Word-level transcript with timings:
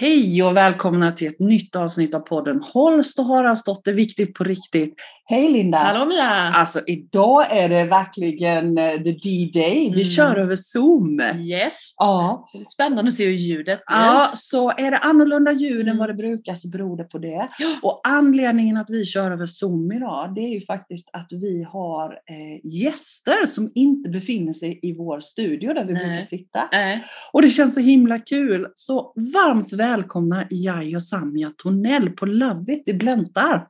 Hej 0.00 0.42
och 0.42 0.56
välkomna 0.56 1.12
till 1.12 1.28
ett 1.28 1.40
nytt 1.40 1.76
avsnitt 1.76 2.14
av 2.14 2.20
podden 2.20 2.62
Holst 2.72 3.18
och 3.18 3.24
Haraldsdotter 3.24 3.92
Viktigt 3.92 4.34
på 4.34 4.44
riktigt. 4.44 4.94
Hej 5.24 5.52
Linda! 5.52 5.78
Hallå 5.78 6.06
Mia! 6.06 6.24
Alltså 6.54 6.80
idag 6.86 7.46
är 7.58 7.68
det 7.68 7.84
verkligen 7.84 8.78
eh, 8.78 8.90
the 8.92 9.12
D-day. 9.12 9.74
Vi 9.80 9.86
Mm. 9.88 10.04
kör 10.04 10.36
över 10.36 10.56
Zoom. 10.56 11.20
Yes! 11.40 11.94
Ja. 11.96 12.48
Spännande 12.74 13.08
att 13.08 13.14
se 13.14 13.24
hur 13.24 13.32
ljudet 13.32 13.80
blir. 13.86 13.96
ja, 13.96 14.30
så 14.34 14.70
är 14.70 14.90
det 14.90 14.96
annorlunda 14.98 15.52
ljud 15.52 15.80
än 15.80 15.86
Mm. 15.88 15.98
vad 15.98 16.08
det 16.08 16.14
brukar 16.14 16.54
så 16.54 16.68
beror 16.68 16.96
det 16.96 17.04
på 17.04 17.18
det. 17.18 17.48
Ja. 17.58 17.76
Och 17.82 18.00
anledningen 18.04 18.76
att 18.76 18.90
vi 18.90 19.04
kör 19.04 19.30
över 19.32 19.46
Zoom 19.46 19.92
idag 19.92 20.32
det 20.34 20.40
är 20.40 20.54
ju 20.54 20.60
faktiskt 20.60 21.08
att 21.12 21.28
vi 21.30 21.62
har 21.72 22.10
eh, 22.12 22.66
gäster 22.82 23.46
som 23.46 23.72
inte 23.74 24.08
befinner 24.08 24.52
sig 24.52 24.78
i 24.82 24.92
vår 24.96 25.20
studio 25.20 25.74
där 25.74 25.84
vi 25.84 25.92
Nej. 25.92 26.06
brukar 26.06 26.22
sitta. 26.22 26.68
Nej. 26.72 27.04
Och 27.32 27.42
det 27.42 27.48
känns 27.50 27.74
så 27.74 27.80
himla 27.80 28.18
kul. 28.18 28.66
Så 28.74 29.12
varmt 29.34 29.72
välkomna 29.72 29.87
Jai 30.50 30.96
och 30.96 31.02
Samia 31.02 31.50
Tornell 31.56 32.10
på 32.10 32.26
Love 32.26 32.72
It 32.72 32.88
i 32.88 32.94
Blentarp. 32.94 33.66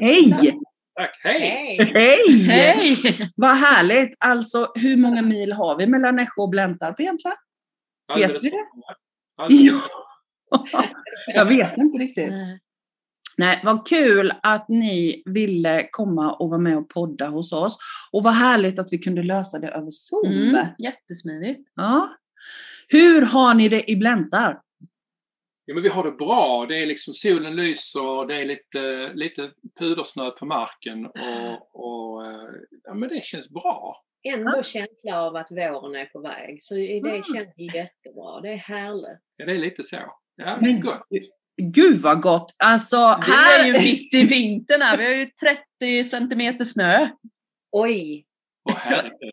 Hej! 0.00 0.58
Tack, 0.96 1.20
hej! 1.22 1.76
Hej! 1.78 2.42
Hej! 2.48 2.96
Vad 3.36 3.56
härligt! 3.56 4.16
Alltså 4.18 4.72
hur 4.74 4.96
många 4.96 5.22
mil 5.22 5.52
har 5.52 5.78
vi 5.78 5.86
mellan 5.86 6.16
Nässjö 6.16 6.42
och 6.42 6.48
Blentarp 6.48 7.00
egentligen? 7.00 7.36
Alldeles 8.12 8.44
vi 8.44 8.50
det? 8.50 8.66
Ja. 9.48 9.80
Jag 11.26 11.44
vet 11.44 11.78
inte 11.78 11.98
riktigt. 11.98 12.30
Nej. 12.30 12.60
Nej, 13.36 13.60
vad 13.64 13.86
kul 13.86 14.32
att 14.42 14.68
ni 14.68 15.22
ville 15.24 15.88
komma 15.90 16.32
och 16.32 16.48
vara 16.48 16.60
med 16.60 16.76
och 16.76 16.88
podda 16.88 17.28
hos 17.28 17.52
oss. 17.52 17.78
Och 18.12 18.22
vad 18.22 18.34
härligt 18.34 18.78
att 18.78 18.92
vi 18.92 18.98
kunde 18.98 19.22
lösa 19.22 19.58
det 19.58 19.68
över 19.68 19.90
Zoom. 19.90 20.32
Mm, 20.32 20.66
jättesmidigt. 20.78 21.60
Ja. 21.74 22.08
Hur 22.88 23.22
har 23.22 23.54
ni 23.54 23.68
det 23.68 23.90
i 23.90 23.96
Blentarp? 23.96 24.63
Ja, 25.64 25.74
men 25.74 25.82
vi 25.82 25.88
har 25.88 26.04
det 26.04 26.12
bra. 26.12 26.66
Det 26.68 26.82
är 26.82 26.86
liksom 26.86 27.14
solen 27.14 27.56
lyser, 27.56 28.26
det 28.26 28.34
är 28.40 28.44
lite, 28.44 29.12
lite 29.14 29.50
pudersnö 29.78 30.30
på 30.30 30.46
marken 30.46 31.06
och, 31.06 31.74
och 31.84 32.26
eh, 32.26 32.48
ja, 32.84 32.94
men 32.94 33.08
det 33.08 33.24
känns 33.24 33.48
bra. 33.48 33.96
Ändå 34.34 34.62
känsla 34.62 35.22
av 35.22 35.36
att 35.36 35.50
våren 35.50 35.94
är 36.00 36.04
på 36.04 36.20
väg. 36.20 36.62
Så 36.62 36.74
det 36.74 36.98
Mm. 36.98 37.22
känns 37.22 37.54
jättebra. 37.74 38.40
Det 38.40 38.48
är 38.52 38.56
härligt. 38.56 39.20
Ja, 39.36 39.46
det 39.46 39.52
är 39.52 39.58
lite 39.58 39.84
så. 39.84 39.96
Ja, 40.36 40.58
Men- 40.60 40.80
gott. 40.80 41.06
Gud 41.62 41.96
vad 42.02 42.22
gott! 42.22 42.54
Alltså, 42.64 42.96
Vi 42.96 43.32
är 43.32 43.58
här... 43.58 43.66
ju 43.66 43.72
mitt 43.72 44.14
i 44.14 44.26
vintern 44.26 44.82
här. 44.82 44.98
Vi 44.98 45.04
har 45.04 45.12
ju 45.12 45.26
30 45.80 46.04
centimeter 46.04 46.64
snö. 46.64 47.08
Oj! 47.72 48.26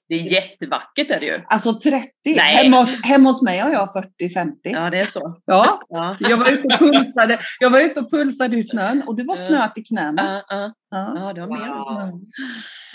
Det 0.09 0.15
är 0.15 0.23
jättevackert 0.23 1.11
är 1.11 1.19
det 1.19 1.25
ju. 1.25 1.41
Alltså 1.45 1.79
30. 1.79 2.07
Nej. 2.25 2.35
Hemma 2.35 2.77
hos, 2.77 3.03
hemma 3.03 3.29
hos 3.29 3.41
mig 3.41 3.59
har 3.59 3.71
jag 3.71 3.89
40-50. 4.21 4.55
Ja. 4.63 4.89
Det 4.89 4.99
är 4.99 5.05
så. 5.05 5.41
ja. 5.45 5.79
Ja. 5.89 6.17
Jag 6.19 6.37
var 6.37 6.51
ute 6.51 6.73
och 6.73 6.79
pulsade, 6.79 7.39
jag 7.59 7.69
var 7.69 7.79
ute 7.79 7.99
och 7.99 8.11
pulsade 8.11 8.57
i 8.57 8.63
snön 8.63 9.03
och 9.07 9.15
det 9.15 9.23
var 9.23 9.35
snö 9.35 9.67
till 9.67 9.83
knäna. 9.85 10.43
Ja, 10.49 10.55
ja. 10.55 10.73
Ja. 10.91 11.13
ja, 11.15 11.33
det 11.33 11.41
har 11.41 11.47
mer. 11.47 11.67
Wow. 11.67 12.21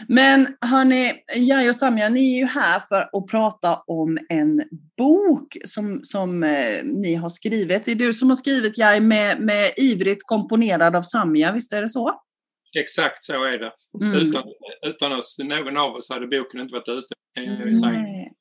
Men 0.08 0.46
hörni, 0.60 1.12
jag 1.36 1.68
och 1.68 1.76
Samja, 1.76 2.08
ni 2.08 2.34
är 2.34 2.38
ju 2.38 2.46
här 2.46 2.82
för 2.88 3.18
att 3.18 3.26
prata 3.26 3.82
om 3.86 4.18
en 4.28 4.62
bok 4.96 5.56
som, 5.64 6.00
som 6.02 6.42
eh, 6.42 6.84
ni 6.84 7.14
har 7.14 7.28
skrivit. 7.28 7.84
Det 7.84 7.90
är 7.90 7.96
du 7.96 8.14
som 8.14 8.28
har 8.28 8.36
skrivit, 8.36 8.78
jag 8.78 9.02
med, 9.02 9.40
med 9.40 9.70
ivrigt 9.76 10.22
komponerad 10.24 10.96
av 10.96 11.02
Samja, 11.02 11.52
visst 11.52 11.72
är 11.72 11.82
det 11.82 11.88
så? 11.88 12.12
Exakt 12.76 13.24
så 13.24 13.44
är 13.44 13.58
det. 13.58 13.72
Mm. 14.02 14.28
Utan, 14.28 14.44
utan 14.86 15.12
oss, 15.12 15.36
någon 15.38 15.76
av 15.76 15.94
oss 15.94 16.10
hade 16.10 16.26
boken 16.26 16.60
inte 16.60 16.72
varit 16.72 16.88
ute. 16.88 17.14
Nej. 17.80 18.32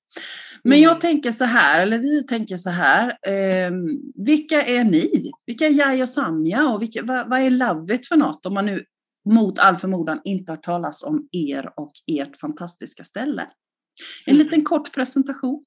Men 0.64 0.82
jag 0.82 1.02
tänker 1.02 1.32
så 1.32 1.46
här, 1.46 1.82
eller 1.82 1.98
vi 2.00 2.24
tänker 2.24 2.58
så 2.58 2.70
här. 2.70 3.10
Eh, 3.10 3.72
vilka 4.16 4.62
är 4.62 4.84
ni? 4.84 5.32
Vilka 5.46 5.66
är 5.66 5.72
jag 5.72 6.02
och 6.02 6.10
Samja? 6.10 6.70
Och 6.70 6.82
vilka, 6.82 7.04
vad, 7.04 7.30
vad 7.30 7.40
är 7.40 7.50
Love 7.50 7.96
It 7.96 8.08
för 8.08 8.16
något? 8.16 8.46
Om 8.46 8.54
man 8.54 8.66
nu 8.66 8.84
mot 9.30 9.60
all 9.60 9.78
förmodan 9.78 10.22
inte 10.24 10.52
har 10.52 10.58
talas 10.58 11.04
om 11.04 11.28
er 11.32 11.72
och 11.76 11.92
ert 12.08 12.40
fantastiska 12.40 13.04
ställe. 13.04 13.42
En 14.26 14.36
Mm. 14.36 14.46
liten 14.46 14.64
kort 14.64 14.94
presentation. 14.94 15.64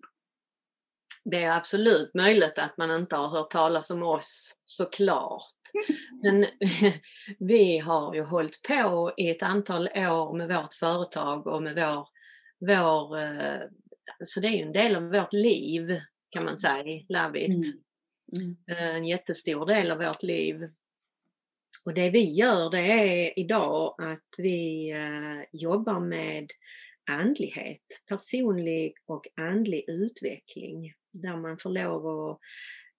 Det 1.24 1.44
är 1.44 1.56
absolut 1.56 2.14
möjligt 2.14 2.58
att 2.58 2.76
man 2.76 2.90
inte 2.90 3.16
har 3.16 3.28
hört 3.28 3.50
talas 3.50 3.90
om 3.90 4.02
oss 4.02 4.56
såklart. 4.64 5.54
Men 6.22 6.46
vi 7.38 7.78
har 7.78 8.14
ju 8.14 8.22
hållit 8.22 8.62
på 8.62 9.12
i 9.16 9.30
ett 9.30 9.42
antal 9.42 9.88
år 9.96 10.36
med 10.36 10.48
vårt 10.48 10.74
företag 10.74 11.46
och 11.46 11.62
med 11.62 11.74
vår, 11.74 12.08
vår 12.60 13.18
eh, 13.18 13.60
så 14.24 14.40
det 14.40 14.48
är 14.48 14.56
ju 14.56 14.62
en 14.62 14.72
del 14.72 14.96
av 14.96 15.02
vårt 15.02 15.32
liv 15.32 16.00
kan 16.30 16.44
man 16.44 16.56
säga, 16.56 17.02
Love 17.08 17.40
It. 17.40 17.74
Mm. 18.36 18.56
Eh, 18.70 18.96
en 18.96 19.06
jättestor 19.06 19.66
del 19.66 19.90
av 19.90 19.98
vårt 19.98 20.22
liv. 20.22 20.68
Och 21.84 21.94
det 21.94 22.10
vi 22.10 22.34
gör 22.34 22.70
det 22.70 22.80
är 22.80 23.38
idag 23.38 23.94
att 23.98 24.34
vi 24.38 24.90
eh, 24.90 25.60
jobbar 25.60 26.00
med 26.00 26.50
andlighet, 27.10 28.02
personlig 28.08 28.94
och 29.06 29.26
andlig 29.36 29.84
utveckling 29.88 30.94
där 31.12 31.36
man 31.36 31.58
får 31.58 31.70
lov 31.70 32.06
att 32.06 32.38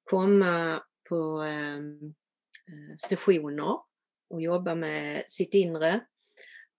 komma 0.03 0.83
på 1.09 1.41
ehm, 1.41 2.13
eh, 2.67 2.95
sessioner 3.09 3.77
och 4.29 4.41
jobba 4.41 4.75
med 4.75 5.23
sitt 5.27 5.53
inre. 5.53 5.99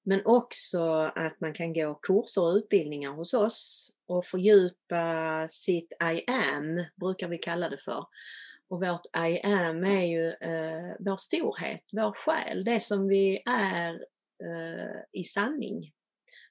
Men 0.03 0.23
också 0.25 0.83
att 1.17 1.41
man 1.41 1.55
kan 1.55 1.73
gå 1.73 1.95
kurser 1.95 2.43
och 2.43 2.55
utbildningar 2.55 3.11
hos 3.11 3.35
oss 3.35 3.91
och 4.07 4.25
fördjupa 4.25 5.47
sitt 5.49 5.93
I 5.93 6.25
am, 6.31 6.85
brukar 7.01 7.29
vi 7.29 7.39
kalla 7.39 7.69
det 7.69 7.79
för. 7.85 8.07
Och 8.69 8.81
vårt 8.81 9.07
I 9.29 9.41
am 9.41 9.85
är 9.85 10.07
ju 10.07 10.29
eh, 10.29 10.97
vår 10.99 11.17
storhet, 11.17 11.83
vår 11.93 12.13
själ, 12.13 12.65
det 12.65 12.81
som 12.81 13.09
vi 13.09 13.43
är 13.47 13.95
eh, 14.45 15.01
i 15.13 15.25
sanning. 15.25 15.93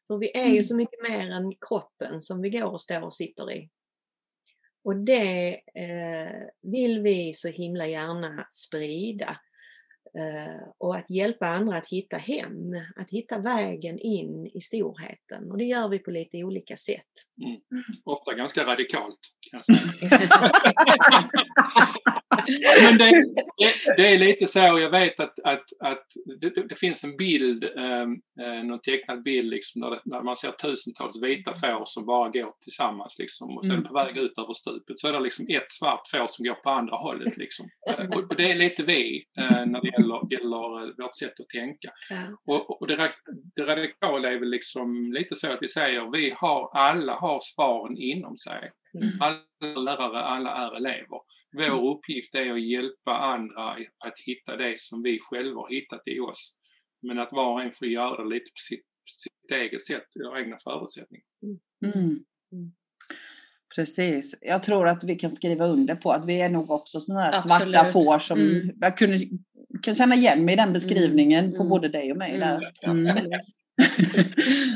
För 0.07 0.17
vi 0.17 0.37
är 0.37 0.45
ju 0.45 0.51
Mm. 0.51 0.63
så 0.63 0.75
mycket 0.75 1.01
mer 1.09 1.31
än 1.31 1.53
kroppen 1.67 2.21
som 2.21 2.41
vi 2.41 2.49
går 2.49 2.71
och 2.71 2.81
står 2.81 3.01
och 3.01 3.13
sitter 3.13 3.51
i. 3.51 3.69
Och 4.83 4.95
det 4.95 5.53
eh, 5.53 6.47
vill 6.61 7.01
vi 7.01 7.33
så 7.33 7.47
himla 7.47 7.87
gärna 7.87 8.47
sprida. 8.49 9.39
Eh, 10.17 10.67
och 10.77 10.95
att 10.95 11.09
hjälpa 11.09 11.47
andra 11.47 11.77
att 11.77 11.87
hitta 11.87 12.17
hem, 12.17 12.73
att 12.95 13.09
hitta 13.09 13.39
vägen 13.39 13.99
in 13.99 14.51
i 14.53 14.61
storheten. 14.61 15.51
Och 15.51 15.57
det 15.57 15.65
gör 15.65 15.89
vi 15.89 15.99
på 15.99 16.11
lite 16.11 16.43
olika 16.43 16.77
sätt. 16.77 17.05
Ofta 18.05 18.33
ganska 18.33 18.65
radikalt. 18.65 19.19
Men 22.83 22.97
det, 22.97 23.23
det, 23.57 23.73
det 23.97 24.07
är 24.07 24.17
lite 24.19 24.47
så, 24.47 24.59
jag 24.59 24.89
vet 24.89 25.19
att, 25.19 25.39
att, 25.43 25.65
att 25.79 26.05
det, 26.41 26.49
det 26.69 26.75
finns 26.79 27.03
en 27.03 27.17
bild, 27.17 27.63
eh, 27.63 28.63
någon 28.63 28.81
tecknad 28.81 29.23
bild 29.23 29.49
liksom, 29.49 29.81
där, 29.81 30.01
där 30.05 30.21
man 30.21 30.35
ser 30.35 30.51
tusentals 30.51 31.23
vita 31.23 31.53
får 31.55 31.83
som 31.85 32.05
bara 32.05 32.29
går 32.29 32.53
tillsammans 32.63 33.15
liksom, 33.19 33.57
och 33.57 33.65
sen 33.65 33.79
Mm. 33.79 33.87
på 33.87 33.93
väg 33.93 34.17
ut 34.17 34.37
över 34.37 34.53
stupet 34.53 34.99
så 34.99 35.07
är 35.07 35.13
det 35.13 35.19
liksom 35.19 35.45
ett 35.49 35.71
svart 35.71 36.07
får 36.07 36.27
som 36.27 36.45
går 36.45 36.53
på 36.53 36.69
andra 36.69 36.95
hållet. 36.95 37.37
Liksom. 37.37 37.65
Och 38.29 38.35
det 38.35 38.51
är 38.51 38.55
lite 38.55 38.83
vi 38.83 39.23
eh, 39.39 39.65
när 39.65 39.81
det 39.81 39.87
gäller, 39.87 40.33
gäller 40.33 40.83
eh, 40.83 40.93
vårt 40.97 41.17
sätt 41.17 41.39
att 41.39 41.49
tänka. 41.49 41.89
Ja. 42.09 42.17
Och, 42.45 42.81
och 42.81 42.87
det, 42.87 43.11
det 43.55 43.65
radikala 43.65 44.31
är 44.31 44.39
väl 44.39 44.49
liksom 44.49 45.13
lite 45.13 45.35
så 45.35 45.51
att 45.51 45.61
vi 45.61 45.69
säger 45.69 46.11
vi 46.11 46.33
har, 46.37 46.77
alla 46.77 47.13
har 47.13 47.39
svaren 47.41 47.97
inom 47.97 48.37
sig. 48.37 48.71
Mm. 48.93 49.09
Alla 49.19 49.81
lärare, 49.81 50.19
alla 50.19 50.55
är 50.55 50.75
elever. 50.75 51.19
Vår 51.57 51.95
uppgift 51.95 52.35
är 52.35 52.51
att 52.53 52.61
hjälpa 52.61 53.17
andra 53.17 53.63
att 53.97 54.19
hitta 54.25 54.57
det 54.57 54.79
som 54.79 55.03
vi 55.03 55.19
själva 55.21 55.61
har 55.61 55.69
hittat 55.69 56.01
i 56.05 56.19
oss. 56.19 56.55
Men 57.01 57.19
att 57.19 57.31
var 57.31 57.53
och 57.53 57.61
en 57.61 57.71
får 57.73 57.87
göra 57.87 58.23
det 58.23 58.29
lite 58.29 58.51
på 58.51 58.59
sitt, 58.69 58.85
sitt 59.05 59.51
eget 59.51 59.85
sätt, 59.85 60.15
eller 60.15 60.39
egna 60.39 60.57
förutsättningar. 60.63 61.25
Mm. 61.43 61.59
Mm. 61.95 62.71
Precis. 63.75 64.35
Jag 64.41 64.63
tror 64.63 64.87
att 64.87 65.03
vi 65.03 65.15
kan 65.15 65.29
skriva 65.29 65.65
under 65.67 65.95
på 65.95 66.11
att 66.11 66.25
vi 66.25 66.41
är 66.41 66.49
nog 66.49 66.71
också 66.71 66.99
sådana 67.01 67.21
där 67.23 67.37
Absolut. 67.37 67.73
svarta 67.73 67.85
får 67.91 68.19
som 68.19 68.39
Mm. 68.39 68.69
jag 68.81 68.97
kunde, 68.97 69.19
kan 69.83 69.95
känna 69.95 70.15
igen 70.15 70.45
mig 70.45 70.53
i 70.53 70.57
den 70.57 70.73
beskrivningen 70.73 71.49
på 71.51 71.55
Mm. 71.55 71.69
både 71.69 71.89
dig 71.89 72.11
och 72.11 72.17
mig. 72.17 72.35
Mm. 72.35 72.59
Där. 72.61 72.73
Mm. 72.89 73.29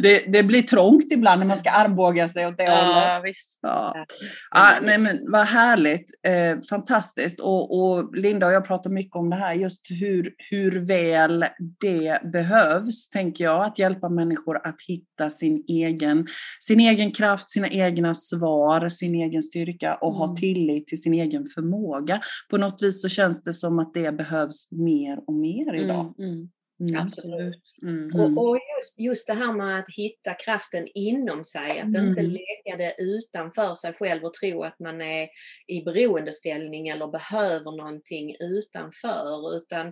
Det, 0.02 0.24
det 0.34 0.44
blir 0.44 0.62
trångt 0.62 1.12
ibland 1.12 1.40
när 1.40 1.48
man 1.48 1.58
ska 1.58 1.70
armbåga 1.70 2.30
sig 2.30 2.48
åt 2.48 2.58
det 2.58 2.64
Ja, 2.64 3.14
hållet. 3.16 3.30
visst. 3.30 3.60
Ja. 3.62 4.06
Ja, 4.52 4.70
nej, 4.82 4.98
men 4.98 5.20
vad 5.32 5.46
härligt, 5.48 6.06
eh, 6.28 6.62
fantastiskt. 6.70 7.40
Och, 7.40 7.80
och 7.80 8.16
Linda 8.18 8.48
och 8.48 8.54
jag 8.54 8.66
pratar 8.68 8.90
mycket 8.90 9.16
om 9.16 9.30
det 9.30 9.36
här, 9.36 9.54
just 9.54 9.82
hur, 9.90 10.34
hur 10.50 10.88
väl 10.88 11.46
det 11.82 12.20
behövs, 12.34 13.10
tänker 13.10 13.44
jag, 13.44 13.66
att 13.66 13.80
hjälpa 13.80 14.10
människor 14.10 14.68
att 14.68 14.78
hitta 14.88 15.30
sin 15.30 15.64
egen, 15.68 16.28
sin 16.62 16.80
egen 16.80 17.12
kraft, 17.12 17.50
sina 17.50 17.68
egna 17.68 18.16
svar, 18.16 18.90
sin 18.90 19.16
egen 19.16 19.42
styrka 19.42 19.96
och 19.96 20.14
ha 20.14 20.24
Mm. 20.24 20.36
tillit 20.36 20.88
till 20.88 21.02
sin 21.02 21.14
egen 21.14 21.46
förmåga. 21.46 22.20
På 22.50 22.58
något 22.58 22.82
vis 22.84 23.02
så 23.02 23.10
känns 23.10 23.44
det 23.44 23.54
som 23.54 23.80
att 23.80 23.94
det 23.94 24.12
behövs 24.18 24.72
mer 24.72 25.20
och 25.28 25.34
mer 25.34 25.74
idag. 25.84 26.14
Mm, 26.20 26.32
mm. 26.32 26.50
Mm. 26.90 27.02
Absolut. 27.02 27.64
Mm. 27.82 28.22
Och, 28.22 28.44
och 28.46 28.56
just, 28.56 29.00
just 29.00 29.28
det 29.28 29.34
här 29.34 29.54
med 29.54 29.80
att 29.80 29.90
hitta 29.90 30.34
kraften 30.34 30.88
inom 30.96 31.44
sig, 31.46 31.80
att 31.80 31.86
inte 31.88 32.22
Mm. 32.22 32.32
lägga 32.32 32.78
det 32.78 32.96
utanför 32.98 33.76
sig 33.76 33.94
själv 33.94 34.24
och 34.24 34.34
tro 34.34 34.64
att 34.64 34.80
man 34.80 35.02
är 35.02 35.28
i 35.68 35.82
beroendeställning 35.82 36.88
eller 36.88 37.08
behöver 37.08 37.78
någonting 37.78 38.36
utanför, 38.40 39.58
utan 39.58 39.88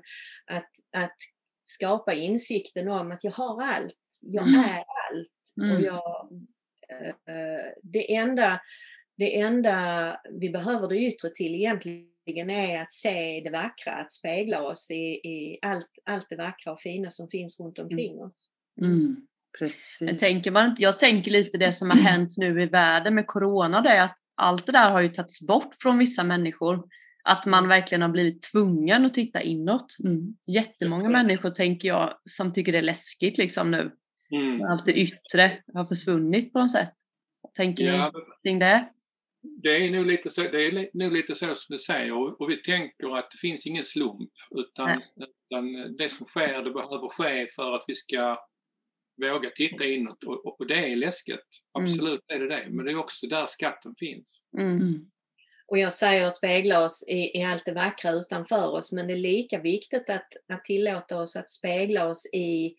att, 0.45 0.69
att 0.97 1.17
skapa 1.63 2.13
insikten 2.13 2.87
om 2.89 3.11
att 3.11 3.23
jag 3.23 3.31
har 3.31 3.63
allt, 3.63 3.95
jag 4.19 4.47
Mm. 4.47 4.59
är 4.59 4.77
allt. 4.77 5.31
Mm. 5.61 5.75
Och 5.75 5.81
jag, 5.81 6.31
eh, 6.89 7.35
eh, 7.35 7.65
det, 7.83 8.15
enda, 8.15 8.61
det 9.17 9.39
enda 9.39 9.75
vi 10.39 10.49
behöver 10.49 10.87
det 10.87 10.97
yttre 10.97 11.29
till 11.29 11.55
egentligen 11.55 12.10
är 12.25 12.81
att 12.81 12.91
se 12.91 13.41
det 13.43 13.49
vackra, 13.49 13.93
att 13.93 14.11
spegla 14.11 14.61
oss 14.63 14.91
i, 14.91 14.95
i 15.29 15.59
allt, 15.61 15.87
allt 16.05 16.25
det 16.29 16.35
vackra 16.35 16.71
och 16.73 16.79
fina 16.81 17.09
som 17.11 17.27
finns 17.27 17.59
runt 17.59 17.79
omkring 17.79 18.19
oss. 18.19 18.49
Mm. 18.81 19.15
Precis. 19.59 20.01
Men 20.01 20.17
tänker 20.17 20.51
man, 20.51 20.69
inte- 20.69 20.81
jag 20.81 20.99
tänker 20.99 21.31
lite 21.31 21.57
det 21.57 21.73
som 21.73 21.89
har 21.89 21.97
hänt 22.09 22.29
nu 22.37 22.61
i 22.61 22.65
världen 22.65 23.15
med 23.15 23.27
corona, 23.27 23.81
det 23.81 23.89
är 23.89 24.01
att 24.01 24.17
allt 24.35 24.65
det 24.65 24.71
där 24.71 24.89
har 24.89 25.01
ju 25.01 25.09
tagits 25.09 25.41
bort 25.41 25.75
från 25.81 25.97
vissa 25.97 26.23
människor. 26.23 26.83
Att 27.23 27.45
man 27.45 27.67
verkligen 27.67 28.01
har 28.01 28.09
blivit 28.09 28.41
tvungen 28.41 29.05
att 29.05 29.13
titta 29.13 29.41
inåt. 29.41 29.97
Mm. 30.03 30.35
Jättemånga 30.47 31.09
människor 31.09 31.49
tänker 31.49 31.87
jag 31.87 32.13
som 32.29 32.53
tycker 32.53 32.71
det 32.71 32.77
är 32.77 32.81
läskigt 32.81 33.37
liksom 33.37 33.71
nu. 33.71 33.91
Mm. 34.31 34.61
Allt 34.61 34.85
det 34.85 34.93
yttre 34.93 35.51
har 35.73 35.85
försvunnit 35.85 36.53
på 36.53 36.59
något 36.59 36.71
sätt. 36.71 36.93
Tänker 37.57 37.83
Ja, 37.83 38.11
ni 38.15 38.49
kring 38.49 38.59
det? 38.59 38.89
Det 39.41 39.85
är 39.85 39.91
nog 39.91 40.05
lite 40.05 40.29
så, 40.29 40.41
det 40.41 40.65
är 40.65 40.89
nog 40.93 41.11
lite 41.11 41.35
så 41.35 41.55
som 41.55 41.75
du 41.75 41.79
säger 41.79 42.13
och, 42.13 42.41
och 42.41 42.49
vi 42.49 42.57
tänker 42.57 43.17
att 43.17 43.31
det 43.31 43.37
finns 43.37 43.67
ingen 43.67 43.83
slump 43.83 44.31
utan, 44.51 45.01
utan 45.15 45.97
det 45.97 46.09
som 46.09 46.27
sker 46.27 46.63
det 46.63 46.71
behöver 46.71 47.09
ske 47.09 47.47
för 47.55 47.75
att 47.75 47.83
vi 47.87 47.95
ska 47.95 48.37
våga 49.21 49.49
titta 49.49 49.85
inåt 49.85 50.23
och, 50.23 50.59
och, 50.59 50.67
det 50.67 50.91
är 50.91 50.95
läskigt. 50.95 51.39
Absolut 51.71 52.21
är 52.27 52.39
det 52.39 52.47
det, 52.47 52.67
men 52.69 52.85
det 52.85 52.91
är 52.91 52.99
också 52.99 53.27
där 53.27 53.45
skatten 53.45 53.95
finns. 53.99 54.43
Mm. 54.57 54.75
Mm. 54.75 55.11
Och 55.67 55.77
jag 55.77 55.93
säger 55.93 56.29
spegla 56.29 56.85
oss 56.85 57.03
i, 57.07 57.39
i 57.39 57.43
allt 57.43 57.65
det 57.65 57.73
vackra 57.73 58.11
utanför 58.11 58.71
oss, 58.71 58.91
men 58.91 59.07
det 59.07 59.13
är 59.13 59.17
lika 59.17 59.59
viktigt 59.59 60.09
att, 60.09 60.27
att 60.53 60.65
tillåta 60.65 61.21
oss 61.21 61.35
att 61.35 61.49
spegla 61.49 62.07
oss 62.07 62.25
i 62.25 62.75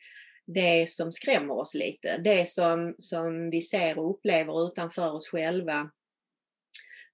det 0.46 0.88
som 0.88 1.12
skrämmer 1.12 1.54
oss 1.54 1.74
lite. 1.74 2.18
Det 2.18 2.48
som, 2.48 2.94
som 2.98 3.50
vi 3.50 3.60
ser 3.60 3.98
och 3.98 4.10
upplever 4.10 4.66
utanför 4.66 5.12
oss 5.12 5.28
själva 5.28 5.90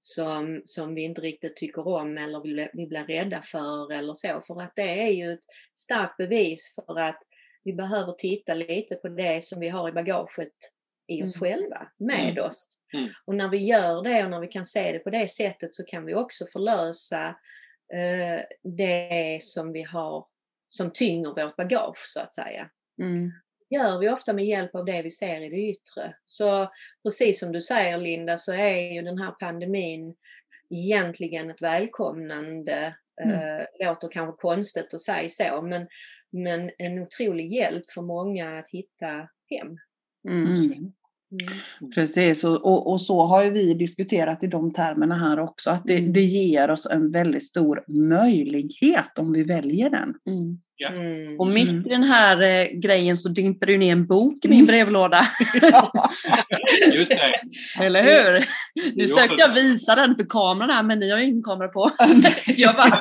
som, 0.09 0.63
som 0.65 0.95
vi 0.95 1.03
inte 1.03 1.21
riktigt 1.21 1.57
tycker 1.57 1.89
om 1.89 2.19
eller 2.19 2.41
vi, 2.43 2.69
vi 2.73 2.87
blir 2.87 3.05
rädda 3.05 3.43
för 3.43 3.93
eller 3.93 4.15
så. 4.15 4.41
För 4.47 4.63
att 4.63 4.73
det 4.77 5.03
är 5.07 5.13
ju 5.13 5.33
ett 5.33 5.45
starkt 5.77 6.17
bevis 6.17 6.75
för 6.75 6.99
att 6.99 7.23
vi 7.65 7.73
behöver 7.73 8.13
titta 8.13 8.55
lite 8.55 8.95
på 8.95 9.09
det 9.09 9.45
som 9.45 9.61
vi 9.61 9.69
har 9.69 9.89
i 9.89 9.93
bagaget 9.93 10.53
i 11.09 11.23
oss 11.23 11.37
Mm. 11.37 11.41
själva, 11.41 11.89
med 11.99 12.31
Mm. 12.31 12.45
oss. 12.45 12.69
Mm. 12.93 13.09
Och 13.25 13.35
när 13.35 13.49
vi 13.49 13.59
gör 13.59 14.03
det 14.03 14.25
och 14.25 14.31
när 14.31 14.41
vi 14.41 14.49
kan 14.49 14.67
se 14.67 14.93
det 14.93 14.99
på 14.99 15.11
det 15.11 15.29
sättet 15.29 15.75
så 15.75 15.85
kan 15.85 16.07
vi 16.07 16.15
också 16.15 16.45
förlösa 16.53 17.29
eh, 17.95 18.41
det 18.63 19.39
som 19.43 19.73
vi 19.73 19.83
har 19.83 20.27
som 20.69 20.93
tynger 20.93 21.45
vårt 21.45 21.57
bagage 21.57 22.05
så 22.07 22.21
att 22.21 22.35
säga. 22.35 22.71
Mm. 23.71 23.87
gör 23.87 23.99
vi 23.99 24.11
ofta 24.11 24.33
med 24.33 24.45
hjälp 24.45 24.75
av 24.75 24.85
det 24.85 25.03
vi 25.03 25.11
ser 25.11 25.41
i 25.41 25.49
det 25.49 25.57
yttre. 25.57 26.17
Så 26.25 26.69
precis 27.03 27.41
som 27.41 27.53
du 27.53 27.63
säger 27.63 27.99
Linda 27.99 28.39
så 28.39 28.53
är 28.53 28.93
ju 28.93 29.03
den 29.03 29.19
här 29.19 29.31
pandemin 29.31 30.15
egentligen 30.71 31.51
ett 31.51 31.63
välkomnande. 31.63 32.97
Eh, 33.21 33.87
låter 33.87 34.09
kanske 34.09 34.41
konstigt 34.41 34.95
att 34.95 35.01
säga 35.01 35.29
så 35.29 35.63
men, 35.63 35.89
men 36.31 36.71
en 36.79 36.99
otrolig 36.99 37.53
hjälp 37.53 37.91
för 37.91 38.03
många 38.03 38.59
att 38.59 38.71
hitta 38.71 39.29
hem. 39.51 39.79
Mm. 40.29 40.93
Mm. 41.33 41.47
Mm. 41.81 41.91
Precis, 41.95 42.45
och, 42.45 42.65
och, 42.65 42.93
och 42.93 43.01
så 43.01 43.23
har 43.27 43.45
ju 43.45 43.51
vi 43.51 43.75
diskuterat 43.75 44.43
i 44.43 44.47
de 44.47 44.73
termerna 44.73 45.15
här 45.15 45.39
också, 45.41 45.71
att 45.71 45.83
det, 45.87 45.97
Mm. 45.99 46.13
det 46.13 46.21
ger 46.23 46.71
oss 46.71 46.87
en 46.87 47.11
väldigt 47.13 47.43
stor 47.43 47.85
möjlighet 47.89 49.19
om 49.19 49.33
vi 49.33 49.43
väljer 49.43 49.91
den. 49.91 50.15
Mm. 50.27 50.59
Ja. 50.81 50.89
Mm. 50.89 51.41
Och 51.41 51.47
mitt 51.47 51.69
Mm. 51.69 51.87
i 51.87 51.89
den 51.89 52.03
här 52.03 52.43
eh, 52.43 52.67
grejen 52.81 53.17
så 53.17 53.29
dimper 53.29 53.67
det 53.67 53.79
ner 53.79 53.93
en 53.93 54.07
bok 54.07 54.45
i 54.45 54.49
min 54.49 54.67
brevlåda. 54.67 55.27
Just 56.95 57.11
det. 57.11 57.41
Eller 57.85 58.03
hur? 58.03 58.39
Nu 58.75 58.93
Jo, 58.95 59.07
sökte 59.17 59.35
jag 59.39 59.55
det- 59.55 59.61
visa 59.63 59.95
den 59.95 60.17
för 60.17 60.25
kameran 60.29 60.71
här 60.71 60.83
men 60.83 60.99
ni 60.99 61.11
har 61.11 61.19
ju 61.19 61.25
ingen 61.25 61.43
kamera 61.43 61.69
på. 61.69 61.91
jag 62.57 62.75
bara... 62.77 63.01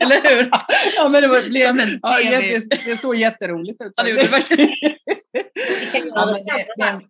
Eller 0.00 0.36
hur? 0.36 0.50
ja, 0.96 1.08
men 1.08 1.22
det, 1.22 1.28
var, 1.28 1.48
blev, 1.50 1.66
Som 1.68 1.78
en 1.80 2.00
ja, 2.02 2.20
jätte, 2.20 2.76
det 2.84 2.96
såg 2.96 3.16
jätteroligt 3.16 3.82
ut. 3.84 3.92
Ja, 3.96 4.02
det 4.02 4.10
gjorde 4.10 4.22
det 4.22 4.28
faktiskt. 4.28 4.60
Ja, 6.14 6.26
men 6.26 6.34
det- 6.34 6.84
här. 6.84 7.00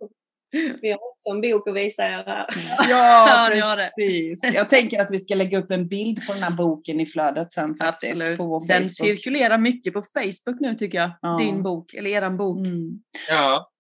Vi 0.82 0.90
har 0.90 0.98
också 1.12 1.30
en 1.30 1.40
bok 1.40 1.68
att 1.68 1.76
visa 1.76 2.02
er 2.02 2.24
här. 2.26 2.46
Ja, 2.90 3.50
precis. 3.96 4.40
Jag 4.54 4.70
tänker 4.70 5.00
att 5.00 5.10
vi 5.10 5.18
ska 5.18 5.34
lägga 5.34 5.58
upp 5.58 5.70
en 5.70 5.88
bild 5.88 6.26
på 6.26 6.32
den 6.32 6.42
här 6.42 6.50
boken 6.50 7.00
i 7.00 7.06
flödet 7.06 7.52
sen 7.52 7.74
faktiskt. 7.74 8.12
Absolut. 8.12 8.38
På 8.38 8.46
vår 8.46 8.68
Den 8.68 8.84
cirkulerar 8.84 9.58
mycket 9.58 9.92
på 9.92 10.02
Facebook 10.02 10.60
nu 10.60 10.74
tycker 10.74 10.98
jag. 10.98 11.10
Ja. 11.22 11.36
Din 11.38 11.62
bok, 11.62 11.94
eller 11.94 12.10
eran 12.10 12.36
bok. 12.36 12.66
Mm. 12.66 12.90
Ja, 13.28 13.70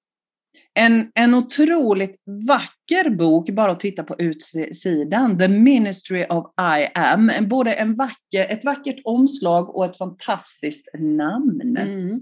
En, 0.74 1.10
en 1.14 1.34
otroligt 1.34 2.22
vacker 2.48 3.10
bok, 3.10 3.50
bara 3.50 3.70
att 3.70 3.80
titta 3.80 4.02
på 4.04 4.14
utsidan. 4.18 5.38
The 5.38 5.48
Ministry 5.48 6.26
of 6.28 6.46
I 6.78 6.88
am. 6.94 7.30
Både 7.40 7.72
en 7.72 7.94
vacker, 7.94 8.46
ett 8.52 8.64
vackert 8.64 9.00
omslag 9.04 9.76
och 9.76 9.84
ett 9.84 9.98
fantastiskt 9.98 10.88
namn. 10.98 11.76
Mm. 11.76 12.20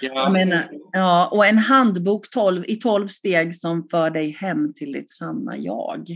Ja. 0.00 0.30
Menar, 0.30 0.70
ja, 0.92 1.28
och 1.32 1.46
en 1.46 1.58
handbok 1.58 2.30
12, 2.30 2.64
i 2.68 2.76
12 2.76 3.08
steg 3.08 3.54
som 3.54 3.86
för 3.90 4.10
dig 4.10 4.30
hem 4.30 4.74
till 4.74 4.92
ditt 4.92 5.10
sanna 5.10 5.56
jag. 5.56 6.10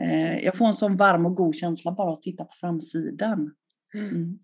Eh, 0.00 0.44
jag 0.44 0.56
får 0.56 0.66
en 0.66 0.74
sån 0.74 0.96
varm 0.96 1.26
och 1.26 1.34
god 1.34 1.56
känsla 1.56 1.92
bara 1.92 2.12
att 2.12 2.22
titta 2.22 2.44
på 2.44 2.54
framsidan. 2.60 3.50
Mm. 3.94 4.38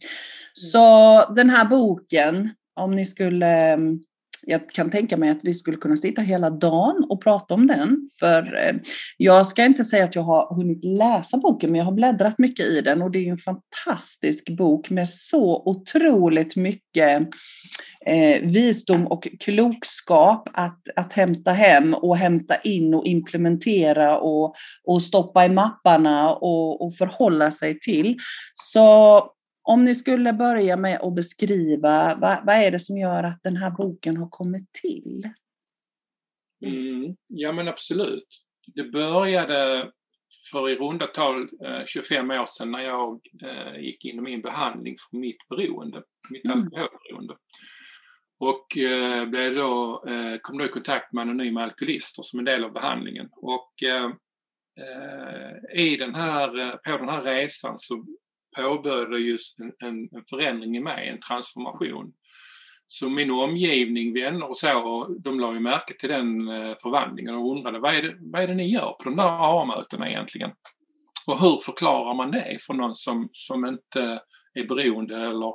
Så 0.52 0.88
den 1.34 1.50
här 1.50 1.64
boken, 1.64 2.50
om 2.80 2.94
ni 2.94 3.06
skulle, 3.06 3.72
mm, 3.72 4.00
jag 4.42 4.70
kan 4.70 4.90
tänka 4.90 5.16
mig 5.16 5.30
att 5.30 5.40
vi 5.42 5.54
skulle 5.54 5.76
kunna 5.76 5.96
sitta 5.96 6.22
hela 6.22 6.50
dagen 6.50 7.06
och 7.08 7.22
prata 7.22 7.54
om 7.54 7.66
den. 7.66 8.08
För 8.20 8.42
eh, 8.42 8.76
jag 9.16 9.46
ska 9.46 9.64
inte 9.64 9.84
säga 9.84 10.04
att 10.04 10.14
jag 10.14 10.22
har 10.22 10.54
hunnit 10.54 10.84
läsa 10.84 11.36
boken, 11.36 11.70
men 11.70 11.78
jag 11.78 11.84
har 11.84 11.92
bläddrat 11.92 12.38
mycket 12.38 12.66
i 12.66 12.80
den 12.80 13.02
och 13.02 13.10
det 13.10 13.18
är 13.18 13.30
en 13.30 13.38
fantastisk 13.38 14.56
bok 14.56 14.90
med 14.90 15.08
så 15.08 15.62
otroligt 15.66 16.56
mycket 16.56 17.28
eh, 18.06 18.42
visdom 18.42 19.06
och 19.06 19.28
klokskap 19.40 20.48
att, 20.52 20.88
att 20.96 21.12
hämta 21.12 21.50
hem 21.50 21.94
och 21.94 22.16
hämta 22.16 22.56
in 22.56 22.94
och 22.94 23.06
implementera 23.06 24.18
och, 24.18 24.54
och 24.84 25.02
stoppa 25.02 25.44
i 25.44 25.48
mapparna 25.48 26.34
och, 26.34 26.86
och 26.86 26.96
förhålla 26.96 27.50
sig 27.50 27.78
till. 27.80 28.16
Så 28.54 29.18
om 29.62 29.84
ni 29.84 29.94
skulle 29.94 30.32
börja 30.32 30.76
med 30.76 31.00
att 31.00 31.14
beskriva 31.14 32.14
vad, 32.20 32.46
vad 32.46 32.56
är 32.56 32.70
det 32.70 32.80
som 32.80 32.98
gör 32.98 33.24
att 33.24 33.42
den 33.42 33.56
här 33.56 33.70
boken 33.70 34.16
har 34.16 34.28
kommit 34.28 34.72
till? 34.72 35.28
Mm, 36.66 37.16
ja 37.28 37.52
men 37.52 37.68
absolut. 37.68 38.28
Det 38.74 38.84
började 38.84 39.90
för 40.52 40.70
i 40.70 40.74
runda 40.74 41.06
tal 41.06 41.42
eh, 41.42 41.84
25 41.86 42.30
år 42.30 42.46
sedan 42.46 42.70
när 42.70 42.80
jag 42.80 43.20
eh, 43.42 43.80
gick 43.80 44.04
in 44.04 44.18
i 44.18 44.20
min 44.20 44.42
behandling 44.42 44.96
för 45.10 45.18
mitt 45.18 45.48
beroende, 45.48 46.02
mitt 46.30 46.44
Mm. 46.44 46.58
alkoholberoende. 46.58 47.34
Och 48.38 48.78
eh, 48.78 49.24
blev 49.24 49.54
då, 49.54 50.04
eh, 50.08 50.38
kom 50.42 50.58
då 50.58 50.64
i 50.64 50.68
kontakt 50.68 51.12
med 51.12 51.22
anonyma 51.22 51.62
alkoholister 51.62 52.22
som 52.22 52.38
en 52.38 52.44
del 52.44 52.64
av 52.64 52.72
behandlingen. 52.72 53.28
Och 53.32 53.82
eh, 53.82 54.04
eh 54.80 55.80
i 55.84 55.96
den 55.96 56.14
här, 56.14 56.60
eh, 56.60 56.70
på 56.70 56.98
den 56.98 57.08
här 57.08 57.22
resan 57.22 57.78
så 57.78 58.04
påbörjade 58.56 59.18
just 59.18 59.58
en, 59.58 59.72
en, 59.78 60.08
en 60.12 60.24
förändring 60.30 60.76
i 60.76 60.80
mig, 60.80 61.08
en 61.08 61.20
transformation. 61.20 62.12
Så 62.88 63.08
min 63.08 63.30
omgivning, 63.30 64.14
vänner 64.14 64.48
och 64.48 64.56
så, 64.56 65.06
de 65.18 65.40
la 65.40 65.52
ju 65.52 65.60
märke 65.60 65.94
till 65.98 66.08
den 66.08 66.48
eh, 66.48 66.76
förvandlingen 66.82 67.34
och 67.34 67.50
undrade 67.50 67.78
vad 67.78 67.94
är, 67.94 68.02
det, 68.02 68.16
vad 68.20 68.42
är 68.42 68.48
det 68.48 68.54
ni 68.54 68.70
gör 68.70 68.92
på 68.92 69.04
de 69.04 69.16
där 69.16 69.28
AA-mötena 69.28 70.08
egentligen? 70.08 70.50
Och 71.26 71.38
hur 71.40 71.56
förklarar 71.56 72.14
man 72.14 72.30
det 72.30 72.56
för 72.60 72.74
någon 72.74 72.94
som, 72.94 73.28
som 73.32 73.66
inte 73.66 74.22
är 74.54 74.64
beroende 74.64 75.16
eller, 75.16 75.54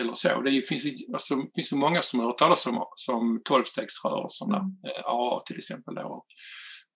eller 0.00 0.14
så? 0.14 0.40
Det 0.40 0.68
finns, 0.68 0.84
alltså, 1.12 1.36
det 1.36 1.50
finns 1.54 1.68
så 1.68 1.76
många 1.76 2.02
som 2.02 2.20
har 2.20 2.26
hört 2.26 2.38
talas 2.38 2.66
om, 2.66 2.84
som 2.96 3.42
tolvstegsrörelserna, 3.44 4.56
eh, 4.56 5.06
AA 5.06 5.42
till 5.46 5.58
exempel. 5.58 5.94
Då. 5.94 6.24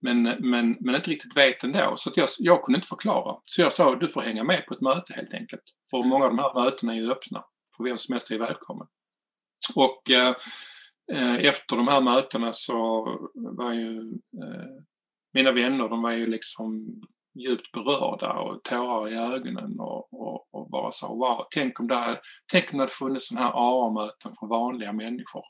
Men, 0.02 0.22
men, 0.22 0.76
men 0.80 0.94
inte 0.94 1.10
riktigt 1.10 1.36
vet 1.36 1.64
ändå. 1.64 1.92
Så 1.96 2.10
jag, 2.16 2.28
jag 2.38 2.62
kunde 2.62 2.76
inte 2.76 2.88
förklara. 2.88 3.36
Så 3.44 3.62
jag 3.62 3.72
sa 3.72 3.94
du 3.94 4.08
får 4.08 4.20
hänga 4.20 4.44
med 4.44 4.66
på 4.66 4.74
ett 4.74 4.80
möte 4.80 5.14
helt 5.14 5.34
enkelt. 5.34 5.62
För 5.90 6.02
många 6.02 6.24
av 6.24 6.30
de 6.30 6.38
här 6.38 6.64
mötena 6.64 6.92
är 6.92 6.96
ju 6.96 7.12
öppna. 7.12 7.44
För 7.76 7.84
vem 7.84 7.98
som 7.98 8.12
helst 8.12 8.30
är 8.30 8.38
välkommen. 8.38 8.86
Och 9.74 10.10
eh, 10.10 10.34
eh, 11.12 11.34
efter 11.34 11.76
de 11.76 11.88
här 11.88 12.00
mötena 12.00 12.52
så 12.52 13.04
var 13.34 13.72
ju 13.72 13.98
eh, 14.42 14.82
mina 15.32 15.52
vänner, 15.52 15.88
de 15.88 16.02
var 16.02 16.12
ju 16.12 16.26
liksom 16.26 17.00
djupt 17.34 17.72
berörda 17.72 18.32
och 18.32 18.62
tårar 18.62 19.12
i 19.12 19.16
ögonen 19.16 19.80
och, 19.80 20.12
och, 20.12 20.54
och 20.54 20.70
bara 20.70 20.92
sa 20.92 21.08
wow, 21.08 21.46
tänk 21.50 21.80
om 21.80 21.88
det 21.88 21.94
hade, 21.94 22.20
tänk 22.52 22.72
om 22.72 22.78
det 22.78 22.82
hade 22.82 22.92
funnits 22.92 23.28
sådana 23.28 23.46
här 23.46 23.52
AA-möten 23.54 24.34
för 24.40 24.46
vanliga 24.46 24.92
människor. 24.92 25.44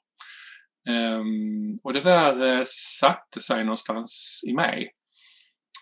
Um, 0.89 1.79
och 1.83 1.93
det 1.93 2.01
där 2.01 2.43
uh, 2.43 2.63
satte 3.01 3.41
sig 3.41 3.65
någonstans 3.65 4.41
i 4.47 4.53
mig. 4.53 4.93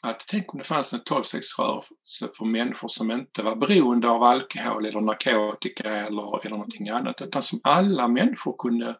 Att 0.02 0.24
tänk 0.28 0.54
om 0.54 0.58
det 0.58 0.64
fanns 0.64 0.92
en 0.92 1.04
tolvstegsrörelse 1.04 2.28
för 2.38 2.44
människor 2.44 2.88
som 2.88 3.10
inte 3.10 3.42
var 3.42 3.56
beroende 3.56 4.08
av 4.08 4.22
alkohol 4.22 4.86
eller 4.86 5.00
narkotika 5.00 5.88
eller, 5.88 6.40
eller 6.40 6.50
någonting 6.50 6.88
annat, 6.88 7.20
utan 7.20 7.42
som 7.42 7.60
alla 7.64 8.08
människor 8.08 8.54
kunde 8.58 8.96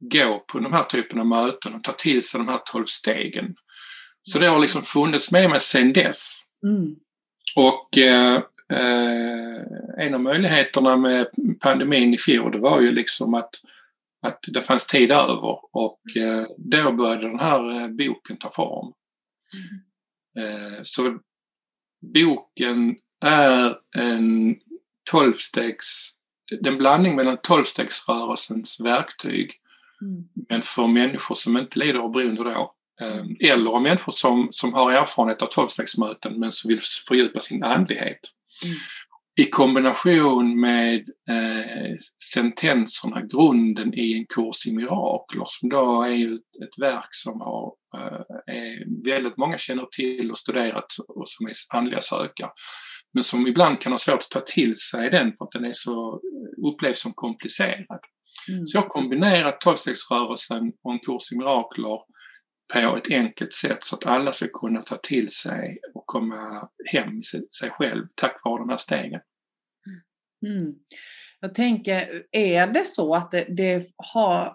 gå 0.00 0.44
på 0.52 0.58
de 0.58 0.72
här 0.72 0.84
typen 0.84 1.20
av 1.20 1.26
möten 1.26 1.74
och 1.74 1.84
ta 1.84 1.92
till 1.92 2.22
sig 2.22 2.38
de 2.38 2.48
här 2.48 2.60
tolv 2.64 2.86
stegen. 2.86 3.54
Så 4.24 4.38
det 4.38 4.46
har 4.46 4.58
liksom 4.58 4.82
funnits 4.82 5.32
med 5.32 5.50
mig 5.50 5.60
sedan 5.60 5.92
dess. 5.92 6.44
Mm. 6.62 6.96
Och 7.56 7.98
eh, 7.98 8.34
eh, 8.72 9.62
en 9.98 10.14
av 10.14 10.20
möjligheterna 10.20 10.96
med 10.96 11.26
pandemin 11.60 12.14
i 12.14 12.18
fjol 12.18 12.52
det 12.52 12.58
var 12.58 12.80
ju 12.80 12.92
liksom 12.92 13.34
att, 13.34 13.50
att 14.22 14.38
det 14.52 14.62
fanns 14.62 14.86
tid 14.86 15.10
över 15.10 15.58
och 15.72 16.16
eh, 16.16 16.46
då 16.58 16.92
började 16.92 17.28
den 17.28 17.38
här 17.38 17.82
eh, 17.82 17.88
boken 17.88 18.36
ta 18.36 18.50
form. 18.50 18.92
Mm. 19.54 20.84
så 20.84 21.18
boken 22.14 22.96
är 23.20 23.78
en 23.96 24.56
tolvstegs, 25.10 26.14
en 26.64 26.78
blandning 26.78 27.16
mellan 27.16 27.38
tolvstegsrörelsens 27.42 28.80
verktyg 28.80 29.52
mm. 30.02 30.28
men 30.48 30.62
för 30.62 30.86
människor 30.86 31.34
som 31.34 31.56
inte 31.56 31.78
lider 31.78 31.98
av 31.98 32.12
beroende 32.12 32.44
då 32.44 32.74
eller 33.40 33.70
om 33.70 33.82
människor 33.82 34.12
som, 34.12 34.48
som 34.52 34.72
har 34.72 34.92
erfarenhet 34.92 35.42
av 35.42 35.46
tolvstegsmöten 35.46 36.40
men 36.40 36.52
som 36.52 36.68
vill 36.68 36.80
fördjupa 37.08 37.40
sin 37.40 37.64
andlighet. 37.64 38.20
Mm. 38.64 38.76
I 39.36 39.44
kombination 39.44 40.60
med 40.60 40.94
eh, 41.30 41.96
sentenserna, 42.34 43.22
grunden 43.22 43.94
i 43.94 44.18
en 44.18 44.26
kurs 44.26 44.66
i 44.66 44.72
mirakler 44.72 45.44
som 45.46 45.68
då 45.68 46.02
är 46.02 46.34
ett 46.34 46.78
verk 46.78 47.08
som 47.10 47.40
har, 47.40 47.72
eh, 47.96 48.54
är 48.54 49.04
väldigt 49.04 49.36
många 49.36 49.58
känner 49.58 49.86
till 49.86 50.30
och 50.30 50.38
studerat 50.38 50.86
och 51.08 51.28
som 51.28 51.46
är 51.46 51.52
andliga 51.70 52.00
sökare. 52.00 52.50
Men 53.14 53.24
som 53.24 53.46
ibland 53.46 53.80
kan 53.80 53.92
ha 53.92 53.98
svårt 53.98 54.18
att 54.18 54.30
ta 54.30 54.40
till 54.40 54.76
sig 54.76 55.10
den 55.10 55.32
för 55.36 55.44
att 55.44 55.50
den 55.52 55.64
är 55.64 55.72
så, 55.74 56.20
upplevs 56.66 57.00
som 57.00 57.12
komplicerad. 57.14 58.00
Mm. 58.48 58.66
Så 58.66 58.76
jag 58.76 58.82
har 58.82 58.88
kombinerat 58.88 59.60
tolvstegsrörelsen 59.60 60.72
och 60.82 60.92
en 60.92 60.98
kurs 60.98 61.32
i 61.32 61.36
mirakler 61.36 61.98
på 62.72 62.96
ett 62.96 63.10
enkelt 63.10 63.54
sätt 63.54 63.78
så 63.80 63.96
att 63.96 64.06
alla 64.06 64.32
ska 64.32 64.48
kunna 64.48 64.82
ta 64.82 64.96
till 64.96 65.30
sig 65.30 65.78
och 65.94 66.06
komma 66.06 66.68
hem 66.84 67.18
i 67.18 67.22
sig 67.22 67.70
själv 67.70 68.06
tack 68.14 68.40
vare 68.44 68.58
de 68.58 68.68
här 68.68 68.76
stegen. 68.76 69.20
Mm. 70.42 70.56
mm. 70.56 70.74
Jag 71.40 71.54
tänker, 71.54 72.22
är 72.30 72.66
det 72.66 72.86
så 72.86 73.14
att 73.14 73.30
det, 73.30 73.46
det, 73.56 73.86
har, 73.96 74.54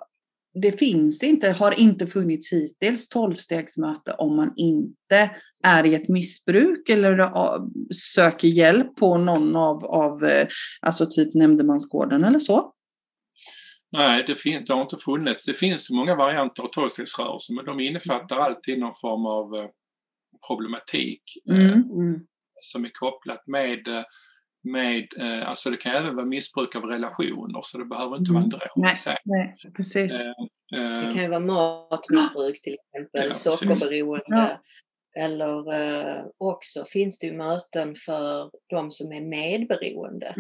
det 0.61 0.71
finns 0.71 1.23
inte, 1.23 1.51
har 1.51 1.79
inte 1.79 2.07
funnits 2.07 2.53
hittills 2.53 3.09
tolvstegsmöte 3.09 4.11
om 4.11 4.35
man 4.35 4.53
inte 4.55 5.31
är 5.63 5.85
i 5.85 5.95
ett 5.95 6.09
missbruk 6.09 6.89
eller 6.89 7.31
söker 8.15 8.47
hjälp 8.47 8.95
på 8.95 9.17
någon 9.17 9.55
av, 9.55 9.85
av 9.85 10.23
eh, 10.23 10.47
alltså 10.81 11.05
typ 11.05 11.33
nämndemansgården 11.33 12.23
eller 12.23 12.39
så? 12.39 12.73
Nej, 13.91 14.23
det, 14.27 14.35
fin- 14.35 14.65
det 14.65 14.73
har 14.73 14.81
inte 14.81 14.97
funnits. 14.97 15.45
Det 15.45 15.53
finns 15.53 15.89
många 15.89 16.15
varianter 16.15 16.63
av 16.63 16.67
tolvstegsrörelsen 16.67 17.55
men 17.55 17.65
de 17.65 17.79
innefattar 17.79 18.37
alltid 18.37 18.79
någon 18.79 18.95
form 19.01 19.25
av 19.25 19.55
eh, 19.55 19.69
problematik 20.47 21.23
eh, 21.49 21.55
mm. 21.55 21.91
Mm. 21.91 22.19
som 22.61 22.85
är 22.85 22.91
kopplat 22.93 23.47
med 23.47 23.87
eh, 23.87 24.03
med, 24.63 25.07
alltså 25.45 25.69
det 25.69 25.77
kan 25.77 25.95
även 25.95 26.15
vara 26.15 26.25
missbruk 26.25 26.75
av 26.75 26.83
relationer 26.83 27.61
så 27.63 27.77
det 27.77 27.85
behöver 27.85 28.17
inte 28.17 28.31
mm. 28.31 28.33
vara 28.33 28.43
en 28.43 28.49
drog. 28.49 28.61
Nej, 28.75 28.97
nej, 29.25 29.55
precis. 29.75 30.27
det 30.71 31.11
kan 31.13 31.21
ju 31.21 31.27
vara 31.27 31.39
matmissbruk 31.39 32.61
till 32.61 32.73
exempel, 32.73 33.27
ja, 33.27 33.33
sockerberoende. 33.33 34.23
Ja. 34.27 34.61
Eller 35.19 35.73
eh, 35.73 36.25
också 36.37 36.85
finns 36.93 37.19
det 37.19 37.27
ju 37.27 37.33
möten 37.33 37.95
för 38.05 38.51
de 38.69 38.91
som 38.91 39.11
är 39.11 39.21
medberoende. 39.21 40.33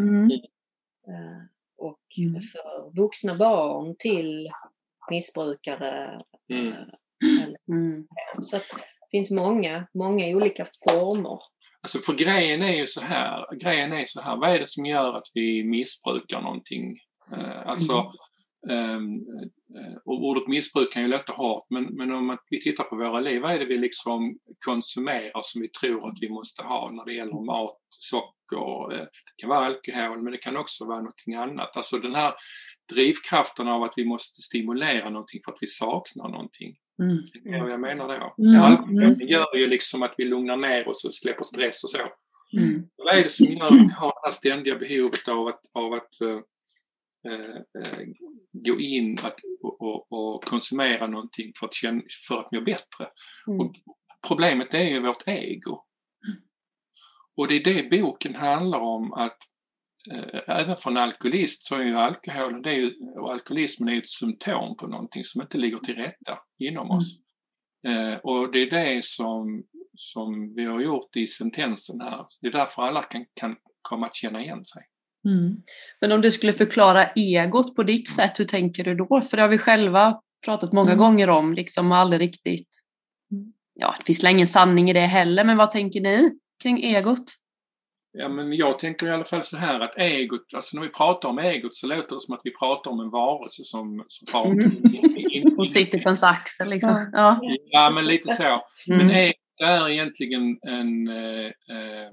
Mm. 1.81 1.85
Eh, 1.85 1.91
och 1.91 1.99
mm. 2.17 2.41
för 2.41 3.01
vuxna 3.01 3.35
barn 3.35 3.95
till 3.99 4.49
missbrukare. 5.11 6.21
Mm. 6.53 6.73
Mm. 7.71 8.07
Så 8.41 8.57
det 8.57 9.17
finns 9.17 9.31
många, 9.31 9.87
många 9.93 10.27
olika 10.27 10.65
former. 10.65 11.39
Alltså 11.81 11.99
för 11.99 12.13
grejen 12.13 12.61
är 12.61 12.73
ju 12.73 12.87
så 12.87 13.01
här, 13.01 13.55
grejen 13.61 13.93
är 13.93 14.05
så 14.05 14.21
här, 14.21 14.37
vad 14.37 14.49
är 14.49 14.59
det 14.59 14.67
som 14.67 14.85
gör 14.85 15.13
att 15.13 15.27
vi 15.33 15.63
missbrukar 15.63 16.41
någonting? 16.41 16.99
Uh, 17.33 17.69
alltså, 17.69 18.11
um, 18.69 19.25
och 20.05 20.23
ordet 20.23 20.47
missbruk 20.47 20.93
kan 20.93 21.01
ju 21.01 21.07
låta 21.07 21.33
hårt, 21.33 21.65
men, 21.69 21.83
men 21.83 22.11
om 22.11 22.37
vi 22.49 22.61
tittar 22.61 22.83
på 22.83 22.95
våra 22.95 23.19
liv, 23.19 23.41
vad 23.41 23.51
är 23.51 23.59
det 23.59 23.65
vi 23.65 23.77
liksom 23.77 24.37
konsumerar 24.65 25.41
som 25.43 25.61
vi 25.61 25.69
tror 25.69 26.07
att 26.07 26.17
vi 26.21 26.29
måste 26.29 26.63
ha 26.63 26.91
när 26.91 27.05
det 27.05 27.13
gäller 27.13 27.45
mat, 27.45 27.77
socker, 27.99 28.93
eh, 28.93 28.99
det 28.99 29.35
kan 29.37 29.49
vara 29.49 29.65
alkohol 29.65 30.21
men 30.21 30.31
det 30.31 30.37
kan 30.37 30.57
också 30.57 30.85
vara 30.85 30.97
någonting 30.97 31.35
annat. 31.35 31.77
Alltså 31.77 31.97
den 31.97 32.15
här 32.15 32.33
drivkraften 32.93 33.67
av 33.67 33.83
att 33.83 33.93
vi 33.95 34.05
måste 34.05 34.41
stimulera 34.41 35.09
någonting 35.09 35.41
för 35.45 35.51
att 35.51 35.57
vi 35.61 35.67
saknar 35.67 36.29
någonting. 36.29 36.75
Mm. 37.01 37.17
Det 37.43 37.49
är 37.49 37.61
vad 37.61 37.71
jag 37.71 37.79
menar 37.79 38.07
då. 38.07 38.43
Mm. 38.43 38.61
Alkoholen 38.61 39.27
gör 39.27 39.55
ju 39.55 39.67
liksom 39.67 40.03
att 40.03 40.13
vi 40.17 40.25
lugnar 40.25 40.57
ner 40.57 40.87
oss 40.87 41.05
och 41.05 41.13
släpper 41.13 41.43
stress 41.43 41.83
och 41.83 41.89
så. 41.89 41.97
Mm. 42.57 42.87
Vad 42.97 43.17
är 43.17 43.23
det 43.23 43.29
som 43.29 43.45
gör 43.45 43.67
att 43.67 43.75
vi 43.75 43.93
har 43.97 44.13
det 44.23 44.27
här 44.27 44.31
ständiga 44.31 44.75
behovet 44.75 45.27
av 45.27 45.47
att, 45.47 45.61
av 45.73 45.93
att 45.93 46.21
uh, 46.21 46.39
uh, 47.31 47.59
gå 48.51 48.79
in 48.79 49.17
att, 49.23 49.35
och, 49.63 49.81
och, 49.81 50.11
och, 50.11 50.43
konsumera 50.43 51.07
någonting 51.07 51.51
för 51.59 51.65
att, 51.65 51.73
känna, 51.73 52.01
för 52.27 52.39
att 52.39 52.51
må 52.51 52.61
bättre? 52.61 53.07
Mm. 53.47 53.59
Och 53.59 53.75
problemet 54.27 54.73
är 54.73 54.83
ju 54.83 54.99
vårt 54.99 55.27
ego. 55.27 55.85
Och 57.39 57.47
det 57.47 57.55
är 57.55 57.63
det 57.63 58.01
boken 58.01 58.35
handlar 58.35 58.79
om 58.79 59.13
att 59.13 59.37
eh, 60.11 60.57
även 60.59 60.77
för 60.77 60.91
en 60.91 60.97
alkoholist 60.97 61.65
så 61.65 61.75
är 61.75 61.83
ju 61.83 61.95
alkoholen 61.95 62.61
det 62.61 62.69
är 62.69 62.75
ju, 62.75 62.93
och 63.19 63.31
alkoholismen 63.31 63.89
är 63.89 63.97
ett 63.97 64.09
symptom 64.09 64.77
på 64.77 64.87
någonting 64.87 65.23
som 65.23 65.41
inte 65.41 65.57
ligger 65.57 65.79
till 65.79 65.95
rätta 65.95 66.39
inom 66.57 66.85
mm. 66.85 66.97
oss. 66.97 67.17
Eh, 67.87 68.13
och 68.13 68.51
det 68.51 68.59
är 68.59 68.69
det 68.69 69.05
som, 69.05 69.63
som 69.95 70.55
vi 70.55 70.65
har 70.65 70.81
gjort 70.81 71.15
i 71.15 71.27
sentensen 71.27 72.01
här. 72.01 72.25
Det 72.41 72.47
är 72.47 72.51
därför 72.51 72.81
alla 72.81 73.03
kan, 73.03 73.25
kan 73.33 73.55
komma 73.81 74.05
att 74.05 74.15
känna 74.15 74.41
igen 74.41 74.65
sig. 74.65 74.83
Mm. 75.25 75.55
Men 76.01 76.11
om 76.11 76.21
du 76.21 76.31
skulle 76.31 76.53
förklara 76.53 77.05
egot 77.05 77.75
på 77.75 77.83
ditt 77.83 78.09
sätt, 78.09 78.39
hur 78.39 78.45
tänker 78.45 78.83
du 78.83 78.95
då? 78.95 79.21
För 79.21 79.37
det 79.37 79.43
har 79.43 79.49
vi 79.49 79.57
själva 79.57 80.21
pratat 80.45 80.73
många 80.73 80.91
mm. 80.91 80.99
gånger 80.99 81.29
om, 81.29 81.53
liksom 81.53 81.91
aldrig 81.91 82.21
riktigt... 82.21 82.69
Mm. 83.31 83.53
Ja, 83.73 83.95
det 83.99 84.05
finns 84.05 84.23
ingen 84.23 84.47
sanning 84.47 84.89
i 84.89 84.93
det 84.93 84.99
heller, 85.05 85.43
men 85.43 85.57
vad 85.57 85.71
tänker 85.71 86.01
ni? 86.01 86.39
Kring 86.61 86.83
egot? 86.83 87.35
Ja, 88.11 88.29
men 88.29 88.53
jag 88.53 88.79
tänker 88.79 89.07
i 89.07 89.11
alla 89.11 89.25
fall 89.25 89.43
så 89.43 89.57
här 89.57 89.79
att 89.79 89.97
egot, 89.97 90.53
alltså 90.53 90.77
när 90.77 90.83
vi 90.83 90.89
pratar 90.89 91.29
om 91.29 91.39
egot 91.39 91.75
så 91.75 91.87
låter 91.87 92.15
det 92.15 92.21
som 92.21 92.35
att 92.35 92.41
vi 92.43 92.51
pratar 92.51 92.91
om 92.91 92.99
en 92.99 93.09
varelse 93.09 93.63
som, 93.63 94.05
som 94.07 94.27
far 94.27 94.45
mm. 94.45 95.51
Som 95.51 95.65
sitter 95.65 95.97
på 95.97 96.03
ens 96.03 96.23
axel 96.23 96.69
liksom. 96.69 97.09
Ja, 97.13 97.39
ja 97.65 97.89
men 97.89 98.05
lite 98.05 98.33
så. 98.33 98.43
Mm. 98.43 98.97
Men 98.97 99.09
egot 99.09 99.35
är 99.63 99.89
egentligen 99.89 100.59
en 100.61 101.07
eh, 101.07 101.45
eh, 101.45 102.11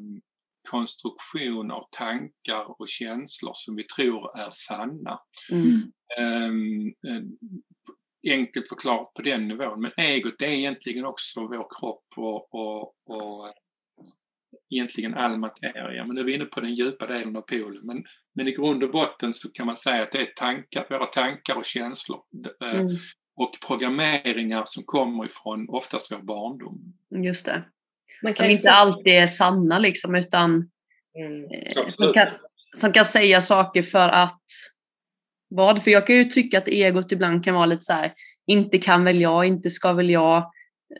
konstruktion 0.71 1.71
av 1.71 1.89
tankar 1.91 2.81
och 2.81 2.89
känslor 2.89 3.53
som 3.55 3.77
vi 3.77 3.85
tror 3.85 4.39
är 4.39 4.49
sanna. 4.51 5.21
Mm. 5.51 5.93
Um, 6.19 6.95
enkelt 8.31 8.69
förklarat 8.69 9.15
på 9.15 9.23
den 9.23 9.49
nivån. 9.49 9.81
Men 9.81 9.93
egot 9.97 10.43
är 10.43 10.47
egentligen 10.47 11.05
också 11.05 11.41
vår 11.41 11.81
kropp 11.81 12.05
och, 12.17 12.55
och, 12.55 12.83
och 13.07 13.53
egentligen 14.71 15.15
all 15.15 15.39
materia. 15.39 16.05
Men 16.05 16.15
nu 16.15 16.21
är 16.21 16.25
vi 16.25 16.35
inne 16.35 16.45
på 16.45 16.61
den 16.61 16.75
djupa 16.75 17.07
delen 17.07 17.37
av 17.37 17.41
poolen. 17.41 17.81
Men, 17.83 18.05
men 18.35 18.49
i 18.49 18.53
grund 18.53 18.85
och 18.85 18.91
botten 18.91 19.33
så 19.33 19.53
kan 19.53 19.67
man 19.67 19.77
säga 19.77 20.03
att 20.03 20.13
det 20.13 20.19
är 20.19 20.33
tankar, 20.37 20.87
våra 20.91 21.07
tankar 21.07 21.55
och 21.55 21.65
känslor. 21.65 22.21
Eh, 22.63 22.81
mm. 22.81 22.97
Och 23.37 23.57
programmeringar 23.67 24.63
som 24.67 24.85
kommer 24.85 25.27
ifrån 25.27 25.67
oftast 25.69 26.13
vår 26.13 26.23
barndom. 26.23 26.95
Just 27.25 27.47
det. 27.47 27.65
Man 28.23 28.35
som 28.35 28.47
inte 28.47 28.71
alltid 28.71 29.13
är 29.13 29.27
sanna 29.27 29.79
liksom 29.79 30.15
utan 30.15 30.71
mm. 31.19 31.45
eh, 31.51 31.87
som, 31.89 32.13
kan, 32.13 32.29
som 32.77 32.93
kan 32.93 33.05
säga 33.05 33.41
saker 33.41 33.83
för 33.83 34.09
att 34.09 34.43
vad? 35.49 35.83
För 35.83 35.91
jag 35.91 36.07
kan 36.07 36.17
ju 36.17 36.25
tycka 36.25 36.59
att 36.59 36.69
egot 36.69 37.13
ibland 37.13 37.45
kan 37.45 37.55
vara 37.55 37.67
lite 37.67 37.83
så 37.83 37.93
här, 37.93 38.13
inte 38.47 38.79
kan 38.79 39.05
väl 39.05 39.21
jag, 39.21 39.47
inte 39.47 39.71
ska 39.71 39.93
väl 39.93 40.11
jag, 40.11 40.37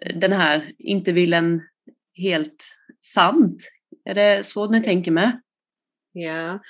eh, 0.03 0.17
den 0.19 0.33
här, 0.33 0.73
inte 0.79 1.13
vill 1.13 1.33
en 1.35 1.61
helt 2.17 2.65
sant? 3.01 3.63
Är 4.05 4.15
det 4.15 4.47
så 4.47 4.71
ni 4.71 4.83
tänker 4.83 5.11
med? 5.11 5.41
Ja, 6.19 6.61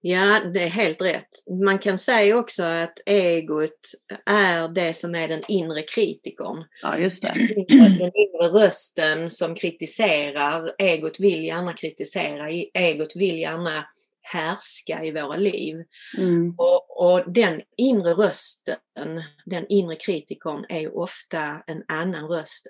ja, 0.00 0.40
det 0.54 0.62
är 0.62 0.68
helt 0.68 1.02
rätt. 1.02 1.30
Man 1.64 1.78
kan 1.78 1.98
säga 1.98 2.36
också 2.36 2.62
att 2.62 3.00
egot 3.06 3.92
är 4.26 4.68
det 4.68 4.94
som 4.94 5.14
är 5.14 5.28
den 5.28 5.42
inre 5.48 5.82
kritikern. 5.82 6.64
Ja, 6.82 6.98
just 6.98 7.22
det. 7.22 7.34
Den 7.68 8.12
inre 8.14 8.48
rösten 8.48 9.30
som 9.30 9.54
kritiserar. 9.54 10.74
Egot 10.78 11.20
vill 11.20 11.44
gärna 11.44 11.72
kritisera. 11.72 12.48
Egot 12.74 13.16
vill 13.16 13.38
gärna 13.38 13.84
härska 14.22 15.04
i 15.04 15.12
våra 15.12 15.36
liv. 15.36 15.76
Mm. 16.18 16.54
Och, 16.58 17.06
och, 17.06 17.32
den 17.32 17.62
inre 17.76 18.12
rösten, 18.12 19.22
den 19.44 19.66
inre 19.68 19.96
kritikern 19.96 20.64
är 20.68 20.96
ofta 20.96 21.62
en 21.66 21.82
annan 21.88 22.28
röst 22.28 22.66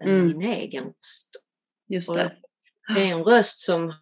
än 0.00 0.20
mm. 0.20 0.40
egen 0.40 0.84
röst. 0.84 1.30
Just 1.88 2.14
det. 2.14 2.24
Och 2.24 2.94
det 2.94 3.00
är 3.00 3.12
en 3.12 3.24
röst 3.24 3.58
som 3.58 3.94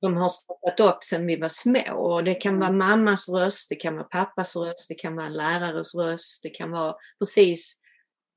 de 0.00 0.16
har 0.16 0.28
stoppat 0.28 0.80
upp 0.80 1.04
sedan 1.04 1.26
vi 1.26 1.36
var 1.36 1.48
små. 1.48 1.92
Och 1.92 2.24
det 2.24 2.34
kan 2.34 2.58
vara 2.58 2.68
mm. 2.68 2.78
mammas 2.78 3.28
röst, 3.28 3.68
det 3.68 3.76
kan 3.76 3.94
vara 3.94 4.04
pappas 4.04 4.56
röst, 4.56 4.88
det 4.88 4.94
kan 4.94 5.16
vara 5.16 5.28
lärares 5.28 5.94
röst, 5.94 6.42
det 6.42 6.50
kan 6.50 6.70
vara 6.70 6.94
precis 7.18 7.76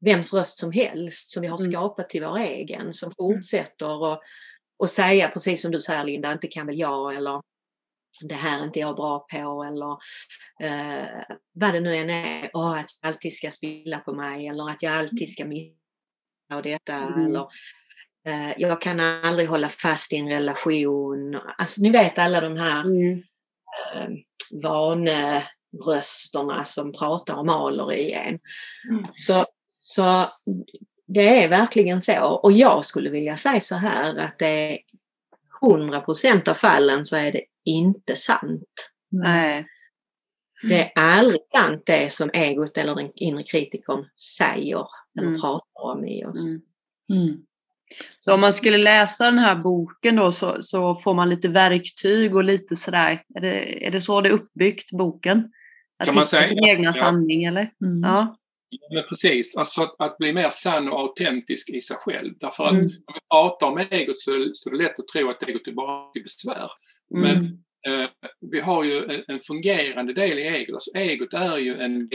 vems 0.05 0.33
röst 0.33 0.59
som 0.59 0.71
helst 0.71 1.29
som 1.29 1.41
vi 1.41 1.47
har 1.47 1.59
mm. 1.59 1.71
skapat 1.71 2.09
till 2.09 2.23
vår 2.23 2.37
egen 2.37 2.93
som 2.93 3.11
fortsätter 3.11 4.03
och, 4.03 4.21
och 4.79 4.89
säga 4.89 5.29
precis 5.29 5.61
som 5.61 5.71
du 5.71 5.81
säger 5.81 6.03
Linda, 6.03 6.31
inte 6.31 6.47
kan 6.47 6.67
väl 6.67 6.79
jag 6.79 7.15
eller 7.15 7.41
det 8.21 8.35
här 8.35 8.59
är 8.59 8.63
inte 8.63 8.79
jag 8.79 8.95
bra 8.95 9.19
på 9.19 9.63
eller 9.63 9.91
eh, 10.63 11.07
vad 11.53 11.73
det 11.73 11.79
nu 11.79 11.95
än 11.95 12.09
är, 12.09 12.49
oh, 12.53 12.79
att 12.79 12.87
jag 13.01 13.09
alltid 13.09 13.33
ska 13.33 13.51
spilla 13.51 13.99
på 13.99 14.13
mig 14.13 14.47
eller 14.47 14.69
att 14.69 14.83
jag 14.83 14.93
alltid 14.93 15.31
ska 15.31 15.45
missa 15.45 15.78
och 16.55 16.63
detta 16.63 16.93
mm. 16.93 17.25
eller 17.25 17.47
Eh, 18.29 18.53
jag 18.57 18.81
kan 18.81 18.99
aldrig 18.99 19.49
hålla 19.49 19.69
fast 19.69 20.13
i 20.13 20.17
en 20.17 20.29
relation. 20.29 21.39
Alltså 21.57 21.81
ni 21.81 21.89
vet 21.89 22.19
alla 22.19 22.41
de 22.41 22.57
här 22.57 22.83
mm. 22.83 23.19
eh, 23.95 24.09
vanerösterna 24.63 26.63
som 26.63 26.93
pratar 26.93 27.35
och 27.35 27.45
maler 27.45 27.93
i 27.93 28.13
en. 28.13 28.39
Mm. 28.89 29.05
Så, 29.13 29.45
så 29.67 30.25
det 31.07 31.43
är 31.43 31.49
verkligen 31.49 32.01
så. 32.01 32.19
Och 32.19 32.51
jag 32.51 32.85
skulle 32.85 33.09
vilja 33.09 33.35
säga 33.35 33.61
så 33.61 33.75
här 33.75 34.17
att 34.17 34.39
det 34.39 34.73
är 34.73 34.79
100 35.71 36.01
procent 36.01 36.47
av 36.47 36.53
fallen 36.53 37.05
så 37.05 37.15
är 37.15 37.31
det 37.31 37.43
inte 37.65 38.15
sant. 38.15 38.91
Nej. 39.11 39.67
Det 40.61 40.81
är 40.81 40.91
aldrig 40.95 41.41
sant 41.47 41.83
det 41.85 42.11
som 42.11 42.29
egot 42.33 42.77
eller 42.77 42.95
den 42.95 43.11
inre 43.15 43.43
kritikern 43.43 44.05
säger 44.37 44.85
eller 45.19 45.27
mm. 45.27 45.41
pratar 45.41 45.81
om 45.81 46.05
i 46.05 46.25
oss. 46.25 46.45
Mm. 46.45 46.61
mm. 47.23 47.45
Så 48.11 48.33
om 48.33 48.41
man 48.41 48.53
skulle 48.53 48.77
läsa 48.77 49.25
den 49.25 49.39
här 49.39 49.55
boken 49.55 50.15
då 50.15 50.31
så, 50.31 50.61
så 50.61 50.95
får 50.95 51.13
man 51.13 51.29
lite 51.29 51.47
verktyg 51.47 52.35
och 52.35 52.43
lite 52.43 52.75
sådär. 52.75 53.23
Är 53.35 53.41
det, 53.41 53.85
är 53.87 53.91
det 53.91 54.01
så 54.01 54.21
det 54.21 54.29
är 54.29 54.33
uppbyggt, 54.33 54.91
boken? 54.91 55.51
Att 55.99 56.05
kan 56.05 56.15
man 56.15 56.25
säga? 56.25 56.47
Sin 56.47 56.69
egna 56.69 56.83
ja. 56.83 56.93
sanning 56.93 57.43
eller? 57.43 57.71
Mm. 57.81 57.99
Ja. 58.03 58.35
Ja, 58.69 58.87
men 58.93 59.03
precis, 59.09 59.57
alltså 59.57 59.81
att, 59.81 59.95
att, 59.99 60.17
bli 60.17 60.33
mer 60.33 60.49
sann 60.49 60.89
och 60.89 60.99
autentisk 60.99 61.69
i 61.69 61.81
sig 61.81 61.97
själv. 61.97 62.33
Därför 62.39 62.63
att 62.63 62.71
mm. 62.71 62.85
om 62.85 63.13
vi 63.13 63.19
pratar 63.29 63.67
om 63.67 63.77
egot 63.77 64.19
så, 64.19 64.51
så 64.53 64.69
är 64.69 64.73
det 64.73 64.83
lätt 64.83 64.99
att 64.99 65.07
tro 65.07 65.29
att 65.29 65.43
egot 65.43 65.67
är 65.67 65.71
bara 65.71 66.11
till 66.11 66.23
besvär. 66.23 66.71
Mm. 67.15 67.21
Men 67.21 67.45
eh, 67.93 68.09
vi 68.51 68.59
har 68.59 68.83
ju 68.83 69.05
en, 69.05 69.23
en, 69.27 69.39
fungerande 69.39 70.13
del 70.13 70.39
i 70.39 70.41
egot. 70.41 70.73
Alltså 70.73 70.91
egot 70.91 71.33
är 71.33 71.57
ju 71.57 71.77
en 71.79 72.09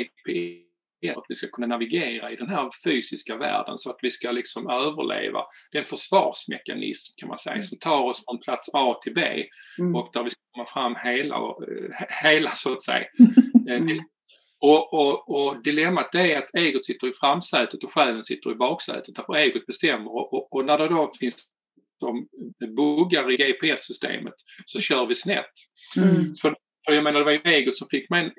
GPS 1.04 1.16
att 1.16 1.24
vi 1.28 1.34
ska 1.34 1.46
kunna 1.48 1.66
navigera 1.66 2.30
i 2.32 2.36
den 2.36 2.48
här 2.48 2.70
fysiska 2.84 3.36
världen 3.36 3.78
så 3.78 3.90
att 3.90 3.98
vi 4.02 4.10
ska 4.10 4.30
liksom 4.30 4.70
överleva. 4.70 5.40
Det 5.72 5.78
är 5.78 5.82
en 5.82 5.88
försvarsmekanism 5.88 7.14
kan 7.16 7.28
man 7.28 7.38
säga 7.38 7.54
mm. 7.54 7.62
som 7.62 7.78
tar 7.78 8.02
oss 8.02 8.24
från 8.24 8.40
plats 8.40 8.68
A 8.72 9.00
till 9.02 9.14
B 9.14 9.44
mm. 9.78 9.96
och 9.96 10.10
där 10.12 10.22
vi 10.24 10.30
ska 10.30 10.40
komma 10.52 10.66
fram 10.66 10.96
hela, 11.04 11.36
eh, 11.36 12.06
hela 12.22 12.50
så 12.50 12.72
att 12.72 12.82
säga. 12.82 13.04
Eh, 13.68 13.76
mm. 13.76 14.04
Och, 14.60 14.94
och, 14.94 15.30
och, 15.30 15.62
dilemmat 15.62 16.14
är 16.14 16.38
att 16.38 16.54
egot 16.54 16.84
sitter 16.84 17.06
i 17.06 17.12
framsätet 17.20 17.84
och 17.84 17.92
själen 17.92 18.24
sitter 18.24 18.52
i 18.52 18.54
baksätet. 18.54 19.14
Därför 19.14 19.34
egot 19.34 19.66
bestämmer 19.66 20.10
och, 20.10 20.34
och, 20.34 20.52
och 20.52 20.64
när 20.64 20.78
det 20.78 20.88
då 20.88 21.12
finns 21.20 21.48
som 22.00 22.28
buggar 22.76 23.30
i 23.32 23.36
GPS-systemet 23.36 24.34
så 24.66 24.80
kör 24.80 25.06
vi 25.06 25.14
snett. 25.14 25.54
Mm. 25.96 26.34
För 26.42 26.56
för 26.86 26.92
jag 26.92 27.04
menar, 27.04 27.18
det 27.18 27.24
var 27.24 27.32
ju 27.32 27.40
egot 27.44 27.76
som 27.76 27.88
fick 27.88 28.10
mig 28.10 28.32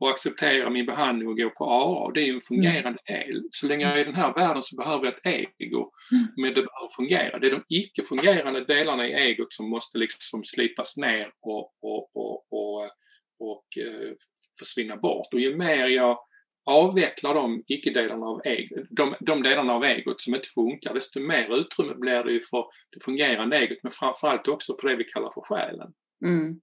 att 0.00 0.08
acceptera 0.08 0.70
min 0.70 0.86
behandling 0.86 1.28
och 1.28 1.36
gå 1.36 1.50
på 1.50 1.64
AA. 1.64 2.10
Det 2.12 2.20
är 2.20 2.24
ju 2.24 2.34
en 2.34 2.40
fungerande 2.40 2.98
del. 3.06 3.42
Så 3.50 3.66
länge 3.66 3.84
jag 3.84 3.98
är 3.98 4.00
i 4.00 4.04
den 4.04 4.14
här 4.14 4.34
världen 4.34 4.62
så 4.62 4.76
behöver 4.76 5.04
jag 5.04 5.14
ett 5.14 5.50
ego. 5.58 5.90
Mm. 6.12 6.26
Men 6.36 6.54
det 6.54 6.62
behöver 6.62 6.96
fungera. 6.96 7.38
Det 7.38 7.46
är 7.46 7.50
de 7.50 7.64
icke-fungerande 7.68 8.64
delarna 8.64 9.08
i 9.08 9.12
egot 9.12 9.52
som 9.52 9.70
måste 9.70 9.98
liksom 9.98 10.44
slitas 10.44 10.96
ner 10.96 11.30
och, 11.40 11.72
och, 11.82 12.16
och, 12.16 12.52
och, 12.52 12.90
och 13.38 13.66
eh, 13.78 14.12
försvinna 14.58 14.96
bort. 14.96 15.34
Och 15.34 15.40
ju 15.40 15.56
mer 15.56 15.86
jag 15.86 16.18
avvecklar 16.64 17.34
de 17.34 17.64
icke-delarna 17.66 18.26
av 18.26 18.40
egot, 18.44 18.86
de, 18.90 19.14
de 19.20 19.42
delarna 19.42 19.72
av 19.72 19.84
egot 19.84 20.20
som 20.20 20.34
inte 20.34 20.48
funkar, 20.48 20.94
desto 20.94 21.20
mer 21.20 21.56
utrymme 21.56 21.94
blir 21.94 22.24
det 22.24 22.32
ju 22.32 22.40
för 22.40 22.64
det 22.90 23.04
fungerande 23.04 23.58
egot, 23.58 23.78
men 23.82 23.92
framförallt 23.92 24.48
också 24.48 24.74
på 24.74 24.86
det 24.86 24.96
vi 24.96 25.04
kallar 25.04 25.30
för 25.34 25.40
själen. 25.40 25.92
Mm. 26.24 26.60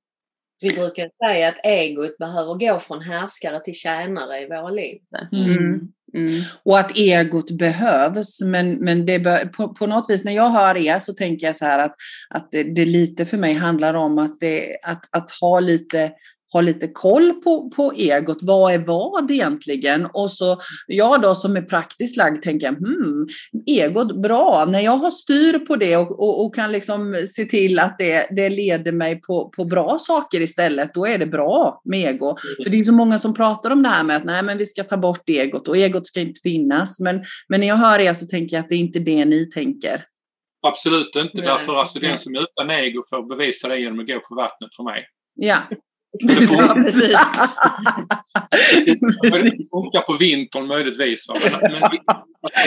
Vi 0.61 0.73
brukar 0.73 1.09
säga 1.25 1.47
att 1.47 1.65
egot 1.65 2.17
behöver 2.17 2.53
gå 2.53 2.79
från 2.79 3.01
härskare 3.01 3.59
till 3.59 3.73
tjänare 3.73 4.39
i 4.39 4.47
våra 4.47 4.69
liv. 4.69 5.01
Mm. 5.31 5.57
mm. 5.57 5.91
Mm. 6.13 6.41
Och 6.63 6.79
att 6.79 6.97
egot 6.97 7.51
behövs, 7.51 8.41
men, 8.41 8.75
men 8.75 9.05
det 9.05 9.19
be, 9.19 9.49
på, 9.57 9.73
på, 9.73 9.87
något 9.87 10.09
vis 10.09 10.23
när 10.23 10.31
jag 10.31 10.49
hör 10.49 10.77
er 10.77 10.99
så 10.99 11.13
tänker 11.13 11.47
jag 11.47 11.55
så 11.55 11.65
här 11.65 11.79
att, 11.79 11.95
att 12.29 12.51
det, 12.51 12.63
det 12.63 12.85
lite 12.85 13.25
för 13.25 13.37
mig 13.37 13.53
handlar 13.53 13.93
om 13.93 14.17
att, 14.17 14.39
det, 14.39 14.77
att, 14.83 15.05
att 15.11 15.31
ha 15.31 15.59
lite 15.59 16.11
ha 16.53 16.61
lite 16.61 16.87
koll 16.87 17.33
på, 17.33 17.69
på 17.69 17.93
egot. 17.93 18.37
Vad 18.41 18.73
är 18.73 18.77
vad 18.77 19.31
egentligen? 19.31 20.07
Och 20.13 20.31
så 20.31 20.57
jag 20.87 21.21
då 21.21 21.35
som 21.35 21.55
är 21.55 21.61
praktiskt 21.61 22.17
lagd 22.17 22.43
tänker, 22.43 22.69
hmm, 22.69 23.27
egot 23.67 24.21
bra. 24.21 24.65
När 24.65 24.79
jag 24.79 24.97
har 24.97 25.09
styr 25.09 25.59
på 25.59 25.75
det 25.75 25.97
och, 25.97 26.19
och, 26.19 26.45
och 26.45 26.55
kan 26.55 26.71
liksom 26.71 27.25
se 27.35 27.45
till 27.45 27.79
att 27.79 27.95
det, 27.97 28.27
det 28.31 28.49
leder 28.49 28.91
mig 28.91 29.21
på, 29.21 29.49
på 29.49 29.65
bra 29.65 29.97
saker 29.99 30.41
istället, 30.41 30.93
då 30.93 31.05
är 31.05 31.17
det 31.17 31.27
bra 31.27 31.81
med 31.85 31.99
ego. 31.99 32.25
Mm. 32.25 32.37
För 32.63 32.69
det 32.69 32.79
är 32.79 32.83
så 32.83 32.93
många 32.93 33.19
som 33.19 33.33
pratar 33.33 33.71
om 33.71 33.83
det 33.83 33.89
här 33.89 34.03
med 34.03 34.17
att 34.17 34.25
nej, 34.25 34.43
men 34.43 34.57
vi 34.57 34.65
ska 34.65 34.83
ta 34.83 34.97
bort 34.97 35.29
egot 35.29 35.67
och 35.67 35.77
egot 35.77 36.07
ska 36.07 36.19
inte 36.19 36.39
finnas. 36.43 36.99
Men, 36.99 37.25
men 37.47 37.59
när 37.59 37.67
jag 37.67 37.75
hör 37.75 37.99
er 37.99 38.13
så 38.13 38.25
tänker 38.25 38.55
jag 38.55 38.63
att 38.63 38.69
det 38.69 38.75
är 38.75 38.79
inte 38.79 38.99
det 38.99 39.25
ni 39.25 39.45
tänker. 39.45 40.05
Absolut 40.67 41.15
inte, 41.15 41.37
Nej. 41.37 41.45
därför 41.45 41.75
alltså 41.75 41.99
den 41.99 42.17
som 42.17 42.35
är 42.35 42.39
utan 42.39 42.71
ego 42.71 43.03
får 43.09 43.37
bevisa 43.37 43.67
det 43.67 43.79
genom 43.79 43.99
att 43.99 44.07
gå 44.07 44.19
på 44.19 44.35
vattnet 44.35 44.75
för 44.75 44.83
mig. 44.83 45.05
Ja, 45.35 45.57
Precis. 46.27 46.51
Ja, 46.51 46.73
precis. 46.73 47.15
precis. 49.21 49.71
funkar 49.71 50.01
på 50.01 50.17
vintern 50.17 50.67
möjligtvis. 50.67 51.27
Men, 51.29 51.71
men, 51.71 51.83
alltså... 51.83 51.99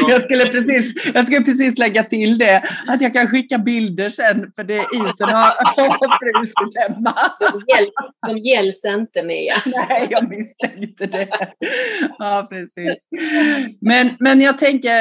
jag, 0.08 0.22
skulle 0.22 0.44
precis, 0.44 1.06
jag 1.14 1.26
skulle 1.26 1.44
precis 1.44 1.78
lägga 1.78 2.04
till 2.04 2.38
det, 2.38 2.62
att 2.86 3.00
jag 3.00 3.12
kan 3.12 3.28
skicka 3.28 3.58
bilder 3.58 4.10
sen 4.10 4.52
för 4.56 4.64
det 4.64 4.78
isen 4.78 5.28
har, 5.28 5.52
frusit 6.18 6.78
hemma. 6.78 7.14
De 8.26 8.38
gälls 8.38 8.84
inte 8.84 9.22
Mia. 9.22 9.54
Nej, 9.88 10.06
jag 10.10 10.28
misstänkte 10.28 11.06
det. 11.06 11.28
Ja, 12.18 12.46
precis. 12.50 13.08
Men, 13.80 14.10
men 14.20 14.40
jag 14.40 14.58
tänker, 14.58 14.92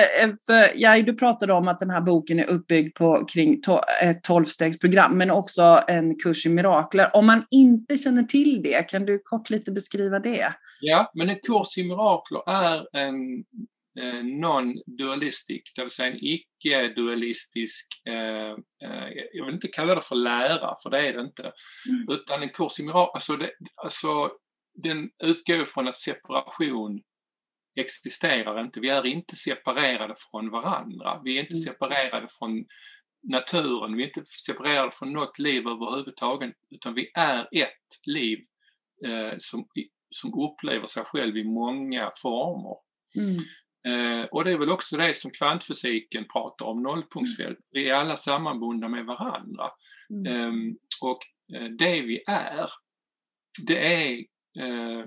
för 0.45 0.71
ja, 0.75 1.01
du 1.01 1.13
pratade 1.13 1.53
om 1.53 1.67
att 1.67 1.79
den 1.79 1.89
här 1.89 2.01
boken 2.01 2.39
är 2.39 2.49
uppbyggd 2.49 2.95
på 2.95 3.25
kring 3.33 3.61
ett 4.01 4.23
tolvstegsprogram, 4.23 5.17
men 5.17 5.31
också 5.31 5.83
en 5.87 6.15
kurs 6.15 6.45
i 6.45 6.49
mirakler. 6.49 7.09
Om 7.13 7.25
man 7.25 7.43
inte 7.51 7.97
känner 7.97 8.23
till 8.31 8.61
det. 8.63 8.89
Kan 8.89 9.05
du 9.05 9.21
kort 9.23 9.49
lite 9.49 9.71
beskriva 9.71 10.19
det? 10.19 10.55
Ja, 10.81 11.11
men 11.13 11.29
en 11.29 11.39
kurs 11.39 11.77
i 11.77 11.83
mirakler 11.83 12.49
är 12.49 12.97
en 12.97 13.43
eh, 13.99 14.23
non-dualistic, 14.23 15.61
det 15.75 15.81
vill 15.81 15.91
säga 15.91 16.11
en 16.11 16.19
icke-dualistisk, 16.21 17.87
eh, 18.07 18.51
eh, 18.83 19.09
jag 19.33 19.45
vill 19.45 19.55
inte 19.55 19.67
kalla 19.67 19.95
det 19.95 20.01
för 20.01 20.15
lära, 20.15 20.75
för 20.83 20.89
det 20.89 21.07
är 21.07 21.13
det 21.13 21.21
inte, 21.21 21.51
mm. 21.89 22.05
utan 22.09 22.43
en 22.43 22.49
kurs 22.49 22.79
i 22.79 22.83
mirakler, 22.83 23.15
alltså, 23.15 23.37
det, 23.37 23.51
alltså 23.75 24.31
den 24.83 25.09
utgår 25.23 25.65
från 25.65 25.87
att 25.87 25.97
separation 25.97 27.01
existerar 27.75 28.61
inte. 28.61 28.79
Vi 28.79 28.89
är 28.89 29.05
inte 29.05 29.35
separerade 29.35 30.15
från 30.17 30.49
varandra. 30.49 31.21
Vi 31.23 31.35
är 31.35 31.39
inte 31.39 31.53
mm. 31.53 31.63
separerade 31.63 32.27
från 32.39 32.65
naturen, 33.23 33.97
vi 33.97 34.03
är 34.03 34.07
inte 34.07 34.23
separerade 34.25 34.91
från 34.91 35.13
något 35.13 35.39
liv 35.39 35.67
överhuvudtaget 35.67 36.55
utan 36.69 36.93
vi 36.93 37.11
är 37.13 37.47
ett 37.51 38.07
liv 38.07 38.39
eh, 39.05 39.33
som, 39.37 39.67
som 40.09 40.33
upplever 40.33 40.85
sig 40.85 41.03
själv 41.03 41.37
i 41.37 41.43
många 41.43 42.11
former. 42.21 42.77
Mm. 43.15 43.43
Eh, 43.87 44.25
och 44.25 44.43
det 44.43 44.51
är 44.51 44.57
väl 44.57 44.71
också 44.71 44.97
det 44.97 45.13
som 45.13 45.31
kvantfysiken 45.31 46.25
pratar 46.33 46.65
om, 46.65 46.83
nollpunktsfält. 46.83 47.49
Mm. 47.49 47.63
Vi 47.71 47.89
är 47.89 47.93
alla 47.93 48.17
sammanbundna 48.17 48.87
med 48.87 49.05
varandra. 49.05 49.69
Mm. 50.09 50.25
Eh, 50.25 50.75
och 51.01 51.19
det 51.77 52.01
vi 52.01 52.23
är, 52.27 52.69
det 53.67 53.93
är 53.93 54.17
eh, 54.59 55.05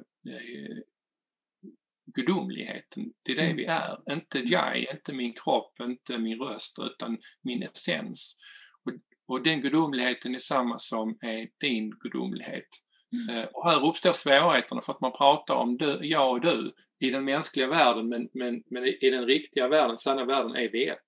gudomligheten. 2.06 3.12
Det 3.22 3.32
är 3.32 3.36
det 3.36 3.42
mm. 3.42 3.56
vi 3.56 3.64
är. 3.64 3.98
Inte 4.10 4.38
jag, 4.38 4.78
inte 4.78 5.12
min 5.12 5.32
kropp, 5.32 5.72
inte 5.80 6.18
min 6.18 6.38
röst, 6.38 6.76
utan 6.80 7.18
min 7.42 7.62
essens. 7.62 8.36
Och, 8.84 8.92
och 9.34 9.42
den 9.42 9.60
gudomligheten 9.60 10.34
är 10.34 10.38
samma 10.38 10.78
som 10.78 11.18
är 11.20 11.48
din 11.60 11.90
gudomlighet. 11.90 12.68
Mm. 13.12 13.36
Eh, 13.36 13.44
och 13.44 13.70
här 13.70 13.88
uppstår 13.88 14.12
svårigheterna 14.12 14.80
för 14.80 14.92
att 14.92 15.00
man 15.00 15.12
pratar 15.12 15.54
om 15.54 15.76
du, 15.76 15.98
jag 16.02 16.30
och 16.30 16.40
du 16.40 16.72
i 17.00 17.10
den 17.10 17.24
mänskliga 17.24 17.66
världen 17.66 18.08
men, 18.08 18.28
men, 18.34 18.62
men 18.70 18.84
i 18.84 19.10
den 19.10 19.26
riktiga 19.26 19.68
världen, 19.68 19.98
sanna 19.98 20.24
världen, 20.24 20.56
är 20.56 20.70
vi 20.72 20.88
ett. 20.88 20.98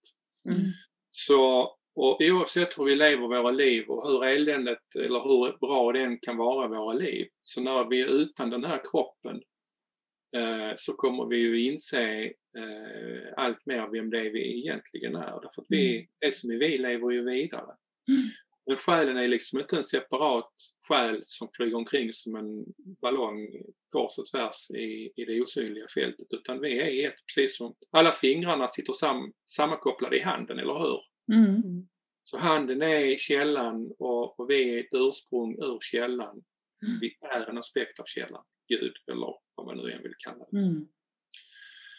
Mm. 0.48 0.72
Så 1.10 1.72
och 1.96 2.20
oavsett 2.20 2.78
hur 2.78 2.84
vi 2.84 2.96
lever 2.96 3.26
våra 3.26 3.50
liv 3.50 3.84
och 3.88 4.08
hur 4.08 4.24
eländet 4.24 4.78
eller 4.94 5.20
hur 5.20 5.58
bra 5.58 5.92
den 5.92 6.18
kan 6.18 6.36
vara 6.36 6.68
våra 6.68 6.92
liv, 6.92 7.26
så 7.42 7.60
när 7.60 7.84
vi 7.84 8.00
är 8.00 8.06
utan 8.06 8.50
den 8.50 8.64
här 8.64 8.80
kroppen 8.90 9.42
så 10.76 10.92
kommer 10.92 11.26
vi 11.26 11.36
ju 11.36 11.60
inse 11.60 12.24
eh, 12.58 13.32
allt 13.36 13.66
mer 13.66 13.90
vem 13.92 14.10
det 14.10 14.18
är 14.18 14.32
vi 14.32 14.58
egentligen 14.58 15.16
är. 15.16 15.40
Därför 15.42 15.62
att 15.62 15.66
vi, 15.68 15.96
mm. 15.96 16.06
det 16.20 16.36
som 16.36 16.50
är 16.50 16.58
vi 16.58 16.78
lever 16.78 17.10
ju 17.10 17.24
vidare. 17.24 17.74
Mm. 18.08 18.30
Men 18.66 18.76
själen 18.76 19.16
är 19.16 19.28
liksom 19.28 19.60
inte 19.60 19.76
en 19.76 19.84
separat 19.84 20.52
själ 20.88 21.22
som 21.26 21.48
flyger 21.56 21.76
omkring 21.76 22.12
som 22.12 22.36
en 22.36 22.64
ballong 23.02 23.48
kors 23.90 24.18
och 24.18 24.26
tvärs 24.26 24.70
i, 24.70 25.12
i 25.16 25.24
det 25.24 25.40
osynliga 25.40 25.86
fältet, 25.94 26.26
utan 26.30 26.60
vi 26.60 26.78
är 26.78 27.08
ett, 27.08 27.14
precis 27.26 27.56
som 27.56 27.74
alla 27.90 28.12
fingrarna 28.12 28.68
sitter 28.68 28.92
sam, 28.92 29.32
sammankopplade 29.50 30.16
i 30.16 30.20
handen, 30.20 30.58
eller 30.58 30.78
hur? 30.78 31.00
Mm. 31.36 31.88
Så 32.24 32.38
handen 32.38 32.82
är 32.82 33.16
källan 33.18 33.94
och, 33.98 34.40
och, 34.40 34.50
vi 34.50 34.74
är 34.74 34.80
ett 34.80 34.94
ursprung 34.94 35.54
ur 35.58 35.78
källan. 35.80 36.44
Mm. 36.86 37.00
Vi 37.00 37.16
är 37.20 37.50
en 37.50 37.58
aspekt 37.58 38.00
av 38.00 38.04
källan, 38.06 38.44
Gud 38.68 38.92
eller 39.10 39.34
vad 39.56 39.66
man 39.66 39.76
nu 39.76 39.92
än 39.92 40.02
vill 40.02 40.14
kalla 40.18 40.46
det. 40.50 40.58
Mm. 40.58 40.88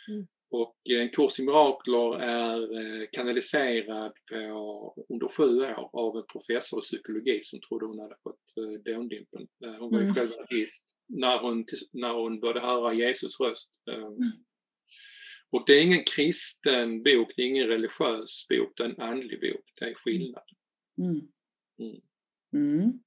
mm. 0.10 0.28
Och 0.50 0.78
en 0.89 1.10
kurs 1.10 1.39
i 1.39 1.43
mirakler 1.43 2.20
är 2.20 2.60
eh, 2.62 3.08
kanaliserad 3.12 4.13
på, 4.32 5.06
under 5.10 5.28
sju 5.28 5.62
år 5.62 5.89
av 5.93 6.17
en 6.17 6.24
professor 6.32 6.80
i 6.80 6.82
psykologi 6.82 7.39
som 7.43 7.60
trodde 7.60 7.86
hon 7.86 8.00
hade 8.00 8.15
fått 8.24 8.46
eh, 8.58 8.93
dåndimpen. 8.93 9.48
Eh, 9.65 9.80
hon 9.80 9.91
var 9.91 10.00
ju 10.00 10.04
mm. 10.04 10.15
själv 10.15 10.32
artist 10.39 10.96
när 11.08 11.39
hon, 11.39 11.65
när 11.93 12.13
hon 12.13 12.39
började 12.39 12.60
höra 12.60 12.93
Jesus 12.93 13.39
röst. 13.39 13.72
Mm. 13.91 14.32
Och 15.50 15.63
det 15.67 15.74
är 15.74 15.84
ingen 15.84 16.04
kristen 16.15 17.04
bok, 17.04 17.34
det 17.36 17.41
är 17.41 17.48
ingen 17.48 17.67
religiös 17.67 18.46
bok, 18.50 18.74
det 18.76 18.84
är 18.84 18.89
en 18.89 19.02
andlig 19.02 19.41
bok. 19.41 19.65
Det 19.76 19.86
är 19.86 19.93
skillnad. 19.93 20.43
Mm. 22.56 23.00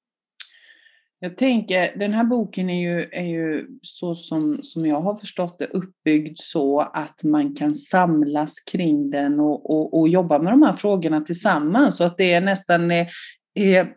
Jag 1.22 1.36
tänker, 1.36 1.98
den 1.98 2.12
här 2.12 2.24
boken 2.24 2.70
är 2.70 2.80
ju, 2.80 3.08
är 3.12 3.24
ju 3.24 3.66
så 3.82 4.14
som, 4.14 4.58
som 4.62 4.86
jag 4.86 5.00
har 5.00 5.14
förstått 5.14 5.58
det 5.58 5.66
uppbyggd 5.66 6.38
så 6.38 6.80
att 6.80 7.24
man 7.24 7.54
kan 7.54 7.74
samlas 7.74 8.60
kring 8.60 9.10
den 9.10 9.40
och, 9.40 9.70
och, 9.70 10.00
och 10.00 10.08
jobba 10.08 10.38
med 10.38 10.52
de 10.52 10.62
här 10.62 10.72
frågorna 10.72 11.20
tillsammans. 11.20 11.96
Så 11.96 12.04
att 12.04 12.18
det 12.18 12.32
är 12.32 12.40
nästan 12.40 12.90
är, 12.90 13.06
är 13.54 13.92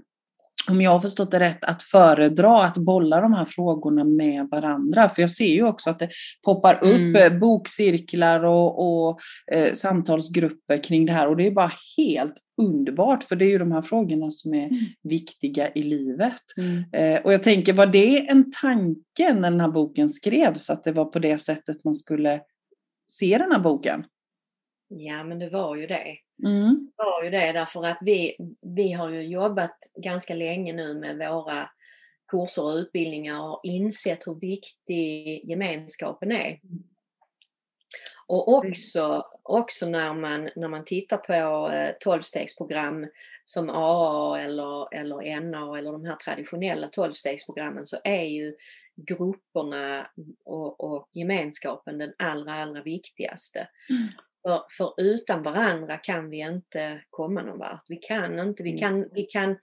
om 0.70 0.82
jag 0.82 0.92
har 0.92 1.00
förstått 1.00 1.32
det 1.32 1.40
rätt, 1.40 1.64
att 1.64 1.84
föredra 1.84 2.64
att 2.64 2.78
bolla 2.78 3.22
de 3.22 3.34
här 3.34 3.46
frågorna 3.46 4.04
med 4.04 4.48
varandra. 4.52 5.10
För 5.10 5.22
jag 5.22 5.32
ser 5.32 5.54
ju 5.54 5.64
också 5.64 5.90
att 5.90 6.00
det 6.00 6.10
poppar 6.46 6.76
upp 6.76 6.96
mm. 6.96 7.16
Eh, 7.16 7.40
bokcirklar 7.40 8.44
och, 8.44 9.10
och 9.10 9.20
eh, 9.52 9.74
samtalsgrupper 9.74 10.84
kring 10.84 11.06
det 11.06 11.12
här. 11.12 11.28
Och 11.28 11.38
det 11.38 11.48
är 11.48 11.52
bara 11.52 11.72
helt 11.98 12.36
underbart, 12.62 13.24
för 13.24 13.36
det 13.36 13.46
är 13.46 13.50
ju 13.50 13.58
de 13.58 13.72
här 13.72 13.82
frågorna 13.82 14.32
som 14.32 14.54
är 14.54 14.68
mm. 14.68 14.80
viktiga 15.04 15.68
i 15.76 15.84
livet. 15.84 16.42
Mm. 16.58 16.84
Eh, 16.94 17.22
och 17.22 17.34
jag 17.34 17.44
tänker, 17.44 17.74
var 17.74 17.88
det 17.88 18.30
en 18.30 18.52
tanke 18.62 19.34
när 19.34 19.52
den 19.52 19.62
här 19.62 19.72
boken 19.72 20.10
skrevs, 20.10 20.70
att 20.70 20.84
det 20.84 20.92
var 20.92 21.06
på 21.06 21.20
det 21.20 21.38
sättet 21.38 21.84
man 21.84 21.96
skulle 21.96 22.42
se 23.08 23.38
den 23.38 23.52
här 23.52 23.60
boken? 23.60 24.04
Ja, 24.98 25.24
men 25.24 25.40
det 25.40 25.50
var 25.50 25.76
ju 25.76 25.88
det. 25.88 26.18
Mm. 26.44 26.92
Det 26.98 27.04
var 27.04 27.24
ju 27.24 27.30
det 27.30 27.52
därför 27.52 27.86
att 27.86 27.98
vi, 28.02 28.36
vi 28.62 28.92
har 28.92 29.10
ju 29.10 29.22
jobbat 29.22 29.78
ganska 29.98 30.34
länge 30.34 30.74
nu 30.74 30.94
med 30.94 31.18
våra 31.18 31.70
kurser 32.32 32.64
och 32.64 32.76
utbildningar 32.76 33.42
och 33.42 33.60
insett 33.64 34.28
hur 34.28 34.40
viktig 34.40 35.42
gemenskapen 35.50 36.32
är. 36.32 36.60
Och 38.28 38.54
också, 38.54 39.26
också 39.44 39.86
när, 39.86 40.14
man, 40.14 40.50
när 40.56 40.68
man 40.68 40.86
tittar 40.86 41.18
på 41.18 41.72
eh, 41.74 41.92
tolvstegsprogram 42.00 43.08
som 43.46 43.70
AA 43.70 44.40
eller, 44.40 44.96
eller 44.96 45.42
NA 45.42 45.78
eller 45.78 45.92
de 45.92 46.06
här 46.06 46.16
traditionella 46.16 46.88
tolvstegsprogrammen 46.88 47.88
så 47.88 47.98
är 48.04 48.24
ju 48.24 48.56
grupperna 48.96 50.08
och, 50.46 50.84
och 50.84 51.10
gemenskapen 51.12 51.98
den 51.98 52.14
allra, 52.20 52.54
allra 52.54 52.84
viktigaste. 52.84 53.68
Mm. 53.90 54.08
För, 54.44 54.64
för, 54.78 54.94
utan 54.98 55.44
varandra 55.44 55.98
kan 55.98 56.30
vi 56.30 56.40
inte 56.40 57.02
komma 57.10 57.42
någon 57.42 57.60
vart. 57.60 57.86
Vi 57.88 57.98
kan 57.98 58.40
inte, 58.40 58.64
vi 58.64 58.70
mm. 58.70 58.82
kan, 58.82 59.10
vi 59.14 59.24
kan, 59.24 59.58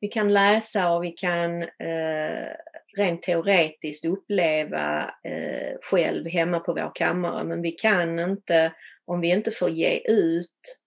vi 0.00 0.08
kan 0.08 0.32
läsa 0.32 0.92
och 0.92 1.04
vi 1.04 1.10
kan 1.10 1.62
eh, 1.62 2.48
rent 2.96 3.22
teoretiskt 3.22 4.04
uppleva 4.04 5.02
eh, 5.02 5.76
själv 5.90 6.28
hemma 6.28 6.60
på 6.60 6.72
vår 6.72 6.92
kammare 6.94 7.44
men 7.44 7.62
vi 7.62 7.70
kan 7.70 8.18
inte, 8.18 8.72
om 9.04 9.20
vi 9.20 9.30
inte 9.30 9.50
får 9.50 9.70
ge 9.70 9.98
ut 9.98 10.80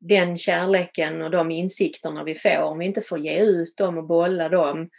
den 0.00 0.38
kärleken 0.38 1.22
och 1.22 1.30
de 1.30 1.50
insikterna 1.50 2.24
vi 2.24 2.34
får, 2.34 2.62
om 2.62 2.78
vi 2.78 2.86
inte 2.86 3.00
får 3.00 3.18
ge 3.18 3.42
ut 3.42 3.76
dem 3.76 3.98
och 3.98 4.06
bolla 4.06 4.48
dem 4.48 4.90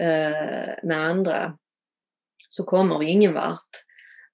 eh, 0.00 0.74
med 0.82 0.96
andra 0.96 1.58
så 2.48 2.64
kommer 2.64 2.98
vi 2.98 3.06
ingen 3.06 3.34
vart. 3.34 3.87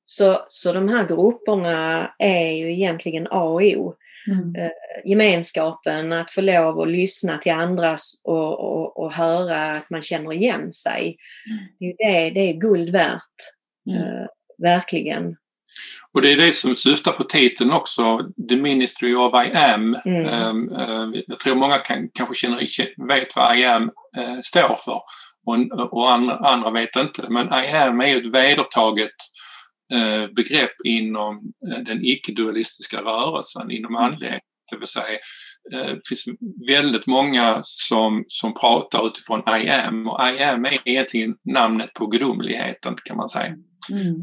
Så, 0.05 0.45
så 0.49 0.73
de 0.73 0.88
här 0.88 1.09
grupperna 1.09 2.11
är 2.19 2.53
ju 2.53 2.73
egentligen 2.73 3.27
A 3.31 3.43
och 3.43 3.62
O. 3.62 3.95
Mm. 4.27 4.55
Eh, 4.55 4.71
gemenskapen, 5.11 6.12
att 6.12 6.31
få 6.31 6.40
lov 6.40 6.81
att 6.81 6.88
lyssna 6.88 7.38
till 7.38 7.53
andra 7.53 7.97
och, 8.25 8.61
och, 8.61 9.05
och 9.05 9.12
höra 9.12 9.57
att 9.57 9.90
man 9.90 10.03
känner 10.03 10.33
igen 10.33 10.73
sig. 10.73 11.17
Mm. 11.51 11.95
Det, 11.99 12.05
är, 12.05 12.31
det, 12.31 12.40
är 12.40 12.53
guld 12.53 12.93
värt. 12.93 13.37
Mm. 13.90 14.03
Eh, 14.03 14.27
verkligen. 14.59 15.37
Och 16.12 16.23
det 16.23 16.33
är 16.33 16.37
det 16.37 16.53
som 16.53 16.77
syftar 16.77 17.12
på 17.12 17.25
titeln 17.25 17.73
också, 17.73 18.31
The 18.49 18.57
Ministry 18.57 19.14
of 19.14 19.35
I 19.35 19.57
am. 19.57 19.97
Mm. 20.05 20.49
Um, 20.49 20.73
uh, 20.73 21.23
jag 21.27 21.40
tror 21.40 21.55
många 21.55 21.79
kan, 21.79 22.09
kanske 22.14 22.35
känner, 22.35 23.09
vet 23.09 23.37
vad 23.37 23.59
I 23.59 23.64
am 23.64 23.83
uh, 24.19 24.40
står 24.43 24.77
för 24.85 25.01
och, 25.47 25.93
och 25.93 26.12
andra, 26.12 26.37
andra, 26.37 26.71
vet 26.71 26.97
inte 26.97 27.23
det. 27.23 27.31
Men 27.31 27.47
I 27.47 27.69
am 27.69 28.01
är 28.01 28.07
ju 28.07 28.19
ett 28.19 28.35
vedertaget 28.35 29.14
begrepp 30.37 30.72
inom 30.85 31.52
eh, 31.70 31.85
den 31.85 32.04
icke-dualistiska 32.04 33.00
rörelsen, 33.00 33.70
inom 33.70 33.94
mm. 33.94 34.04
andlighet. 34.04 34.42
Det 34.70 34.78
vill 34.78 34.88
säga, 34.88 35.18
eh, 35.72 35.94
det 35.94 36.09
finns 36.09 36.24
väldigt 36.68 37.07
många 37.07 37.61
som, 37.62 38.24
som 38.28 38.54
pratar 38.54 39.07
utifrån 39.07 39.40
I 39.40 39.68
am 39.68 40.09
och 40.09 40.28
I 40.28 40.42
am 40.42 40.64
är 40.64 40.78
egentligen 40.85 41.35
namnet 41.44 41.94
på 41.94 42.07
gudomligheten 42.07 42.96
kan 43.04 43.16
man 43.16 43.28
säga. 43.28 43.54
Mm. 43.90 44.14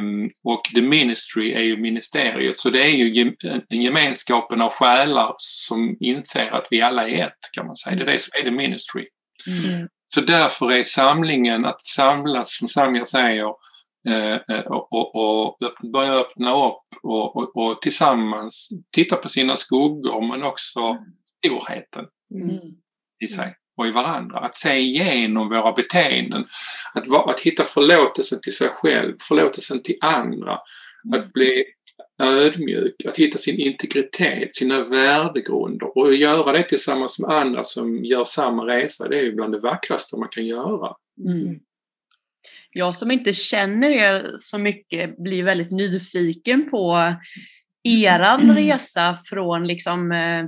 Um, 0.00 0.30
och 0.44 0.62
the 0.74 0.82
ministry 0.82 1.52
är 1.52 1.60
ju 1.60 1.76
ministeriet 1.76 2.58
så 2.58 2.70
det 2.70 2.82
är 2.82 2.88
ju 2.88 3.34
en 3.68 3.82
gemenskapen 3.82 4.60
av 4.60 4.70
själar 4.70 5.34
som 5.38 5.96
inser 6.00 6.50
att 6.50 6.66
vi 6.70 6.82
alla 6.82 7.08
är 7.08 7.26
ett 7.26 7.52
kan 7.52 7.66
man 7.66 7.76
säga. 7.76 7.96
Det 7.96 8.02
är 8.02 8.06
det 8.06 8.18
som 8.18 8.40
är 8.40 8.44
the 8.44 8.50
ministry. 8.50 9.06
Mm. 9.46 9.88
Så 10.14 10.20
därför 10.20 10.72
är 10.72 10.84
samlingen 10.84 11.64
att 11.64 11.84
samlas 11.84 12.58
som 12.58 12.68
Samja 12.68 13.04
säger 13.04 13.54
Eh, 14.08 14.56
eh, 14.56 14.66
och, 14.66 14.92
och, 14.92 15.14
och 15.14 15.56
börja 15.92 16.12
öppna 16.12 16.66
upp 16.66 16.82
och, 17.02 17.36
och, 17.36 17.56
och, 17.56 17.82
tillsammans 17.82 18.68
titta 18.90 19.16
på 19.16 19.28
sina 19.28 19.56
skuggor 19.56 20.28
men 20.28 20.42
också 20.42 20.98
storheten 21.38 22.06
mm. 22.34 22.58
i 23.24 23.28
sig 23.28 23.54
och 23.76 23.86
i 23.86 23.90
varandra. 23.90 24.38
Att 24.38 24.56
se 24.56 24.78
igenom 24.78 25.48
våra 25.48 25.72
beteenden. 25.72 26.46
Att, 26.94 27.28
att 27.28 27.40
hitta 27.40 27.64
förlåtelsen 27.64 28.40
till 28.42 28.56
sig 28.56 28.68
själv, 28.68 29.16
förlåtelsen 29.20 29.82
till 29.82 29.96
andra. 30.00 30.58
Mm. 31.04 31.20
Att 31.20 31.32
bli 31.32 31.64
ödmjuk, 32.22 32.94
att 33.08 33.16
hitta 33.16 33.38
sin 33.38 33.60
integritet, 33.60 34.56
sina 34.56 34.84
värdegrunder 34.84 35.98
och 35.98 36.14
göra 36.14 36.52
det 36.52 36.68
tillsammans 36.68 37.20
med 37.20 37.30
andra 37.30 37.64
som 37.64 38.04
gör 38.04 38.24
samma 38.24 38.66
resa. 38.66 39.08
Det 39.08 39.18
är 39.18 39.22
ju 39.22 39.34
bland 39.34 39.52
det 39.52 39.60
vackraste 39.60 40.16
man 40.16 40.28
kan 40.28 40.46
göra. 40.46 40.94
Mm 41.26 41.60
jag 42.72 42.94
som 42.94 43.10
inte 43.10 43.32
känner 43.32 43.88
er 43.88 44.30
så 44.36 44.58
mycket 44.58 45.16
blir 45.16 45.44
väldigt 45.44 45.70
nyfiken 45.70 46.70
på 46.70 47.14
eran 47.82 48.40
resa 48.56 49.18
från 49.24 49.66
liksom, 49.66 50.12
eh, 50.12 50.44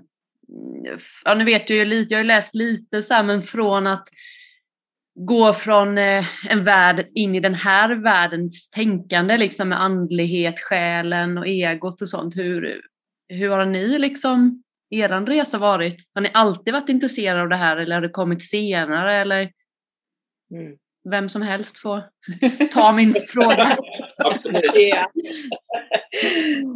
ja 1.24 1.34
nu 1.34 1.44
vet 1.44 1.70
jag 1.70 1.78
ju 1.78 1.84
lite, 1.84 2.14
jag 2.14 2.18
har 2.18 2.24
läst 2.24 2.54
lite 2.54 3.02
så 3.02 3.14
här, 3.14 3.22
men 3.22 3.42
från 3.42 3.86
att 3.86 4.08
gå 5.14 5.52
från 5.52 5.98
eh, 5.98 6.24
en 6.48 6.64
värld 6.64 7.08
in 7.14 7.34
i 7.34 7.40
den 7.40 7.54
här 7.54 7.94
världens 7.94 8.70
tänkande 8.70 9.38
liksom 9.38 9.68
med 9.68 9.82
andlighet, 9.82 10.60
själen 10.60 11.38
och 11.38 11.46
egot 11.46 12.02
och 12.02 12.08
sånt. 12.08 12.36
Hur, 12.36 12.80
hur 13.28 13.48
har 13.48 13.64
ni 13.64 13.98
liksom 13.98 14.62
eran 14.90 15.26
resa 15.26 15.58
varit? 15.58 16.10
Har 16.14 16.22
ni 16.22 16.30
alltid 16.34 16.72
varit 16.72 16.88
intresserade 16.88 17.42
av 17.42 17.48
det 17.48 17.56
här 17.56 17.76
eller 17.76 17.94
har 17.94 18.02
det 18.02 18.08
kommit 18.08 18.42
senare 18.42 19.16
eller? 19.16 19.50
Mm 20.54 20.76
vem 21.10 21.28
som 21.28 21.42
helst 21.42 21.78
får 21.78 22.02
ta 22.70 22.92
min 22.92 23.14
fråga. 23.28 23.78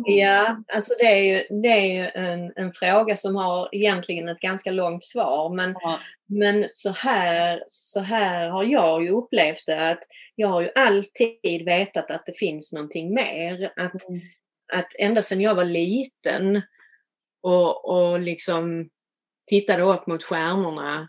ja, 0.04 0.62
alltså 0.74 0.94
det 0.98 1.04
är 1.04 1.22
ju, 1.22 1.60
det 1.62 1.68
är 1.68 1.92
ju 1.92 2.10
en, 2.14 2.52
en 2.56 2.72
fråga 2.72 3.16
som 3.16 3.36
har 3.36 3.68
egentligen 3.72 4.28
ett 4.28 4.40
ganska 4.40 4.70
långt 4.70 5.04
svar. 5.04 5.54
Men, 5.56 5.74
ja. 5.80 5.98
men 6.26 6.66
så, 6.68 6.90
här, 6.90 7.62
så 7.66 8.00
här 8.00 8.48
har 8.48 8.64
jag 8.64 9.04
ju 9.04 9.10
upplevt 9.10 9.66
det. 9.66 9.90
att 9.90 10.02
Jag 10.34 10.48
har 10.48 10.62
ju 10.62 10.70
alltid 10.74 11.64
vetat 11.64 12.10
att 12.10 12.26
det 12.26 12.38
finns 12.38 12.72
någonting 12.72 13.14
mer. 13.14 13.72
Att, 13.76 14.08
mm. 14.08 14.20
att 14.72 14.88
ända 14.98 15.22
sedan 15.22 15.40
jag 15.40 15.54
var 15.54 15.64
liten 15.64 16.62
och, 17.42 17.84
och 17.84 18.20
liksom 18.20 18.88
tittade 19.46 19.82
upp 19.82 20.06
mot 20.06 20.22
stjärnorna 20.22 21.08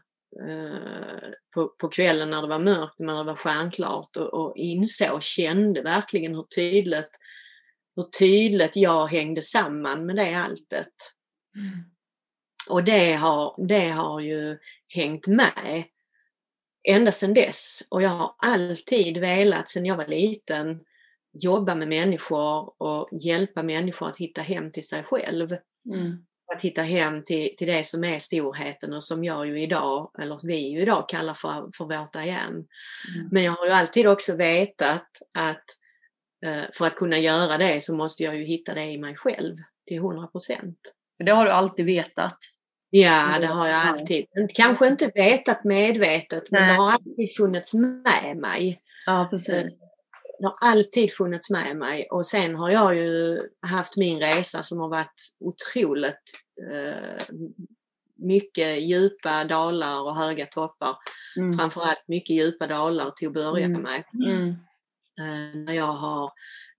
på, 1.54 1.68
på 1.68 1.88
kvällen 1.88 2.30
när 2.30 2.42
det 2.42 2.48
var 2.48 2.60
mörkt, 2.60 3.00
när 3.00 3.18
det 3.18 3.24
var 3.24 3.36
stjärnklart 3.36 4.18
och, 4.18 4.34
och 4.34 4.54
insåg 4.58 5.12
och 5.12 5.22
kände 5.22 5.82
verkligen 5.82 6.36
hur 6.36 6.44
tydligt, 6.56 7.12
hur 7.96 8.04
tydligt 8.04 8.76
jag 8.76 9.08
hängde 9.08 9.42
samman 9.42 10.06
med 10.06 10.16
det 10.16 10.34
alltet. 10.34 10.94
Mm. 11.56 11.84
Och 12.70 12.84
det 12.84 13.14
har, 13.14 13.68
det 13.68 13.90
har 13.90 14.20
ju 14.20 14.58
hängt 14.88 15.28
med 15.28 15.84
ända 16.90 17.12
sedan 17.12 17.34
dess. 17.34 17.84
Och 17.90 18.02
jag 18.02 18.10
har 18.10 18.36
alltid 18.38 19.18
velat, 19.18 19.70
sedan 19.70 19.86
jag 19.86 19.98
var 19.98 20.08
liten, 20.08 20.80
jobba 21.34 21.76
med 21.76 21.88
människor 21.88 22.82
och 22.82 23.10
hjälpa 23.12 23.64
människor 23.64 24.08
att 24.08 24.18
hitta 24.18 24.42
hem 24.42 24.72
till 24.72 24.88
sig 24.88 25.04
själv. 25.04 25.58
Mm 25.94 26.27
att 26.56 26.62
hitta 26.62 26.82
hem 26.82 27.24
till, 27.24 27.56
till 27.58 27.68
det 27.68 27.84
som 27.84 28.04
är 28.04 28.20
storheten 28.20 28.94
och 28.94 29.04
som 29.04 29.24
jag 29.24 29.48
ju 29.48 29.62
idag, 29.62 30.12
eller 30.20 30.40
vi 30.44 30.58
ju 30.58 30.82
idag 30.82 31.10
kallar 31.10 31.34
för, 31.34 31.70
för 31.78 31.86
vårt 31.86 32.16
am. 32.16 32.26
Mm. 32.26 32.68
Men 33.32 33.44
jag 33.44 33.52
har 33.52 33.66
ju 33.66 33.72
alltid 33.72 34.08
också 34.08 34.36
vetat 34.36 35.08
att 35.40 35.64
eh, 36.46 36.64
för 36.74 36.88
att 36.88 36.96
kunna 36.96 37.18
göra 37.18 37.58
det 37.58 37.84
så 37.84 37.96
måste 37.96 38.24
jag 38.24 38.38
ju 38.38 38.44
hitta 38.44 38.74
det 38.74 38.86
i 38.86 38.98
mig 38.98 39.16
själv 39.16 39.56
till 39.88 39.98
100 39.98 40.28
procent. 40.28 40.80
Det 41.26 41.32
har 41.32 41.46
du 41.46 41.52
alltid 41.52 41.86
vetat? 41.86 42.38
Ja, 42.90 43.38
det 43.40 43.48
har 43.48 43.68
jag 43.68 43.88
alltid. 43.88 44.26
Kanske 44.54 44.88
inte 44.88 45.12
vetat 45.16 45.64
medvetet, 45.64 46.44
men 46.52 46.62
Nej. 46.62 46.72
det 46.72 46.76
har 46.76 46.92
alltid 46.92 47.36
funnits 47.38 47.74
med 47.74 48.38
mig. 48.38 48.82
Ja, 49.06 49.28
precis. 49.32 49.74
Det 50.40 50.46
har 50.48 50.58
alltid 50.62 51.14
funnits 51.14 51.50
med 51.50 51.78
mig 51.78 52.08
och 52.12 52.26
sen 52.26 52.56
har 52.56 52.70
jag 52.70 52.96
ju 52.96 53.42
haft 53.62 53.98
min 53.98 54.20
resa 54.20 54.64
som 54.64 54.80
har 54.80 54.90
varit 54.90 55.34
otroligt 55.40 56.24
eh, 56.72 57.36
mycket 58.16 58.82
djupa 58.82 59.44
dalar 59.44 60.02
och 60.02 60.16
höga 60.16 60.46
toppar. 60.46 60.96
Mm. 61.38 61.58
Framförallt 61.58 62.08
mycket 62.08 62.36
djupa 62.36 62.68
dalar 62.68 63.12
till 63.12 63.28
att 63.28 63.34
börja 63.34 63.66
mm. 63.66 63.82
med. 63.82 64.04
Mm. 64.26 64.56
Eh, 65.20 65.76
jag 65.76 65.94
har 65.94 66.32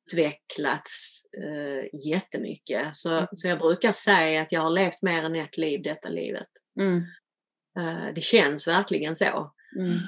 utvecklats 0.06 1.22
eh, 1.44 2.10
jättemycket. 2.10 2.96
Så, 2.96 3.12
mm. 3.12 3.26
så 3.32 3.48
jag 3.48 3.58
brukar 3.58 3.92
säga 3.92 4.42
att 4.42 4.52
jag 4.52 4.60
har 4.60 4.70
levt 4.70 5.02
mer 5.02 5.22
än 5.22 5.34
ett 5.34 5.56
liv 5.56 5.82
detta 5.82 6.08
livet. 6.08 6.48
Mm. 6.80 7.02
Eh, 7.80 8.14
det 8.14 8.20
känns 8.20 8.68
verkligen 8.68 9.16
så. 9.16 9.52
Mm. 9.78 9.98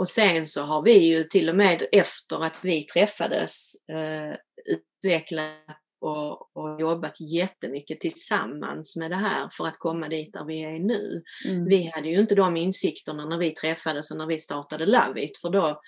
Och 0.00 0.08
sen 0.08 0.46
så 0.46 0.62
har 0.62 0.82
vi 0.82 0.98
ju 0.98 1.24
till 1.24 1.48
och 1.48 1.56
med 1.56 1.86
efter 1.92 2.44
att 2.44 2.56
vi 2.62 2.84
träffades 2.84 3.74
eh, 3.92 4.34
utvecklat 4.64 5.78
och, 6.00 6.56
och 6.56 6.80
jobbat 6.80 7.20
jättemycket 7.20 8.00
tillsammans 8.00 8.96
med 8.96 9.10
det 9.10 9.16
här 9.16 9.48
för 9.52 9.64
att 9.64 9.78
komma 9.78 10.08
dit 10.08 10.32
där 10.32 10.44
vi 10.44 10.60
är 10.60 10.78
nu. 10.78 11.22
Mm. 11.48 11.64
Vi 11.64 11.90
hade 11.94 12.08
ju 12.08 12.20
inte 12.20 12.34
de 12.34 12.56
insikterna 12.56 13.24
när 13.24 13.38
vi 13.38 13.50
träffades 13.50 14.10
och 14.10 14.16
när 14.16 14.26
vi 14.26 14.38
startade 14.38 14.86
Love 14.86 15.24
It 15.24 15.38
för 15.38 15.50
då 15.50 15.80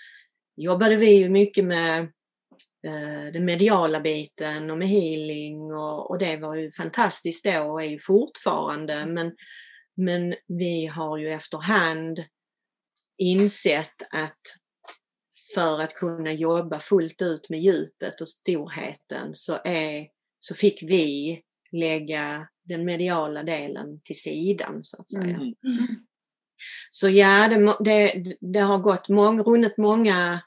jobbade 0.57 0.97
vi 0.97 1.11
ju 1.11 1.29
mycket 1.29 1.65
med 1.65 2.01
eh, 2.87 3.33
den 3.33 3.45
mediala 3.45 4.01
biten 4.01 4.71
och 4.71 4.79
med 4.79 4.89
healing 4.89 5.61
och, 5.61 6.11
och, 6.11 6.19
det 6.19 6.37
var 6.37 6.55
ju 6.55 6.71
fantastiskt 6.71 7.45
då 7.45 7.63
och 7.63 7.83
är 7.83 7.89
ju 7.89 7.99
fortfarande 7.99 9.07
men, 9.07 9.33
men 9.97 10.35
vi 10.49 10.87
har 10.87 11.19
ju 11.19 11.33
efterhand 11.33 12.19
insett 13.23 14.03
att 14.11 14.41
för 15.55 15.81
att 15.81 15.95
kunna 15.95 16.33
jobba 16.33 16.79
fullt 16.79 17.23
ut 17.23 17.51
med 17.51 17.61
djupet 17.61 18.21
och 18.21 18.29
storheten 18.29 19.31
så, 19.35 19.59
är, 19.65 20.07
så 20.41 20.55
fick 20.55 20.83
vi 20.83 21.41
lägga 21.73 22.49
den 22.65 22.85
mediala 22.85 23.43
delen 23.43 24.01
till 24.05 24.21
sidan 24.21 24.81
så 24.85 25.01
att 25.01 25.11
säga. 25.11 25.37
Mm. 25.37 25.55
Så 26.91 27.09
ja, 27.09 27.49
det, 27.49 27.77
det, 27.81 28.25
det, 28.41 28.61
har 28.61 28.79
gått 28.79 29.09
mång, 29.09 29.43
runnit 29.43 29.77
många, 29.77 30.41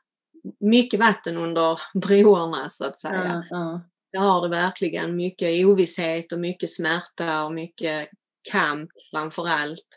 mycket 0.59 0.99
vatten 0.99 1.37
under 1.37 1.79
broarna 1.99 2.69
så 2.69 2.85
att 2.85 2.99
säga. 2.99 3.43
Mm. 3.51 3.61
Mm. 3.61 3.79
Det 4.11 4.17
har 4.17 4.41
det 4.41 4.49
verkligen. 4.49 5.15
Mycket 5.15 5.65
ovisshet 5.65 6.31
och 6.31 6.39
mycket 6.39 6.71
smärta 6.71 7.45
och 7.45 7.53
mycket 7.53 8.09
kamp 8.51 8.89
framför 9.11 9.47
allt. 9.47 9.87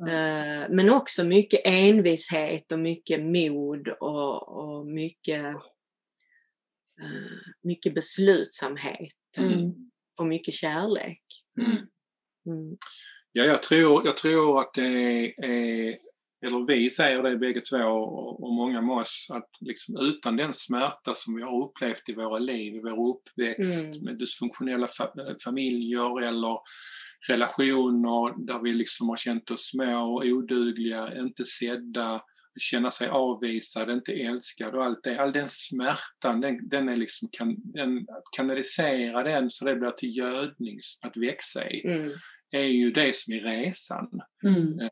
Mm. 0.00 0.76
Men 0.76 0.90
också 0.90 1.24
mycket 1.24 1.60
envishet 1.64 2.72
och 2.72 2.78
mycket 2.78 3.20
mod 3.20 3.88
och, 3.88 4.48
och 4.58 4.86
mycket, 4.86 5.44
eh, 5.44 5.60
mycket 7.62 7.94
beslutsamhet 7.94 9.12
mm. 9.38 9.72
och 10.16 10.26
mycket 10.26 10.54
kärlek. 10.54 11.22
Mm. 11.60 11.70
mm. 12.46 12.76
Ja, 13.32 13.44
jag 13.44 13.62
tror, 13.62 14.06
jag 14.06 14.16
tror 14.16 14.60
att 14.60 14.74
det 14.74 15.34
är, 15.36 15.98
eller 16.46 16.66
vi 16.66 16.90
säger 16.90 17.22
det 17.22 17.36
bägge 17.36 17.60
två 17.60 17.84
och 18.42 18.52
många 18.52 18.80
med 18.80 18.96
oss, 18.96 19.26
att 19.30 19.50
liksom 19.60 19.96
utan 19.96 20.36
den 20.36 20.52
smärta 20.54 21.14
som 21.14 21.36
vi 21.36 21.42
har 21.42 21.64
upplevt 21.64 22.08
i 22.08 22.14
våra 22.14 22.38
liv, 22.38 22.74
i 22.74 22.80
vår 22.80 23.14
uppväxt 23.14 23.86
mm. 23.86 24.04
med 24.04 24.18
dysfunktionella 24.18 24.88
familjer 25.44 26.22
eller 26.22 26.58
relationer 27.28 28.46
där 28.46 28.62
vi 28.62 28.72
liksom 28.72 29.08
har 29.08 29.16
känt 29.16 29.50
oss 29.50 29.70
små 29.70 30.14
och 30.14 30.24
odugliga, 30.24 31.20
inte 31.20 31.44
sedda, 31.44 32.22
känna 32.60 32.90
sig 32.90 33.08
avvisad, 33.08 33.90
inte 33.90 34.12
älskad 34.12 34.74
och 34.74 34.84
allt 34.84 35.02
det. 35.02 35.20
All 35.20 35.32
den 35.32 35.48
smärtan, 35.48 36.40
den, 36.40 36.68
den 36.68 36.88
är 36.88 36.96
liksom, 36.96 37.28
kan, 37.32 37.56
den, 37.58 38.06
kanalisera 38.36 39.22
den 39.22 39.50
så 39.50 39.64
det 39.64 39.76
blir 39.76 39.90
till 39.90 40.16
gödning 40.16 40.80
att 41.00 41.16
växa 41.16 41.70
i, 41.70 41.86
mm. 41.86 42.10
är 42.50 42.64
ju 42.64 42.90
det 42.90 43.16
som 43.16 43.34
är 43.34 43.40
resan. 43.40 44.20
Mm. 44.44 44.80
Eh, 44.80 44.88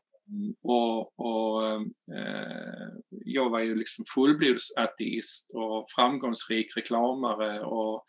och, 0.61 1.19
och 1.19 1.71
eh, 2.15 2.89
jag 3.09 3.49
var 3.49 3.59
ju 3.59 3.75
liksom 3.75 4.05
fullblodsateist 4.15 5.51
och 5.53 5.85
framgångsrik 5.95 6.77
reklamare 6.77 7.59
och 7.59 8.05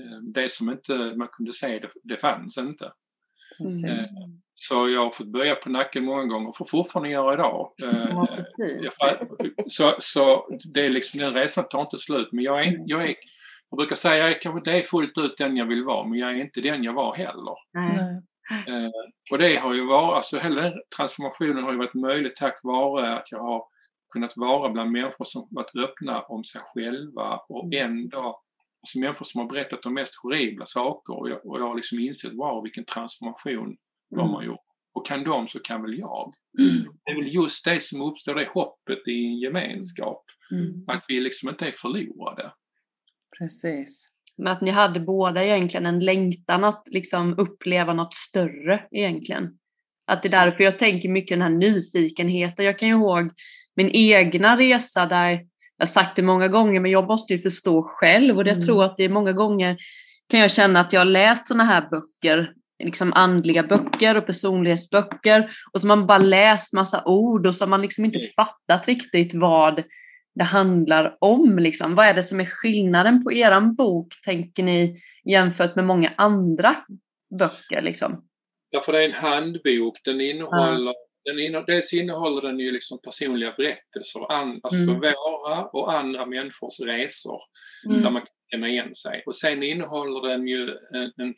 eh, 0.00 0.18
det 0.34 0.52
som 0.52 0.70
inte 0.70 1.14
man 1.16 1.28
kunde 1.32 1.52
se, 1.52 1.78
det, 1.78 1.90
det 2.02 2.16
fanns 2.16 2.58
inte. 2.58 2.92
Eh, 3.66 4.04
så 4.54 4.88
jag 4.88 5.04
har 5.04 5.10
fått 5.10 5.32
böja 5.32 5.54
på 5.54 5.70
nacken 5.70 6.04
många 6.04 6.24
gånger 6.24 6.48
och 6.48 6.56
får 6.56 6.64
fortfarande 6.64 7.10
göra 7.10 7.34
idag. 7.34 7.72
Eh, 7.82 8.24
ja, 8.98 9.18
så, 9.66 9.94
så 9.98 10.48
det 10.74 10.84
är 10.84 10.88
liksom, 10.88 11.20
den 11.20 11.34
resan 11.34 11.68
tar 11.68 11.80
inte 11.80 11.98
slut. 11.98 12.28
Men 12.32 12.44
jag 12.44 12.66
är, 12.66 12.82
jag 12.86 13.02
är 13.02 13.14
jag 13.72 13.76
brukar 13.76 13.96
säga 13.96 14.16
jag 14.16 14.30
är 14.30 14.40
kanske 14.40 14.58
inte 14.58 14.72
är 14.72 14.82
fullt 14.82 15.18
ut 15.18 15.38
den 15.38 15.56
jag 15.56 15.66
vill 15.66 15.84
vara, 15.84 16.06
men 16.06 16.18
jag 16.18 16.30
är 16.30 16.34
inte 16.34 16.60
den 16.60 16.84
jag 16.84 16.92
var 16.92 17.14
heller. 17.14 17.56
Mm. 17.76 18.22
Eh, 18.68 18.90
och 19.30 19.38
det 19.38 19.56
har 19.56 19.74
ju 19.74 19.86
varit, 19.86 20.16
alltså 20.16 20.38
hela 20.38 20.62
den 20.62 20.72
transformationen 20.96 21.64
har 21.64 21.72
ju 21.72 21.78
varit 21.78 21.94
möjlig 21.94 22.36
tack 22.36 22.60
vare 22.62 23.16
att 23.16 23.30
jag 23.30 23.38
har 23.38 23.64
kunnat 24.12 24.36
vara 24.36 24.68
bland 24.68 24.90
människor 24.90 25.24
som 25.24 25.48
varit 25.50 25.76
öppna 25.76 26.20
om 26.20 26.44
sig 26.44 26.60
själva 26.64 27.40
och 27.48 27.64
mm. 27.64 27.90
ändå 27.90 28.40
alltså 28.82 28.98
människor 28.98 29.24
som 29.24 29.40
har 29.40 29.48
berättat 29.48 29.82
de 29.82 29.94
mest 29.94 30.14
horribla 30.22 30.66
saker 30.66 31.18
och 31.18 31.30
jag, 31.30 31.46
och 31.46 31.60
jag 31.60 31.68
har 31.68 31.74
liksom 31.74 31.98
insett 31.98 32.32
wow 32.32 32.62
vilken 32.62 32.84
transformation 32.84 33.64
mm. 33.64 33.76
de 34.10 34.34
har 34.34 34.42
gjort. 34.42 34.66
Och 34.94 35.06
kan 35.06 35.24
de 35.24 35.48
så 35.48 35.60
kan 35.60 35.82
väl 35.82 35.98
jag. 35.98 36.34
Mm. 36.58 36.84
Det 37.04 37.10
är 37.10 37.16
väl 37.16 37.34
just 37.34 37.64
det 37.64 37.82
som 37.82 38.02
uppstår, 38.02 38.34
det 38.34 38.48
hoppet 38.54 39.08
i 39.08 39.26
en 39.26 39.38
gemenskap. 39.38 40.24
Mm. 40.52 40.84
Att 40.86 41.04
vi 41.08 41.20
liksom 41.20 41.48
inte 41.48 41.66
är 41.66 41.72
förlorade. 41.72 42.52
Precis. 43.38 44.08
Men 44.36 44.52
att 44.52 44.60
ni 44.60 44.70
hade 44.70 45.00
båda 45.00 45.44
egentligen 45.44 45.86
en 45.86 46.00
längtan 46.00 46.64
att 46.64 46.82
liksom 46.86 47.38
uppleva 47.38 47.94
något 47.94 48.14
större 48.14 48.86
egentligen. 48.90 49.58
Att 50.06 50.22
det 50.22 50.28
är 50.28 50.44
därför 50.44 50.64
jag 50.64 50.78
tänker 50.78 51.08
mycket 51.08 51.38
den 51.38 51.42
här 51.42 51.58
nyfikenheten. 51.58 52.64
Jag 52.64 52.78
kan 52.78 52.88
ju 52.88 52.94
ihåg 52.94 53.30
min 53.76 53.90
egna 53.92 54.58
resa 54.58 55.06
där 55.06 55.46
jag 55.82 55.86
har 55.86 55.92
sagt 55.92 56.16
det 56.16 56.22
många 56.22 56.48
gånger, 56.48 56.80
men 56.80 56.90
jag 56.90 57.06
måste 57.06 57.32
ju 57.32 57.38
förstå 57.38 57.82
själv 57.82 58.36
och 58.36 58.46
jag 58.46 58.56
mm. 58.56 58.66
tror 58.66 58.84
att 58.84 58.96
det 58.96 59.04
är 59.04 59.08
många 59.08 59.32
gånger 59.32 59.76
kan 60.28 60.40
jag 60.40 60.50
känna 60.50 60.80
att 60.80 60.92
jag 60.92 61.00
har 61.00 61.04
läst 61.04 61.46
sådana 61.46 61.64
här 61.64 61.88
böcker, 61.90 62.52
liksom 62.84 63.12
andliga 63.12 63.62
böcker 63.62 64.16
och 64.16 64.26
personlighetsböcker 64.26 65.50
och 65.72 65.80
så 65.80 65.88
har 65.88 65.96
man 65.96 66.06
bara 66.06 66.18
läst 66.18 66.72
massa 66.72 67.04
ord 67.04 67.46
och 67.46 67.54
så 67.54 67.64
har 67.64 67.68
man 67.68 67.82
liksom 67.82 68.04
inte 68.04 68.18
fattat 68.36 68.88
riktigt 68.88 69.34
vad 69.34 69.82
det 70.34 70.44
handlar 70.44 71.16
om. 71.20 71.58
Liksom. 71.58 71.94
Vad 71.94 72.06
är 72.06 72.14
det 72.14 72.22
som 72.22 72.40
är 72.40 72.44
skillnaden 72.44 73.24
på 73.24 73.32
eran 73.32 73.74
bok, 73.74 74.14
tänker 74.24 74.62
ni, 74.62 75.02
jämfört 75.24 75.76
med 75.76 75.84
många 75.84 76.12
andra 76.16 76.76
böcker? 77.38 77.82
Liksom? 77.82 78.24
Ja, 78.70 78.80
för 78.80 78.92
det 78.92 79.04
är 79.04 79.08
en 79.08 79.14
handbok. 79.14 79.98
Den 80.04 80.20
innehåller 80.20 80.94
den 81.24 81.64
dels 81.66 81.92
innehåller 81.92 82.42
den 82.42 82.58
ju 82.58 82.70
liksom 82.70 83.00
personliga 83.00 83.54
berättelser, 83.56 84.32
an, 84.32 84.60
alltså 84.62 84.90
mm. 84.90 85.00
våra 85.00 85.64
och 85.64 85.92
andra 85.92 86.26
människors 86.26 86.80
resor. 86.80 87.40
Mm. 87.86 88.02
Där 88.02 88.10
man 88.10 88.22
kan 88.22 88.34
känna 88.50 88.68
igen 88.68 88.94
sig. 88.94 89.22
Och 89.26 89.36
sen 89.36 89.62
innehåller 89.62 90.28
den 90.28 90.48
ju 90.48 90.68
en, 90.94 91.12
en, 91.16 91.34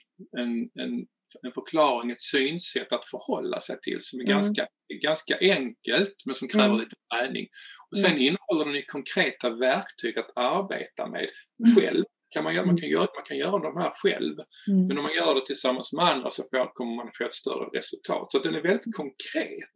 en, 0.80 1.06
en 1.42 1.52
förklaring, 1.52 2.10
ett 2.10 2.22
synsätt 2.22 2.92
att 2.92 3.08
förhålla 3.08 3.60
sig 3.60 3.80
till 3.80 3.98
som 4.00 4.20
är 4.20 4.24
mm. 4.24 4.34
ganska, 4.34 4.66
ganska 5.02 5.38
enkelt 5.40 6.14
men 6.24 6.34
som 6.34 6.48
kräver 6.48 6.68
mm. 6.68 6.80
lite 6.80 6.96
träning. 7.14 7.48
Och 7.90 7.98
sen 7.98 8.10
mm. 8.10 8.22
innehåller 8.22 8.64
den 8.64 8.74
ju 8.74 8.82
konkreta 8.82 9.50
verktyg 9.50 10.18
att 10.18 10.32
arbeta 10.36 11.06
med 11.06 11.28
mm. 11.64 11.76
själv. 11.76 12.04
Kan 12.34 12.44
man, 12.44 12.54
göra, 12.54 12.66
man, 12.66 12.76
kan 12.76 12.88
göra, 12.88 13.08
man 13.14 13.24
kan 13.24 13.36
göra 13.36 13.58
de 13.58 13.76
här 13.76 13.92
själv. 14.02 14.36
Mm. 14.68 14.86
Men 14.86 14.98
om 14.98 15.02
man 15.02 15.14
gör 15.14 15.34
det 15.34 15.46
tillsammans 15.46 15.92
med 15.92 16.04
andra 16.04 16.30
så 16.30 16.42
får, 16.42 16.74
kommer 16.74 16.94
man 16.96 17.10
få 17.18 17.24
ett 17.24 17.34
större 17.34 17.78
resultat. 17.78 18.32
Så 18.32 18.38
den 18.38 18.54
är 18.54 18.62
väldigt 18.62 18.96
konkret. 18.96 19.72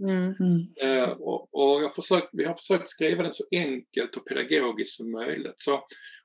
Uh, 0.85 1.11
och, 1.11 1.41
och 1.59 1.83
jag 1.83 1.95
försökt, 1.95 2.29
vi 2.33 2.45
har 2.45 2.55
försökt 2.55 2.89
skriva 2.89 3.23
den 3.23 3.33
så 3.33 3.45
enkelt 3.51 4.17
och 4.17 4.27
pedagogiskt 4.27 4.97
som 4.97 5.11
möjligt. 5.11 5.55
Så 5.57 5.83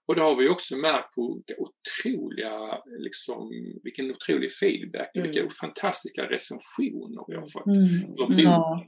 och 0.08 0.16
det 0.16 0.22
har 0.22 0.36
vi 0.36 0.50
också 0.50 0.78
märkt 0.78 1.16
på 1.16 1.42
otroliga, 1.58 2.78
liksom, 3.00 3.50
vilken 3.84 4.12
otrolig 4.12 4.52
feedback, 4.54 5.16
mm. 5.16 5.32
vilka 5.32 5.50
fantastiska 5.62 6.22
recensioner 6.24 7.24
vi 7.28 7.36
har 7.36 7.50
fått. 7.50 7.66
Mm. 7.66 8.40
Ja. 8.40 8.86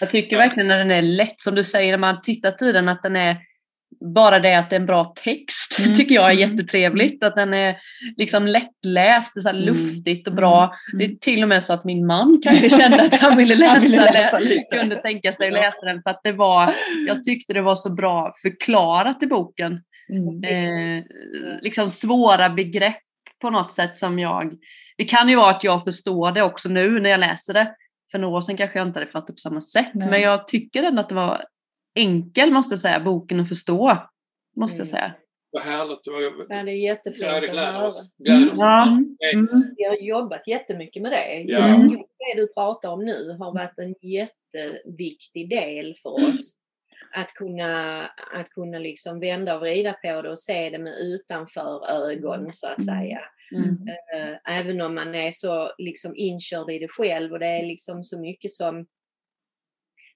Jag 0.00 0.10
tycker 0.10 0.36
verkligen 0.36 0.68
när 0.68 0.78
den 0.78 0.90
är 0.90 1.02
lätt, 1.02 1.40
som 1.40 1.54
du 1.54 1.64
säger, 1.64 1.90
när 1.90 1.98
man 1.98 2.22
tittat 2.22 2.62
i 2.62 2.72
den, 2.72 2.88
att 2.88 3.02
den 3.02 3.16
är 3.16 3.36
bara 4.00 4.38
det 4.38 4.58
att 4.58 4.70
det 4.70 4.76
är 4.76 4.80
en 4.80 4.86
bra 4.86 5.04
text 5.04 5.78
mm. 5.78 5.94
tycker 5.94 6.14
jag 6.14 6.26
är 6.26 6.36
mm. 6.42 6.50
jättetrevligt. 6.50 7.24
Att 7.24 7.34
den 7.34 7.54
är 7.54 7.76
liksom 8.16 8.46
lättläst, 8.46 9.42
så 9.42 9.48
mm. 9.48 9.62
luftigt 9.62 10.28
och 10.28 10.34
bra. 10.34 10.62
Mm. 10.62 10.98
Det 10.98 11.04
är 11.04 11.18
till 11.18 11.42
och 11.42 11.48
med 11.48 11.62
så 11.62 11.72
att 11.72 11.84
min 11.84 12.06
man 12.06 12.40
kanske 12.42 12.70
kände 12.70 13.02
att 13.02 13.14
han 13.14 13.36
ville 13.36 13.54
läsa, 13.54 13.72
han 13.72 13.82
ville 13.82 14.12
läsa 14.12 14.36
eller 14.36 14.78
kunde 14.78 14.96
tänka 14.96 15.32
sig 15.32 15.46
att 15.46 15.52
läsa 15.52 15.86
den. 15.86 16.02
För 16.02 16.10
att 16.10 16.20
det 16.24 16.32
var, 16.32 16.74
jag 17.06 17.22
tyckte 17.22 17.52
det 17.52 17.62
var 17.62 17.74
så 17.74 17.94
bra 17.94 18.32
förklarat 18.42 19.22
i 19.22 19.26
boken. 19.26 19.80
Mm. 20.12 20.44
Eh, 20.98 21.04
liksom 21.60 21.86
svåra 21.86 22.50
begrepp 22.50 23.02
på 23.40 23.50
något 23.50 23.72
sätt 23.72 23.96
som 23.96 24.18
jag... 24.18 24.52
Det 24.96 25.04
kan 25.04 25.28
ju 25.28 25.36
vara 25.36 25.50
att 25.50 25.64
jag 25.64 25.84
förstår 25.84 26.32
det 26.32 26.42
också 26.42 26.68
nu 26.68 27.00
när 27.00 27.10
jag 27.10 27.20
läser 27.20 27.54
det. 27.54 27.74
För 28.10 28.18
några 28.18 28.36
år 28.36 28.40
sedan 28.40 28.56
kanske 28.56 28.78
jag 28.78 28.88
inte 28.88 28.98
hade 28.98 29.10
fattat 29.10 29.36
på 29.36 29.40
samma 29.40 29.60
sätt. 29.60 29.90
Nej. 29.94 30.10
Men 30.10 30.20
jag 30.20 30.46
tycker 30.46 30.82
ändå 30.82 31.00
att 31.00 31.08
det 31.08 31.14
var 31.14 31.44
enkel, 31.98 32.52
måste 32.52 32.72
jag 32.72 32.78
säga, 32.78 33.00
boken 33.00 33.40
att 33.40 33.48
förstå. 33.48 33.96
Måste 34.56 34.76
mm. 34.76 34.80
jag 34.80 34.88
säga. 34.88 35.14
Vad 35.50 35.62
härligt. 35.62 36.00
Ja, 36.48 36.62
det 36.64 36.70
är 36.70 36.84
jättefint 36.84 37.30
ja, 37.32 37.40
det 37.40 37.68
att 37.68 37.74
höra. 37.74 37.92
Mm. 38.28 38.50
Ja. 38.56 38.86
Mm. 39.32 39.74
Vi 39.76 39.84
har 39.84 39.96
jobbat 39.96 40.48
jättemycket 40.48 41.02
med 41.02 41.12
det. 41.12 41.34
Just 41.40 41.92
det 42.18 42.40
du 42.40 42.46
pratar 42.46 42.88
om 42.88 43.04
nu 43.04 43.36
har 43.38 43.54
varit 43.54 43.78
en 43.78 43.94
jätteviktig 44.02 45.50
del 45.50 45.96
för 46.02 46.10
oss 46.10 46.54
att 47.16 47.34
kunna, 47.34 48.02
att 48.34 48.50
kunna 48.50 48.78
liksom 48.78 49.20
vända 49.20 49.54
och 49.54 49.60
vrida 49.60 49.92
på 49.92 50.22
det 50.22 50.30
och 50.30 50.38
se 50.38 50.70
det 50.70 50.78
med 50.78 50.94
utanför 50.98 51.90
ögon 52.06 52.52
så 52.52 52.66
att 52.66 52.78
mm. 52.78 52.96
säga. 52.96 53.20
Mm. 53.54 53.88
Eh, 54.14 54.58
även 54.60 54.80
om 54.80 54.94
man 54.94 55.14
är 55.14 55.32
så 55.32 55.72
liksom 55.78 56.12
inkörd 56.16 56.70
i 56.70 56.78
det 56.78 56.88
själv 56.88 57.32
och 57.32 57.38
det 57.38 57.46
är 57.46 57.66
liksom 57.66 58.04
så 58.04 58.20
mycket 58.20 58.50
som 58.50 58.86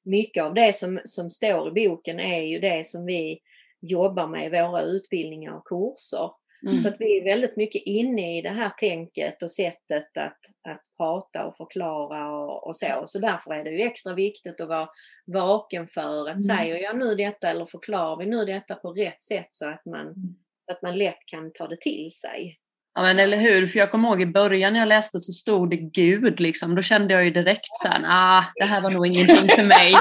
mycket 0.03 0.45
av 0.45 0.55
det 0.55 0.77
som, 0.77 1.01
som 1.05 1.31
står 1.31 1.69
i 1.69 1.89
boken 1.89 2.21
är 2.21 2.41
ju 2.41 2.59
det 2.59 2.87
som 2.87 3.07
vi 3.07 3.41
jobbar 3.81 4.27
med 4.27 4.47
i 4.47 4.61
våra 4.61 4.83
utbildningar 4.83 5.57
och 5.57 5.67
kurser. 5.67 6.31
Mm. 6.67 6.83
Så 6.83 6.89
att 6.89 6.97
vi 6.99 7.19
är 7.19 7.25
väldigt 7.25 7.57
mycket 7.57 7.83
inne 7.85 8.39
i 8.39 8.43
det 8.43 8.51
här 8.51 8.71
tänket 8.71 9.43
och 9.43 9.51
sättet 9.51 10.17
att, 10.17 10.39
att 10.69 10.83
prata 10.97 11.47
och 11.47 11.57
förklara 11.57 12.31
och, 12.31 12.67
och 12.67 12.77
så. 12.77 13.05
Så 13.07 13.19
därför 13.19 13.55
är 13.55 13.65
det 13.65 13.71
ju 13.71 13.83
extra 13.83 14.15
viktigt 14.15 14.61
att 14.61 14.69
vara 14.69 14.89
vaken 15.27 15.87
för 15.87 16.29
att 16.29 16.37
mm. 16.37 16.43
säger 16.43 16.83
jag 16.83 16.99
nu 16.99 17.15
detta 17.15 17.49
eller 17.49 17.65
förklarar 17.65 18.17
vi 18.17 18.27
nu 18.27 18.45
detta 18.45 18.75
på 18.75 18.93
rätt 18.93 19.23
sätt 19.23 19.49
så 19.51 19.69
att 19.69 19.85
man, 19.85 20.07
mm. 20.07 20.35
att 20.73 20.83
man 20.83 20.99
lätt 20.99 21.27
kan 21.27 21.53
ta 21.53 21.67
det 21.67 21.81
till 21.81 22.11
sig. 22.11 22.59
Ja 22.95 23.03
men 23.03 23.19
eller 23.19 23.37
hur, 23.37 23.67
för 23.67 23.79
jag 23.79 23.91
kommer 23.91 24.09
ihåg 24.09 24.23
i 24.23 24.27
början 24.27 24.73
när 24.73 24.81
jag 24.81 24.89
läste 24.89 25.19
så 25.19 25.33
stod 25.33 25.71
det 25.71 25.77
Gud 25.77 26.41
liksom. 26.41 26.75
Då 26.75 26.83
kände 26.83 27.15
jag 27.15 27.25
ju 27.25 27.31
direkt 27.31 27.69
så 27.83 27.89
här, 27.89 28.03
ah, 28.07 28.45
det 28.55 28.65
här 28.65 28.81
var 28.81 28.91
nog 28.91 29.07
ingenting 29.07 29.49
för 29.49 29.65
mig. 29.65 29.95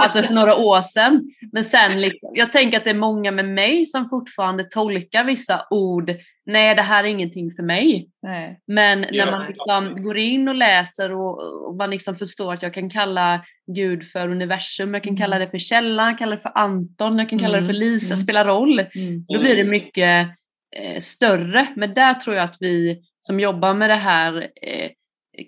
Alltså 0.00 0.22
för 0.22 0.34
några 0.34 0.56
år 0.56 0.80
sedan. 0.80 1.30
Men 1.52 1.64
sen 1.64 2.00
liksom, 2.00 2.30
jag 2.34 2.52
tänker 2.52 2.76
att 2.76 2.84
det 2.84 2.90
är 2.90 2.94
många 2.94 3.30
med 3.30 3.48
mig 3.48 3.84
som 3.84 4.08
fortfarande 4.08 4.64
tolkar 4.64 5.24
vissa 5.24 5.66
ord. 5.70 6.10
Nej, 6.46 6.74
det 6.74 6.82
här 6.82 7.04
är 7.04 7.08
ingenting 7.08 7.50
för 7.50 7.62
mig. 7.62 8.08
Nej. 8.22 8.60
Men 8.66 9.00
när 9.00 9.30
man 9.30 9.46
liksom 9.46 10.04
går 10.04 10.18
in 10.18 10.48
och 10.48 10.54
läser 10.54 11.12
och, 11.12 11.66
och 11.68 11.76
man 11.76 11.90
liksom 11.90 12.16
förstår 12.16 12.52
att 12.52 12.62
jag 12.62 12.74
kan 12.74 12.90
kalla 12.90 13.44
Gud 13.74 14.06
för 14.06 14.28
universum, 14.28 14.94
jag 14.94 15.02
kan 15.02 15.16
kalla 15.16 15.36
mm. 15.36 15.46
det 15.46 15.50
för 15.50 15.58
källan, 15.58 16.16
kalla 16.16 16.36
det 16.36 16.42
för 16.42 16.52
Anton, 16.54 17.18
jag 17.18 17.28
kan 17.28 17.38
kalla 17.38 17.60
det 17.60 17.66
för 17.66 17.74
mm. 17.74 17.80
Lisa, 17.80 18.14
mm. 18.14 18.16
spelar 18.16 18.44
roll. 18.44 18.78
Mm. 18.78 19.24
Då 19.28 19.40
blir 19.40 19.56
det 19.56 19.64
mycket 19.64 20.28
större. 20.98 21.68
Men 21.76 21.94
där 21.94 22.14
tror 22.14 22.36
jag 22.36 22.44
att 22.44 22.56
vi 22.60 23.02
som 23.20 23.40
jobbar 23.40 23.74
med 23.74 23.90
det 23.90 23.94
här 23.94 24.48
eh, 24.62 24.90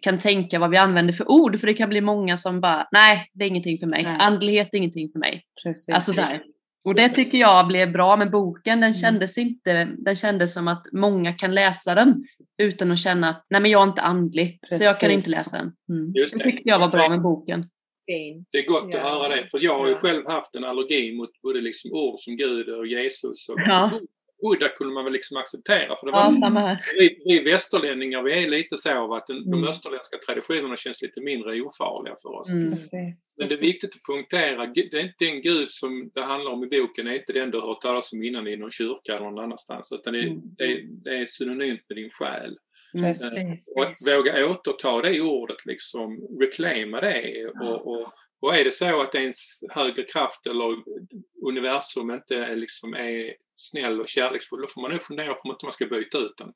kan 0.03 0.19
tänka 0.19 0.59
vad 0.59 0.71
vi 0.71 0.77
använder 0.77 1.13
för 1.13 1.31
ord. 1.31 1.61
För 1.61 1.67
det 1.67 1.75
kan 1.75 1.89
bli 1.89 2.01
många 2.01 2.37
som 2.37 2.61
bara, 2.61 2.89
nej, 2.93 3.31
det 3.33 3.45
är 3.45 3.49
ingenting 3.49 3.79
för 3.79 3.87
mig. 3.87 4.03
Nej. 4.03 4.17
Andlighet 4.21 4.69
är 4.73 4.79
ingenting 4.79 5.11
för 5.13 5.19
mig. 5.19 5.43
Precis. 5.65 5.95
Alltså 5.95 6.13
så 6.13 6.21
här. 6.21 6.43
Och 6.85 6.95
det 6.95 7.09
tycker 7.09 7.39
jag 7.39 7.67
blev 7.67 7.93
bra 7.93 8.17
med 8.17 8.31
boken. 8.31 8.81
Den 8.81 8.91
mm. 8.91 8.95
kändes, 8.95 9.39
inte, 9.39 9.85
den 9.99 10.17
kändes 10.17 10.55
som 10.55 10.69
att 10.69 10.87
många 10.93 11.33
kan 11.33 11.55
läsa 11.55 11.95
den 11.95 12.25
utan 12.59 12.93
att 12.93 12.99
känna 12.99 13.29
att 13.29 13.47
nej 13.51 13.61
men 13.61 13.71
jag 13.71 13.83
är 13.83 13.89
inte 13.89 14.03
andlig 14.03 14.59
Precis. 14.61 14.79
så 14.79 14.85
jag 14.85 14.99
kan 14.99 15.11
inte 15.11 15.31
läsa 15.31 15.57
den. 15.57 15.73
Mm. 15.89 16.13
det. 16.13 16.33
det 16.33 16.45
tyckte 16.45 16.69
jag 16.69 16.79
var 16.79 16.89
bra 16.89 17.09
med 17.09 17.23
boken. 17.23 17.67
Det 18.51 18.59
är 18.59 18.67
gott 18.67 18.95
att 18.95 19.01
höra 19.01 19.37
det, 19.37 19.49
för 19.51 19.61
jag 19.61 19.79
har 19.79 19.89
ju 19.89 19.95
själv 19.95 20.27
haft 20.27 20.55
en 20.55 20.65
allergi 20.65 21.17
mot 21.17 21.43
både 21.43 21.61
liksom 21.61 21.93
ord 21.93 22.21
som 22.21 22.37
Gud 22.37 22.69
och 22.69 22.87
Jesus 22.87 23.49
och 23.49 23.57
ja. 23.67 24.01
Buddha 24.45 24.69
kunde 24.69 24.95
man 24.95 25.05
väl 25.05 25.13
liksom 25.13 25.37
acceptera. 25.37 25.97
För 25.97 26.07
det 26.07 26.13
var 26.13 26.21
ja, 26.41 26.79
vi, 26.99 27.23
vi 27.25 27.51
västerlänningar 27.51 28.23
vi 28.23 28.33
är 28.33 28.51
lite 28.51 28.77
så 28.79 29.15
att 29.15 29.27
den, 29.27 29.37
mm. 29.37 29.51
de 29.51 29.69
österländska 29.69 30.17
traditionerna 30.27 30.77
känns 30.77 31.03
lite 31.03 31.21
mindre 31.21 31.61
ofarliga 31.61 32.17
för 32.23 32.29
oss. 32.29 32.49
Mm. 32.49 32.79
Men 33.39 33.49
det 33.49 33.55
är 33.55 33.61
viktigt 33.61 33.91
att 33.95 34.15
punktera, 34.15 34.67
det 34.67 34.81
är 34.81 35.05
inte 35.05 35.25
den 35.25 35.43
Gud 35.43 35.71
som 35.71 36.11
det 36.15 36.23
handlar 36.23 36.53
om 36.53 36.65
i 36.65 36.67
boken, 36.67 37.07
är 37.07 37.15
inte 37.15 37.33
den 37.33 37.51
du 37.51 37.61
har 37.61 37.69
hört 37.69 37.83
talas 37.83 38.13
om 38.13 38.23
innan 38.23 38.47
i 38.47 38.57
någon 38.57 38.71
kyrka 38.71 39.17
eller 39.17 39.31
någon 39.31 39.45
annanstans. 39.45 39.93
Utan 39.93 40.13
det, 40.13 40.21
mm. 40.21 40.41
det, 40.59 40.81
det 41.05 41.19
är 41.19 41.27
synonymt 41.27 41.85
med 41.89 41.97
din 41.97 42.11
själ. 42.11 42.57
Precis. 42.99 43.75
Och 43.77 43.83
att 43.83 44.19
våga 44.19 44.47
återta 44.51 45.03
det 45.03 45.21
ordet, 45.21 45.67
liksom 45.67 46.39
reclaima 46.41 47.01
det 47.01 47.47
och, 47.47 47.87
och 47.87 48.01
och 48.45 48.57
är 48.57 48.65
det 48.65 48.73
så 48.73 49.01
att 49.01 49.15
ens 49.15 49.61
högre 49.71 50.03
kraft 50.03 50.47
eller 50.47 50.83
universum 51.47 52.11
inte 52.11 52.55
liksom 52.55 52.95
är 52.95 53.35
snäll 53.57 54.01
och 54.01 54.09
kärleksfull, 54.09 54.61
då 54.61 54.67
får 54.67 54.83
man 54.83 54.91
nog 54.91 55.03
fundera 55.03 55.35
på 55.35 55.41
om 55.41 55.51
inte 55.51 55.65
man 55.65 55.73
ska 55.73 55.87
byta 55.87 56.19
ut 56.19 56.37
den. 56.39 56.53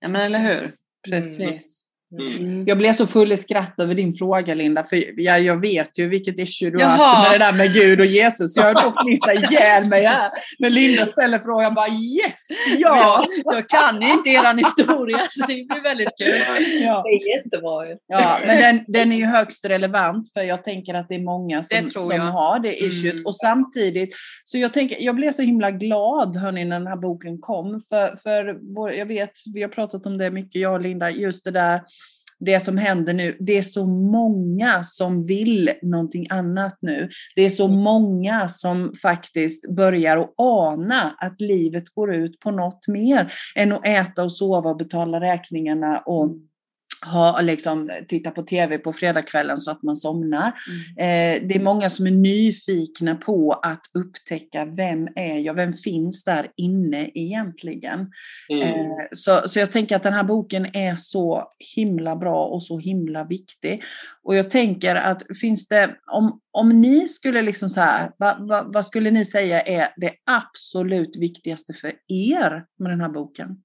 Ja, 0.00 0.08
men 0.08 0.22
eller 0.22 0.38
hur? 0.38 0.68
Precis. 1.08 1.85
Mm. 2.12 2.50
mm. 2.50 2.66
Jag 2.66 2.78
blev 2.78 2.92
så 2.92 3.06
full 3.06 3.32
i 3.32 3.36
skratt 3.36 3.80
över 3.80 3.94
din 3.94 4.14
fråga 4.14 4.54
Linda, 4.54 4.84
för 4.84 5.20
jag, 5.20 5.40
jag 5.40 5.60
vet 5.60 5.98
ju 5.98 6.08
vilket 6.08 6.38
issue 6.38 6.70
du 6.70 6.78
har 6.78 6.90
haft 6.90 7.30
med 7.30 7.40
det 7.40 7.44
där 7.44 7.52
med 7.52 7.72
Gud 7.72 8.00
och 8.00 8.06
Jesus. 8.06 8.56
Jag 8.56 8.62
höll 8.62 8.74
på 8.74 8.80
att 8.80 9.06
fnissa 9.06 9.34
ihjäl 9.34 9.84
mig 9.84 10.04
här 10.04 10.30
när 10.58 10.70
Linda 10.70 11.06
ställer 11.06 11.38
frågan. 11.38 11.74
Bara 11.74 11.88
yes, 11.88 12.46
ja! 12.78 13.26
Jag, 13.44 13.54
jag 13.54 13.68
kan 13.68 14.02
ju 14.02 14.12
inte 14.12 14.30
er 14.30 14.56
historia 14.56 15.26
så 15.30 15.40
det 15.40 15.46
blir 15.46 15.82
väldigt 15.82 16.08
kul. 16.18 16.42
Ja. 16.82 17.02
Det 17.02 17.08
är 17.08 17.36
jättebra 17.36 17.86
Ja, 18.06 18.38
men 18.46 18.58
den, 18.58 18.84
den 18.88 19.12
är 19.12 19.16
ju 19.16 19.24
högst 19.24 19.64
relevant 19.64 20.32
för 20.32 20.40
jag 20.40 20.64
tänker 20.64 20.94
att 20.94 21.08
det 21.08 21.14
är 21.14 21.24
många 21.24 21.62
som, 21.62 21.88
som 21.88 22.20
har 22.20 22.58
det 22.58 22.76
issuet. 22.76 23.12
Mm. 23.12 23.26
Och 23.26 23.36
samtidigt, 23.36 24.14
så 24.44 24.58
jag 24.58 24.72
tänker, 24.72 24.96
jag 25.00 25.14
blev 25.14 25.32
så 25.32 25.42
himla 25.42 25.70
glad 25.70 26.36
hörni 26.36 26.64
när 26.64 26.78
den 26.78 26.86
här 26.86 26.96
boken 26.96 27.38
kom. 27.38 27.80
För, 27.88 28.16
för 28.22 28.58
jag 28.98 29.06
vet, 29.06 29.30
vi 29.54 29.62
har 29.62 29.68
pratat 29.68 30.06
om 30.06 30.18
det 30.18 30.30
mycket, 30.30 30.60
jag 30.60 30.72
och 30.72 30.80
Linda, 30.80 31.10
just 31.10 31.44
det 31.44 31.50
där 31.50 31.80
det 32.40 32.60
som 32.60 32.78
händer 32.78 33.14
nu, 33.14 33.36
det 33.40 33.58
är 33.58 33.62
så 33.62 33.86
många 33.86 34.82
som 34.82 35.22
vill 35.22 35.70
någonting 35.82 36.26
annat 36.30 36.78
nu. 36.80 37.08
Det 37.36 37.42
är 37.42 37.50
så 37.50 37.68
många 37.68 38.48
som 38.48 38.94
faktiskt 39.02 39.70
börjar 39.76 40.18
att 40.18 40.34
ana 40.38 41.16
att 41.18 41.40
livet 41.40 41.88
går 41.94 42.14
ut 42.14 42.40
på 42.40 42.50
något 42.50 42.88
mer 42.88 43.32
än 43.54 43.72
att 43.72 43.86
äta 43.86 44.24
och 44.24 44.32
sova 44.32 44.70
och 44.70 44.76
betala 44.76 45.20
räkningarna 45.20 45.98
och 45.98 46.36
ha, 47.04 47.40
liksom, 47.40 47.90
titta 48.08 48.30
på 48.30 48.42
tv 48.42 48.78
på 48.78 48.92
fredagskvällen 48.92 49.58
så 49.58 49.70
att 49.70 49.82
man 49.82 49.96
somnar. 49.96 50.52
Mm. 50.98 51.42
Eh, 51.42 51.48
det 51.48 51.54
är 51.54 51.60
många 51.60 51.90
som 51.90 52.06
är 52.06 52.10
nyfikna 52.10 53.14
på 53.14 53.52
att 53.52 53.80
upptäcka 53.94 54.64
vem 54.64 55.08
är 55.16 55.38
jag, 55.38 55.54
vem 55.54 55.72
finns 55.72 56.24
där 56.24 56.50
inne 56.56 57.10
egentligen? 57.14 58.10
Mm. 58.48 58.62
Eh, 58.62 58.96
så, 59.12 59.48
så 59.48 59.58
jag 59.58 59.72
tänker 59.72 59.96
att 59.96 60.02
den 60.02 60.12
här 60.12 60.24
boken 60.24 60.76
är 60.76 60.96
så 60.96 61.44
himla 61.76 62.16
bra 62.16 62.44
och 62.44 62.62
så 62.62 62.78
himla 62.78 63.24
viktig. 63.24 63.82
Och 64.22 64.36
jag 64.36 64.50
tänker 64.50 64.94
att 64.94 65.22
finns 65.40 65.68
det, 65.68 65.96
om, 66.12 66.40
om 66.50 66.80
ni 66.80 67.08
skulle 67.08 67.42
liksom 67.42 67.70
så 67.70 67.80
här, 67.80 68.10
vad, 68.16 68.48
vad, 68.48 68.74
vad 68.74 68.86
skulle 68.86 69.10
ni 69.10 69.24
säga 69.24 69.60
är 69.60 69.88
det 69.96 70.12
absolut 70.30 71.16
viktigaste 71.16 71.74
för 71.74 71.92
er 72.08 72.64
med 72.78 72.90
den 72.90 73.00
här 73.00 73.08
boken? 73.08 73.56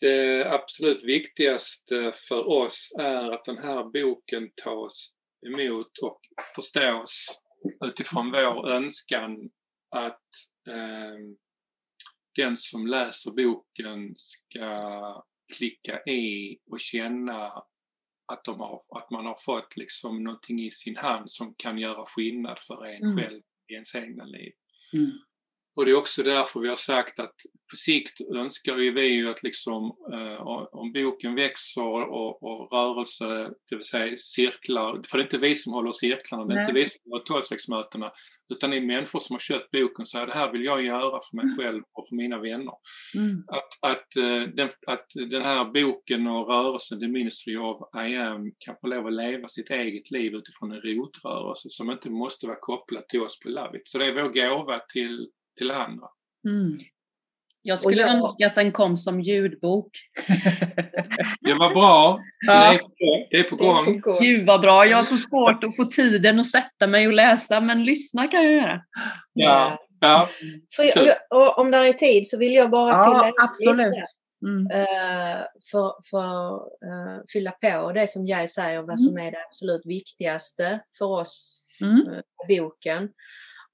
Det 0.00 0.44
absolut 0.52 1.04
viktigaste 1.04 2.12
för 2.28 2.48
oss 2.48 2.94
är 2.98 3.32
att 3.32 3.44
den 3.44 3.58
här 3.58 3.84
boken 3.84 4.50
tas 4.64 5.16
emot 5.46 5.98
och 6.02 6.20
förstås 6.56 7.42
utifrån 7.84 8.30
vår 8.30 8.70
önskan 8.70 9.50
att 9.90 10.22
eh, 10.68 11.18
den 12.36 12.56
som 12.56 12.86
läser 12.86 13.30
boken 13.30 14.14
ska 14.18 15.24
klicka 15.56 16.02
i 16.04 16.58
och 16.70 16.80
känna 16.80 17.46
att, 18.32 18.44
de 18.44 18.60
har, 18.60 18.82
att 18.88 19.10
man 19.10 19.26
har 19.26 19.36
fått 19.44 19.76
liksom 19.76 20.24
någonting 20.24 20.60
i 20.60 20.70
sin 20.70 20.96
hand 20.96 21.30
som 21.30 21.54
kan 21.54 21.78
göra 21.78 22.06
skillnad 22.06 22.58
för 22.66 22.86
en 22.86 23.02
mm. 23.02 23.16
själv 23.16 23.42
i 23.68 23.74
ens 23.74 23.94
egna 23.94 24.24
liv. 24.24 24.52
Mm. 24.92 25.10
Och 25.76 25.84
det 25.84 25.90
är 25.90 25.96
också 25.96 26.22
därför 26.22 26.60
vi 26.60 26.68
har 26.68 26.76
sagt 26.76 27.20
att 27.20 27.34
på 27.70 27.76
sikt 27.76 28.20
önskar 28.34 28.74
vi 28.74 29.06
ju 29.06 29.30
att 29.30 29.42
liksom, 29.42 29.84
eh, 30.12 30.46
om 30.72 30.92
boken 30.92 31.34
växer 31.34 32.02
och, 32.10 32.42
och, 32.42 32.72
rörelse, 32.72 33.50
det 33.70 33.76
vill 33.76 33.84
säga 33.84 34.18
cirklar, 34.18 35.02
för 35.08 35.18
det 35.18 35.22
är 35.22 35.24
inte 35.24 35.38
vi 35.38 35.54
som 35.54 35.72
håller 35.72 35.92
cirklarna, 35.92 36.44
det 36.44 36.52
är 36.52 36.56
Nej. 36.56 36.64
inte 36.64 36.74
vi 36.74 36.86
som 36.86 37.10
håller 37.10 37.24
tolvstegsmötena, 37.24 38.10
utan 38.52 38.70
det 38.70 38.76
är 38.76 38.80
människor 38.80 39.20
som 39.20 39.34
har 39.34 39.40
köpt 39.40 39.70
boken 39.70 40.02
och 40.02 40.08
säger 40.08 40.26
det 40.26 40.34
här 40.34 40.52
vill 40.52 40.64
jag 40.64 40.84
göra 40.84 41.20
för 41.30 41.36
mig 41.36 41.44
mm. 41.44 41.56
själv 41.56 41.82
och 41.92 42.08
för 42.08 42.16
mina 42.16 42.38
vänner. 42.38 42.74
Mm. 43.14 43.44
Att, 43.48 43.90
att, 43.90 44.16
eh, 44.16 44.42
den, 44.54 44.68
att 44.86 45.06
den 45.30 45.42
här 45.42 45.64
boken 45.64 46.26
och 46.26 46.48
rörelsen, 46.48 47.00
The 47.00 47.08
Ministry 47.08 47.56
of 47.56 47.76
I 47.94 48.16
am, 48.16 48.52
kan 48.58 48.76
få 48.80 48.86
lov 48.86 49.06
att 49.06 49.14
leva 49.14 49.48
sitt 49.48 49.70
eget 49.70 50.10
liv 50.10 50.34
utifrån 50.34 50.72
en 50.72 50.80
rotrörelse 50.80 51.68
som 51.70 51.90
inte 51.90 52.10
måste 52.10 52.46
vara 52.46 52.58
kopplad 52.60 53.08
till 53.08 53.20
oss 53.20 53.40
på 53.40 53.48
Lovit. 53.48 53.88
Så 53.88 53.98
det 53.98 54.06
är 54.06 54.22
vår 54.22 54.28
gåva 54.28 54.78
till 54.92 55.28
till 55.56 55.70
andra. 55.70 56.06
Mm. 56.48 56.78
Jag 57.62 57.78
skulle 57.78 58.00
jag... 58.00 58.10
önska 58.10 58.46
att 58.46 58.54
den 58.54 58.72
kom 58.72 58.96
som 58.96 59.20
ljudbok. 59.20 59.90
det 61.40 61.54
var 61.54 61.74
bra. 61.74 62.20
Ja. 62.46 62.78
Det, 63.30 63.36
är 63.36 63.42
på, 63.42 63.56
gång. 63.56 64.02
Gud 64.20 64.46
vad 64.46 64.60
bra. 64.60 64.86
Jag 64.86 64.96
har 64.96 65.04
så 65.04 65.16
svårt 65.16 65.64
att 65.64 65.76
få 65.76 65.84
tiden 65.84 66.40
att 66.40 66.46
sätta 66.46 66.86
mig 66.86 67.06
och 67.06 67.12
läsa, 67.12 67.60
men 67.60 67.84
lyssna 67.84 68.28
kan 68.28 68.44
jag 68.44 68.52
göra. 68.52 68.80
Ja. 69.32 69.78
ja. 70.00 70.28
För, 70.76 70.84
och, 71.30 71.58
om 71.58 71.70
det 71.70 71.78
är 71.78 71.92
tid 71.92 72.28
så 72.28 72.38
vill 72.38 72.54
jag 72.54 72.70
bara 72.70 72.90
ja, 72.90 73.04
fylla 73.04 73.44
absolut. 73.44 73.86
lite. 73.86 74.02
Mm. 74.42 74.62
Uh, 74.62 75.44
för, 75.70 76.10
för 76.10 76.54
uh, 76.54 77.22
fylla 77.32 77.50
på 77.50 77.92
det 77.92 78.10
som 78.10 78.26
jag 78.26 78.50
säger, 78.50 78.82
vad 78.82 79.00
som 79.00 79.12
mm. 79.12 79.26
är 79.26 79.30
det 79.30 79.44
absolut 79.48 79.86
viktigaste 79.86 80.80
för 80.98 81.06
oss 81.06 81.62
mm. 81.80 82.08
uh, 82.08 82.20
boken. 82.48 83.08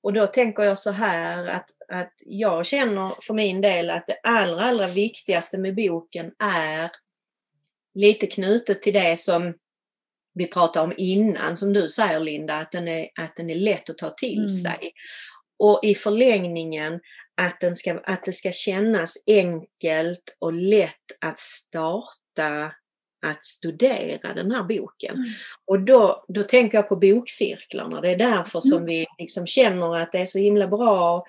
Och 0.02 0.12
då 0.12 0.26
tänker 0.26 0.62
jag 0.62 0.78
så 0.78 0.90
här 0.90 1.46
att, 1.46 1.70
att 1.88 2.12
jag 2.18 2.66
känner 2.66 3.14
för 3.22 3.34
min 3.34 3.60
del 3.60 3.90
att 3.90 4.06
det 4.06 4.20
allra, 4.22 4.60
allra 4.60 4.86
viktigaste 4.86 5.58
med 5.58 5.74
boken 5.74 6.32
är 6.38 6.90
lite 7.94 8.26
knutet 8.26 8.82
till 8.82 8.94
det 8.94 9.18
som 9.18 9.54
vi 10.34 10.46
pratade 10.46 10.84
om 10.84 10.94
innan, 10.96 11.56
som 11.56 11.72
du 11.72 11.88
säger 11.88 12.20
Linda, 12.20 12.54
att 12.54 12.72
den 12.72 12.88
är, 12.88 13.08
att 13.20 13.36
den 13.36 13.50
är 13.50 13.54
lätt 13.54 13.90
att 13.90 13.98
ta 13.98 14.10
till 14.10 14.38
mm. 14.38 14.48
sig. 14.48 14.92
Och 15.58 15.80
i 15.82 15.94
förlängningen 15.94 17.00
att, 17.36 17.60
den 17.60 17.76
ska, 17.76 18.00
att 18.04 18.24
det 18.24 18.32
ska 18.32 18.52
kännas 18.52 19.16
enkelt 19.26 20.36
och 20.38 20.52
lätt 20.52 21.12
att 21.20 21.38
starta 21.38 22.72
att 23.22 23.44
studera 23.44 24.34
den 24.34 24.50
här 24.50 24.62
boken. 24.62 25.14
Mm. 25.14 25.30
Och 25.66 25.80
då, 25.80 26.24
då 26.28 26.42
tänker 26.42 26.78
jag 26.78 26.88
på 26.88 26.96
bokcirklarna. 26.96 28.00
Det 28.00 28.10
är 28.10 28.16
därför 28.16 28.58
mm. 28.64 28.70
som 28.70 28.84
vi 28.84 29.06
liksom 29.18 29.46
känner 29.46 29.96
att 29.96 30.12
det 30.12 30.18
är 30.18 30.26
så 30.26 30.38
himla 30.38 30.68
bra 30.68 31.24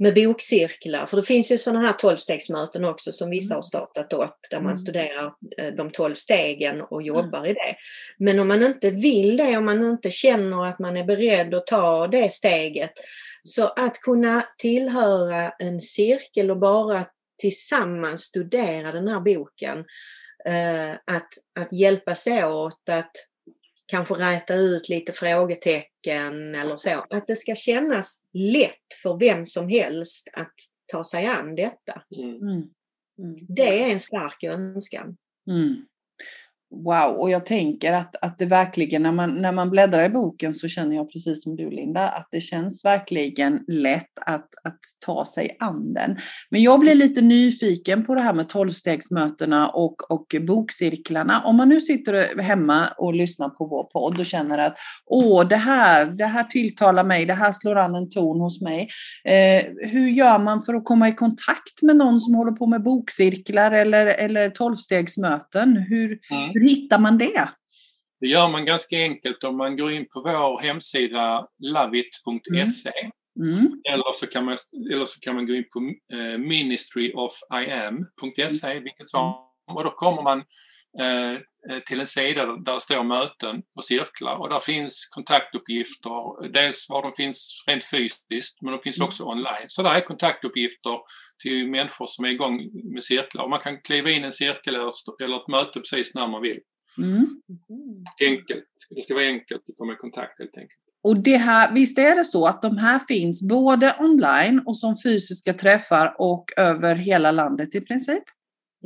med 0.00 0.14
bokcirklar. 0.14 1.06
För 1.06 1.16
det 1.16 1.22
finns 1.22 1.50
ju 1.50 1.58
sådana 1.58 1.80
här 1.80 1.92
tolvstegsmöten 1.92 2.84
också 2.84 3.12
som 3.12 3.30
vissa 3.30 3.54
har 3.54 3.58
mm. 3.58 3.62
startat 3.62 4.12
upp 4.12 4.38
där 4.50 4.56
man 4.56 4.66
mm. 4.66 4.76
studerar 4.76 5.32
eh, 5.58 5.74
de 5.76 5.90
tolv 5.90 6.14
stegen 6.14 6.80
och 6.80 7.02
jobbar 7.02 7.46
i 7.46 7.52
det. 7.52 7.76
Men 8.18 8.40
om 8.40 8.48
man 8.48 8.62
inte 8.62 8.90
vill 8.90 9.36
det, 9.36 9.56
om 9.56 9.64
man 9.64 9.84
inte 9.84 10.10
känner 10.10 10.66
att 10.66 10.78
man 10.78 10.96
är 10.96 11.04
beredd 11.04 11.54
att 11.54 11.66
ta 11.66 12.06
det 12.06 12.32
steget. 12.32 12.92
Så 13.42 13.66
att 13.66 14.00
kunna 14.00 14.42
tillhöra 14.58 15.50
en 15.58 15.80
cirkel 15.80 16.50
och 16.50 16.58
bara 16.58 17.04
tillsammans 17.40 18.20
studera 18.20 18.92
den 18.92 19.08
här 19.08 19.20
boken 19.20 19.84
att, 21.06 21.28
att 21.60 21.72
hjälpas 21.72 22.26
åt 22.26 22.88
att 22.90 23.12
kanske 23.86 24.14
räta 24.14 24.54
ut 24.54 24.88
lite 24.88 25.12
frågetecken 25.12 26.54
eller 26.54 26.76
så. 26.76 27.06
Att 27.10 27.26
det 27.26 27.36
ska 27.36 27.54
kännas 27.54 28.22
lätt 28.32 28.94
för 29.02 29.18
vem 29.18 29.46
som 29.46 29.68
helst 29.68 30.28
att 30.32 30.54
ta 30.92 31.04
sig 31.04 31.26
an 31.26 31.54
detta. 31.54 32.02
Mm. 32.16 32.36
Mm. 33.18 33.46
Det 33.48 33.82
är 33.82 33.92
en 33.92 34.00
stark 34.00 34.44
önskan. 34.44 35.16
Mm. 35.50 35.86
Wow, 36.72 37.16
och 37.18 37.30
jag 37.30 37.46
tänker 37.46 37.92
att, 37.92 38.16
att 38.22 38.38
det 38.38 38.46
verkligen, 38.46 39.02
när 39.02 39.12
man, 39.12 39.30
när 39.30 39.52
man 39.52 39.70
bläddrar 39.70 40.04
i 40.04 40.08
boken 40.08 40.54
så 40.54 40.68
känner 40.68 40.96
jag 40.96 41.12
precis 41.12 41.42
som 41.42 41.56
du 41.56 41.70
Linda, 41.70 42.08
att 42.08 42.28
det 42.30 42.40
känns 42.40 42.84
verkligen 42.84 43.60
lätt 43.68 44.18
att, 44.26 44.48
att 44.64 44.78
ta 45.06 45.24
sig 45.24 45.56
an 45.60 45.94
den. 45.94 46.16
Men 46.50 46.62
jag 46.62 46.80
blir 46.80 46.94
lite 46.94 47.20
nyfiken 47.20 48.04
på 48.04 48.14
det 48.14 48.20
här 48.20 48.34
med 48.34 48.48
tolvstegsmötena 48.48 49.68
och, 49.68 50.10
och 50.10 50.26
bokcirklarna. 50.46 51.42
Om 51.44 51.56
man 51.56 51.68
nu 51.68 51.80
sitter 51.80 52.40
hemma 52.42 52.88
och 52.98 53.14
lyssnar 53.14 53.48
på 53.48 53.66
vår 53.66 53.84
podd 53.84 54.20
och 54.20 54.26
känner 54.26 54.58
att 54.58 54.76
åh, 55.06 55.48
det 55.48 55.56
här, 55.56 56.06
det 56.06 56.26
här 56.26 56.44
tilltalar 56.44 57.04
mig, 57.04 57.26
det 57.26 57.34
här 57.34 57.52
slår 57.52 57.76
an 57.76 57.94
en 57.94 58.10
ton 58.10 58.40
hos 58.40 58.60
mig. 58.60 58.88
Eh, 59.24 59.62
hur 59.90 60.08
gör 60.08 60.38
man 60.38 60.62
för 60.62 60.74
att 60.74 60.84
komma 60.84 61.08
i 61.08 61.12
kontakt 61.12 61.82
med 61.82 61.96
någon 61.96 62.20
som 62.20 62.34
håller 62.34 62.52
på 62.52 62.66
med 62.66 62.82
bokcirklar 62.82 63.70
eller, 63.70 64.06
eller 64.06 64.50
tolvstegsmöten? 64.50 65.76
Hur, 65.76 66.18
mm 66.30 66.59
hur 66.60 66.68
hittar 66.68 66.98
man 66.98 67.18
det? 67.18 67.48
Det 68.20 68.26
gör 68.26 68.48
man 68.48 68.64
ganska 68.64 68.96
enkelt 68.96 69.44
om 69.44 69.56
man 69.56 69.76
går 69.76 69.92
in 69.92 70.08
på 70.08 70.20
vår 70.20 70.60
hemsida 70.60 71.46
loveit.se 71.58 72.92
mm. 73.40 73.52
mm. 73.52 73.80
eller, 73.92 74.16
så 74.16 74.26
kan 74.26 74.44
man, 74.44 74.56
eller 74.92 75.06
så 75.06 75.20
kan 75.20 75.34
man 75.34 75.46
gå 75.46 75.54
in 75.54 75.64
på 75.72 75.94
eh, 76.16 76.38
ministryofim.se 76.38 78.78
vilket 78.78 79.10
som, 79.10 79.34
och 79.66 79.84
då 79.84 79.90
kommer 79.90 80.22
man 80.22 80.38
eh, 81.00 81.38
till 81.86 82.00
en 82.00 82.06
sida 82.06 82.46
där 82.46 82.74
det 82.74 82.80
står 82.80 83.02
möten 83.02 83.62
och 83.74 83.84
cirklar 83.84 84.36
och 84.36 84.48
där 84.48 84.60
finns 84.60 85.08
kontaktuppgifter, 85.10 86.48
dels 86.52 86.86
var 86.90 87.02
de 87.02 87.12
finns 87.12 87.64
rent 87.66 87.84
fysiskt 87.84 88.62
men 88.62 88.72
de 88.72 88.82
finns 88.82 88.98
mm. 88.98 89.06
också 89.06 89.24
online. 89.24 89.66
Så 89.68 89.82
där 89.82 89.94
är 89.94 90.00
kontaktuppgifter 90.00 90.98
till 91.42 91.70
människor 91.70 92.06
som 92.06 92.24
är 92.24 92.28
igång 92.28 92.70
med 92.94 93.02
cirklar. 93.02 93.44
Och 93.44 93.50
man 93.50 93.60
kan 93.60 93.80
kliva 93.80 94.10
in 94.10 94.24
en 94.24 94.32
cirkel 94.32 94.74
eller, 94.74 94.92
eller 95.22 95.36
ett 95.36 95.48
möte 95.48 95.80
precis 95.80 96.14
när 96.14 96.28
man 96.28 96.42
vill. 96.42 96.60
Mm. 96.98 97.42
Enkelt. 98.20 98.68
Det 98.90 99.02
ska 99.02 99.14
vara 99.14 99.24
enkelt 99.24 99.60
att 99.68 99.76
komma 99.78 99.92
i 99.92 99.96
kontakt 99.96 100.38
helt 100.38 100.56
enkelt. 100.56 100.80
Och 101.02 101.22
det 101.22 101.36
här, 101.36 101.74
visst 101.74 101.98
är 101.98 102.16
det 102.16 102.24
så 102.24 102.46
att 102.46 102.62
de 102.62 102.76
här 102.76 102.98
finns 102.98 103.48
både 103.48 103.96
online 103.98 104.62
och 104.66 104.78
som 104.78 104.94
fysiska 105.04 105.52
träffar 105.52 106.14
och 106.18 106.44
över 106.56 106.94
hela 106.94 107.30
landet 107.30 107.74
i 107.74 107.80
princip? 107.80 108.24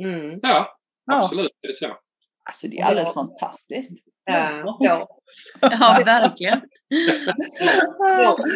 Mm. 0.03 0.39
Ja, 0.41 0.77
absolut. 1.11 1.51
Ja. 1.61 1.67
Det 1.67 1.73
är 1.73 1.89
så. 1.89 1.97
Alltså 2.45 2.67
det 2.67 2.79
är 2.79 2.85
alldeles 2.85 3.11
ja. 3.15 3.21
fantastiskt. 3.21 3.99
Ja, 4.25 4.77
ja. 4.79 5.07
ja 5.61 6.01
verkligen. 6.05 6.61
ja. 7.99 8.37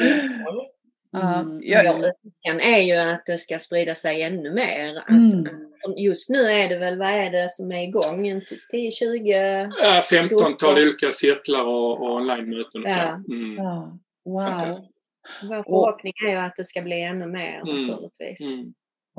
Mm. 1.14 1.62
Önskan 2.04 2.60
är 2.60 2.82
ju 2.82 2.96
att 3.14 3.24
det 3.26 3.38
ska 3.38 3.60
sprida 3.60 3.96
sig 3.96 4.22
ännu 4.22 4.54
mer. 4.54 4.98
Att, 4.98 5.10
mm. 5.10 5.46
Just 5.98 6.30
nu 6.30 6.40
är 6.40 6.70
det 6.70 6.78
väl, 6.78 6.98
vad 6.98 7.08
är 7.08 7.32
det 7.32 7.50
som 7.50 7.72
är 7.72 7.84
igång? 7.84 8.42
10, 8.72 8.92
20? 8.92 9.30
Ja, 9.84 10.02
15 10.10 10.58
tal 10.58 10.78
olika 10.78 11.12
cirklar 11.12 11.64
och, 11.64 12.02
och 12.02 12.16
online-möten. 12.16 12.84
Ja. 12.86 13.24
Mm. 13.30 13.56
ja. 13.58 13.98
Wow. 14.26 14.86
Vår 15.44 15.64
förhoppning 15.64 16.14
är 16.28 16.32
ju 16.32 16.38
att 16.38 16.56
det 16.56 16.64
ska 16.64 16.82
bli 16.82 17.02
ännu 17.02 17.26
mer 17.26 17.62
mm. 17.62 17.78
naturligtvis. 17.78 18.42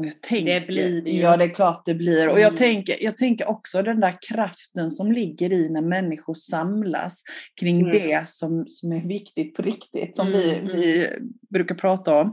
Mm. 0.01 0.09
Och 0.09 0.15
jag 0.15 0.23
tänker, 0.23 0.61
det 0.61 0.67
blir 0.67 1.09
ju. 1.09 1.21
Ja, 1.21 1.37
det 1.37 1.45
är 1.45 1.55
klart 1.55 1.83
det 1.85 1.95
blir. 1.95 2.29
Och 2.29 2.41
jag, 2.41 2.49
mm. 2.49 2.57
tänker, 2.57 2.97
jag 3.01 3.17
tänker 3.17 3.49
också 3.49 3.83
den 3.83 4.01
där 4.01 4.15
kraften 4.29 4.91
som 4.91 5.13
ligger 5.13 5.53
i 5.53 5.69
när 5.69 5.83
människor 5.83 6.35
samlas 6.35 7.23
kring 7.61 7.81
mm. 7.81 7.93
det 7.93 8.29
som, 8.29 8.65
som 8.69 8.93
är 8.93 9.09
viktigt 9.09 9.55
på 9.55 9.63
riktigt, 9.63 10.17
som 10.17 10.27
mm. 10.27 10.41
vi, 10.41 10.73
vi 10.73 11.09
brukar 11.51 11.75
prata 11.75 12.21
om. 12.21 12.27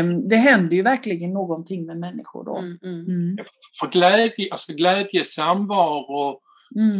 Um, 0.00 0.28
det 0.28 0.36
händer 0.36 0.76
ju 0.76 0.82
verkligen 0.82 1.32
någonting 1.32 1.86
med 1.86 1.98
människor 1.98 2.44
då. 2.44 2.56
Mm. 2.56 2.78
mm. 2.82 3.06
mm. 3.06 3.36
För 3.80 3.86
glädje, 3.86 4.48
alltså 4.50 4.72
glädje, 4.72 5.24
samvaro, 5.24 6.40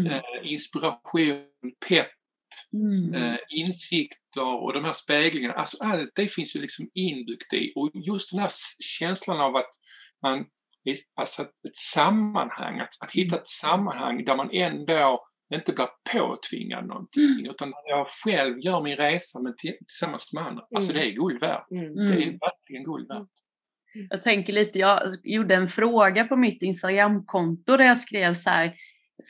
eh, 0.07 0.53
inspiration, 0.53 1.41
pepp, 1.89 2.07
eh, 3.15 3.37
insikter 3.49 4.63
och 4.63 4.73
de 4.73 4.85
här 4.85 4.93
speglingarna, 4.93 5.55
alltså 5.55 5.85
allt 5.85 6.11
det 6.15 6.29
finns 6.29 6.57
ju 6.57 6.61
liksom 6.61 6.91
inbyggt 6.95 7.53
i. 7.53 7.73
Och 7.77 7.91
just 7.95 8.31
den 8.31 8.41
här 8.41 8.51
känslan 8.99 9.41
av 9.41 9.57
att 9.57 9.71
man, 10.23 10.47
alltså 11.15 11.43
ett 11.43 11.77
sammanhang, 11.77 12.81
att, 12.81 12.89
att 13.01 13.13
hitta 13.13 13.37
ett 13.37 13.47
sammanhang 13.47 14.25
där 14.25 14.37
man 14.37 14.51
ändå 14.53 15.27
inte 15.55 15.73
blir 15.73 15.89
påtvingad 16.13 16.87
någonting 16.87 17.23
mm. 17.23 17.51
utan 17.51 17.73
jag 17.87 18.07
själv 18.25 18.59
gör 18.59 18.83
min 18.83 18.97
resa 18.97 19.41
men 19.41 19.55
tillsammans 19.57 20.33
med 20.33 20.47
andra. 20.47 20.65
Alltså 20.77 20.93
mm. 20.93 21.03
det 21.03 21.11
är 21.11 21.15
guld 21.15 21.41
värt. 21.41 21.71
Mm. 21.71 21.95
Det 21.95 22.25
är 22.25 22.39
verkligen 22.39 22.85
guld 22.85 23.09
värt. 23.09 23.29
Jag 24.11 24.23
tänker 24.23 24.53
lite, 24.53 24.79
jag 24.79 25.03
gjorde 25.25 25.55
en 25.55 25.69
fråga 25.69 26.25
på 26.25 26.37
mitt 26.37 26.63
Instagramkonto 26.63 27.77
där 27.77 27.85
jag 27.85 27.97
skrev 27.97 28.35
så 28.35 28.51
här, 28.51 28.75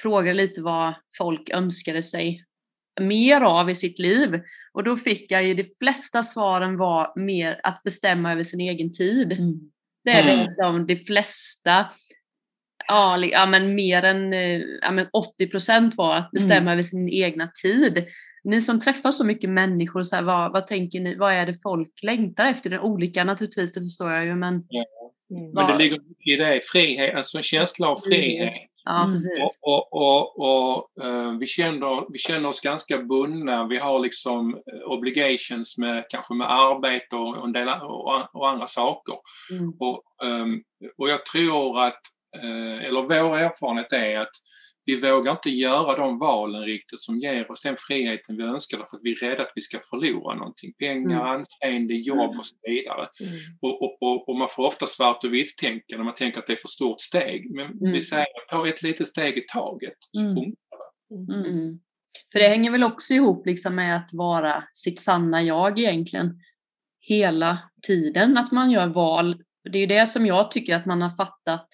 frågade 0.02 0.34
lite 0.34 0.62
vad 0.62 0.94
folk 1.18 1.50
önskade 1.50 2.02
sig 2.02 2.44
mer 3.00 3.40
av 3.40 3.70
i 3.70 3.74
sitt 3.74 3.98
liv. 3.98 4.40
Och 4.72 4.84
då 4.84 4.96
fick 4.96 5.30
jag 5.30 5.44
ju 5.44 5.54
de 5.54 5.70
flesta 5.78 6.22
svaren 6.22 6.76
var 6.76 7.12
mer 7.16 7.60
att 7.62 7.82
bestämma 7.82 8.32
över 8.32 8.42
sin 8.42 8.60
egen 8.60 8.92
tid. 8.92 9.32
Mm. 9.32 9.70
Det 10.04 10.10
är 10.10 10.22
mm. 10.22 10.40
det 10.40 10.48
som 10.48 10.86
de 10.86 10.96
flesta, 10.96 11.86
ja, 12.88 13.18
ja 13.18 13.46
men 13.46 13.74
mer 13.74 14.02
än 14.02 14.32
eh, 14.32 14.60
ja, 14.82 14.90
men 14.90 15.06
80 15.12 15.46
procent 15.46 15.96
var 15.96 16.16
att 16.16 16.30
bestämma 16.30 16.60
mm. 16.60 16.72
över 16.72 16.82
sin 16.82 17.08
egna 17.08 17.50
tid. 17.62 18.04
Ni 18.44 18.60
som 18.60 18.80
träffar 18.80 19.10
så 19.10 19.24
mycket 19.24 19.50
människor, 19.50 20.02
så 20.02 20.16
här, 20.16 20.22
vad, 20.22 20.52
vad 20.52 20.66
tänker 20.66 21.00
ni, 21.00 21.14
vad 21.14 21.32
är 21.32 21.46
det 21.46 21.58
folk 21.62 22.02
längtar 22.02 22.46
efter? 22.46 22.70
Det 22.70 22.76
är 22.76 22.80
olika 22.80 23.24
naturligtvis, 23.24 23.72
det 23.72 23.80
förstår 23.80 24.12
jag 24.12 24.24
ju, 24.24 24.34
men 24.34 24.64
ja. 24.68 24.84
Mm. 25.30 25.50
Men 25.50 25.66
det 25.66 25.78
ligger 25.78 25.98
mycket 25.98 26.26
i 26.26 26.36
det, 26.36 26.60
frihet, 26.64 27.14
alltså 27.14 27.36
en 27.36 27.42
känsla 27.42 27.88
av 27.88 27.96
frihet. 27.96 28.52
Ja, 28.90 29.02
mm. 29.02 29.12
precis. 29.12 29.60
Och, 29.62 29.92
och, 29.92 29.92
och, 29.92 30.38
och 30.38 31.04
uh, 31.04 31.38
vi, 31.38 31.46
känner, 31.46 32.12
vi 32.12 32.18
känner 32.18 32.48
oss 32.48 32.60
ganska 32.60 32.98
bundna. 32.98 33.66
Vi 33.66 33.78
har 33.78 33.98
liksom 33.98 34.54
eh, 34.54 34.92
obligations 34.92 35.78
med 35.78 36.04
kanske 36.08 36.34
med 36.34 36.52
arbete 36.52 37.16
och, 37.16 37.44
en 37.44 37.52
del, 37.52 37.68
och, 37.68 38.34
och 38.34 38.50
andra 38.50 38.66
saker. 38.66 39.14
Mm. 39.50 39.70
Och, 39.80 40.02
um, 40.24 40.62
och 40.98 41.08
jag 41.08 41.26
tror 41.26 41.80
att, 41.80 42.00
uh, 42.44 42.84
eller 42.84 43.02
vår 43.02 43.38
erfarenhet 43.38 43.92
är 43.92 44.20
att 44.20 44.34
vi 44.94 45.10
vågar 45.10 45.32
inte 45.32 45.50
göra 45.50 45.96
de 45.96 46.18
valen 46.18 46.62
riktigt 46.62 47.02
som 47.02 47.18
ger 47.18 47.50
oss 47.50 47.62
den 47.62 47.76
friheten 47.78 48.36
vi 48.36 48.42
önskar 48.42 48.78
för 48.78 48.84
att 48.84 49.00
vi 49.02 49.12
är 49.12 49.16
rädda 49.16 49.42
att 49.42 49.52
vi 49.54 49.62
ska 49.62 49.80
förlora 49.90 50.34
någonting. 50.34 50.72
Pengar, 50.78 51.20
mm. 51.20 51.26
anseende, 51.26 51.94
jobb 51.94 52.38
och 52.38 52.46
så 52.46 52.56
vidare. 52.62 53.08
Mm. 53.20 53.38
Och, 53.60 53.82
och, 53.82 54.02
och, 54.02 54.28
och, 54.28 54.36
man 54.36 54.48
får 54.50 54.66
ofta 54.66 54.86
svart 54.86 55.24
och 55.24 55.34
vitt 55.34 55.58
tänka 55.58 55.96
när 55.96 56.04
man 56.04 56.14
tänker 56.14 56.38
att 56.38 56.46
det 56.46 56.52
är 56.52 56.60
för 56.60 56.68
stort 56.68 57.00
steg. 57.00 57.54
Men 57.54 57.66
mm. 57.66 57.92
vi 57.92 58.02
säger 58.02 58.26
ta 58.50 58.68
ett 58.68 58.82
litet 58.82 59.08
steg 59.08 59.38
i 59.38 59.44
taget 59.52 59.96
så 60.12 60.20
mm. 60.20 60.34
funkar 60.34 60.76
det. 61.10 61.34
Mm. 61.34 61.44
Mm. 61.44 61.80
För 62.32 62.38
det 62.38 62.48
hänger 62.48 62.70
väl 62.70 62.84
också 62.84 63.14
ihop 63.14 63.46
liksom 63.46 63.74
med 63.74 63.96
att 63.96 64.10
vara 64.12 64.64
sitt 64.72 65.00
sanna 65.00 65.42
jag 65.42 65.78
egentligen 65.78 66.40
hela 67.00 67.58
tiden, 67.82 68.38
att 68.38 68.52
man 68.52 68.70
gör 68.70 68.86
val. 68.86 69.42
Det 69.70 69.78
är 69.78 69.80
ju 69.80 69.86
det 69.86 70.06
som 70.06 70.26
jag 70.26 70.50
tycker 70.50 70.76
att 70.76 70.86
man 70.86 71.02
har 71.02 71.16
fattat, 71.16 71.68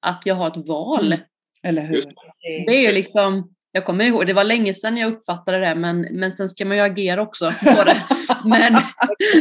att 0.00 0.22
jag 0.26 0.34
har 0.34 0.46
ett 0.46 0.68
val. 0.68 1.16
Eller 1.62 1.82
hur? 1.82 2.02
Det 2.66 2.76
är 2.76 2.80
ju 2.80 2.92
liksom, 2.92 3.54
jag 3.72 3.84
kommer 3.84 4.04
ihåg, 4.04 4.26
det 4.26 4.32
var 4.32 4.44
länge 4.44 4.74
sedan 4.74 4.96
jag 4.96 5.12
uppfattade 5.12 5.60
det, 5.60 5.74
men, 5.74 6.00
men 6.00 6.30
sen 6.30 6.48
ska 6.48 6.64
man 6.64 6.76
ju 6.76 6.82
agera 6.82 7.22
också 7.22 7.50
på 7.50 7.84
det. 7.84 8.02
men, 8.44 8.76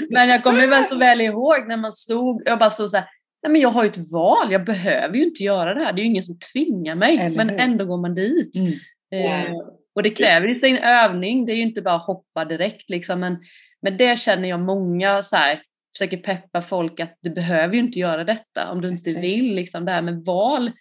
men 0.10 0.30
jag 0.30 0.44
kommer 0.44 0.68
väl 0.68 0.84
så 0.84 0.98
väl 0.98 1.22
ihåg 1.22 1.68
när 1.68 1.78
man 1.78 1.92
stod, 1.92 2.42
jag 2.46 2.60
bara 2.60 2.70
stod 2.70 2.90
så 2.90 2.98
här, 2.98 3.06
nej 3.44 3.52
men 3.52 3.62
jag 3.62 3.70
har 3.70 3.84
ju 3.84 3.90
ett 3.90 4.12
val, 4.12 4.52
jag 4.52 4.66
behöver 4.66 5.16
ju 5.16 5.24
inte 5.24 5.44
göra 5.44 5.74
det 5.74 5.86
här, 5.86 5.94
det 5.94 6.02
är 6.02 6.04
ju 6.04 6.10
ingen 6.10 6.24
som 6.24 6.40
tvingar 6.54 6.96
mig, 6.96 7.30
men 7.30 7.50
ändå 7.50 7.86
går 7.86 7.98
man 7.98 8.16
dit. 8.16 8.56
Mm. 8.56 8.74
Eh, 9.12 9.56
och 9.96 10.04
det 10.04 10.10
kräver 10.10 10.48
ju 10.48 10.56
sin 10.56 10.78
övning, 10.78 11.46
det 11.46 11.52
är 11.52 11.56
ju 11.56 11.62
inte 11.62 11.82
bara 11.82 11.98
hoppa 11.98 12.46
direkt 12.46 12.90
liksom, 12.90 13.20
men, 13.20 13.38
men 13.82 13.98
det 13.98 14.20
känner 14.20 14.50
jag 14.50 14.60
många 14.60 15.22
så 15.22 15.36
här, 15.36 15.62
försöker 15.98 16.18
peppa 16.18 16.62
folk 16.62 17.00
att 17.00 17.18
du 17.22 17.30
behöver 17.30 17.74
ju 17.74 17.80
inte 17.80 18.00
göra 18.00 18.24
detta 18.24 18.72
om 18.72 18.82
du 18.82 18.90
Precis. 18.90 19.08
inte 19.08 19.22
vill. 19.22 19.56
Liksom, 19.56 19.86
det 19.86 19.92
här 19.92 20.02
med 20.02 20.26
val 20.26 20.72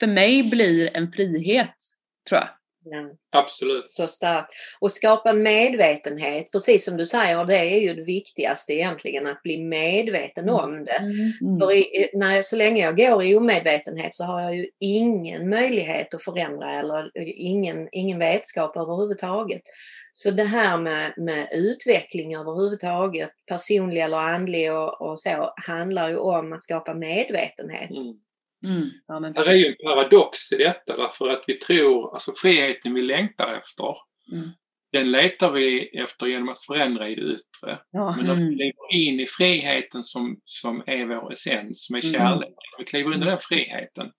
för 0.00 0.06
mig 0.06 0.50
blir 0.50 0.96
en 0.96 1.12
frihet, 1.12 1.74
tror 2.28 2.40
jag. 2.40 2.48
Ja. 2.90 3.10
Absolut. 3.30 3.88
Så 3.88 4.06
starkt. 4.06 4.52
Och 4.80 4.90
skapa 4.90 5.32
medvetenhet, 5.32 6.52
precis 6.52 6.84
som 6.84 6.96
du 6.96 7.06
säger, 7.06 7.44
det 7.44 7.56
är 7.56 7.80
ju 7.80 7.94
det 7.94 8.02
viktigaste 8.02 8.72
egentligen, 8.72 9.26
att 9.26 9.42
bli 9.42 9.58
medveten 9.58 10.44
mm. 10.44 10.54
om 10.54 10.84
det. 10.84 10.96
Mm. 10.96 11.32
Mm. 11.40 11.60
För 11.60 11.72
i, 11.72 12.10
när, 12.12 12.42
så 12.42 12.56
länge 12.56 12.82
jag 12.82 12.96
går 12.96 13.22
i 13.24 13.36
omedvetenhet 13.36 14.14
så 14.14 14.24
har 14.24 14.40
jag 14.40 14.56
ju 14.56 14.66
ingen 14.80 15.48
möjlighet 15.48 16.14
att 16.14 16.22
förändra 16.22 16.78
eller 16.78 17.10
ingen, 17.40 17.88
ingen 17.92 18.18
vetskap 18.18 18.76
överhuvudtaget. 18.76 19.62
Så 20.12 20.30
det 20.30 20.44
här 20.44 20.78
med, 20.78 21.14
med 21.16 21.48
utveckling 21.52 22.36
överhuvudtaget, 22.36 23.30
personlig 23.46 24.02
eller 24.02 24.16
andlig 24.16 24.72
och, 24.72 25.00
och 25.00 25.18
så, 25.18 25.54
handlar 25.66 26.08
ju 26.08 26.16
om 26.16 26.52
att 26.52 26.62
skapa 26.62 26.94
medvetenhet. 26.94 27.90
Mm. 27.90 28.14
Mm. 28.64 28.88
Ja, 29.06 29.20
men... 29.20 29.32
Det 29.32 29.40
är 29.40 29.54
ju 29.54 29.66
en 29.66 29.76
paradox 29.84 30.52
i 30.52 30.56
detta 30.56 30.96
därför 30.96 31.28
att 31.28 31.44
vi 31.46 31.58
tror, 31.58 32.14
alltså 32.14 32.32
friheten 32.36 32.94
vi 32.94 33.02
längtar 33.02 33.52
efter, 33.52 33.96
mm. 34.32 34.50
den 34.92 35.10
letar 35.10 35.52
vi 35.52 35.98
efter 35.98 36.26
genom 36.26 36.48
att 36.48 36.64
förändra 36.64 37.08
i 37.08 37.14
det 37.14 37.22
yttre. 37.22 37.78
Ja. 37.90 38.16
Men 38.16 38.30
om 38.30 38.36
vi 38.36 38.42
mm. 38.42 38.56
kliver 38.56 38.92
in 38.92 39.20
i 39.20 39.26
friheten 39.26 40.02
som, 40.02 40.40
som 40.44 40.82
är 40.86 41.06
vår 41.06 41.32
essens, 41.32 41.86
som 41.86 41.96
är 41.96 42.04
mm. 42.04 42.12
kärlek, 42.12 42.48
om 42.48 42.78
vi 42.78 42.84
kliver 42.84 43.14
in 43.14 43.22
i 43.22 43.26
den 43.26 43.38
friheten, 43.40 44.10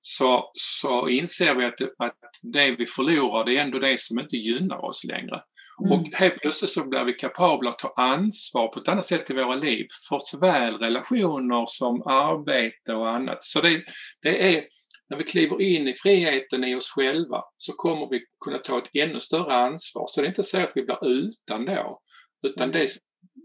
så, 0.00 0.50
så 0.54 1.08
inser 1.08 1.54
vi 1.54 1.64
att 1.64 1.78
det, 1.78 1.90
att 1.98 2.18
det 2.42 2.70
vi 2.70 2.86
förlorar 2.86 3.44
det 3.44 3.56
är 3.56 3.62
ändå 3.62 3.78
det 3.78 4.00
som 4.00 4.18
inte 4.18 4.36
gynnar 4.36 4.84
oss 4.84 5.04
längre. 5.04 5.42
Mm. 5.84 5.92
Och 5.92 6.06
helt 6.12 6.40
plötsligt 6.40 6.70
så 6.70 6.88
blir 6.88 7.04
vi 7.04 7.12
kapabla 7.12 7.70
att 7.70 7.78
ta 7.78 7.92
ansvar 7.96 8.68
på 8.68 8.80
ett 8.80 8.88
annat 8.88 9.06
sätt 9.06 9.30
i 9.30 9.34
våra 9.34 9.54
liv 9.54 9.86
för 10.08 10.18
såväl 10.22 10.74
relationer 10.74 11.64
som 11.68 12.02
arbete 12.02 12.94
och 12.94 13.10
annat. 13.10 13.44
Så 13.44 13.60
det, 13.60 13.84
det 14.22 14.56
är, 14.56 14.64
när 15.08 15.16
vi 15.16 15.24
kliver 15.24 15.62
in 15.62 15.88
i 15.88 15.94
friheten 15.94 16.64
i 16.64 16.74
oss 16.74 16.90
själva 16.90 17.42
så 17.58 17.72
kommer 17.72 18.08
vi 18.10 18.24
kunna 18.44 18.58
ta 18.58 18.78
ett 18.78 18.90
ännu 18.92 19.20
större 19.20 19.54
ansvar. 19.54 20.04
Så 20.08 20.20
det 20.20 20.26
är 20.26 20.28
inte 20.28 20.42
så 20.42 20.60
att 20.60 20.72
vi 20.74 20.82
blir 20.82 21.06
utan 21.06 21.64
då, 21.64 22.00
utan 22.46 22.70
det, 22.70 22.88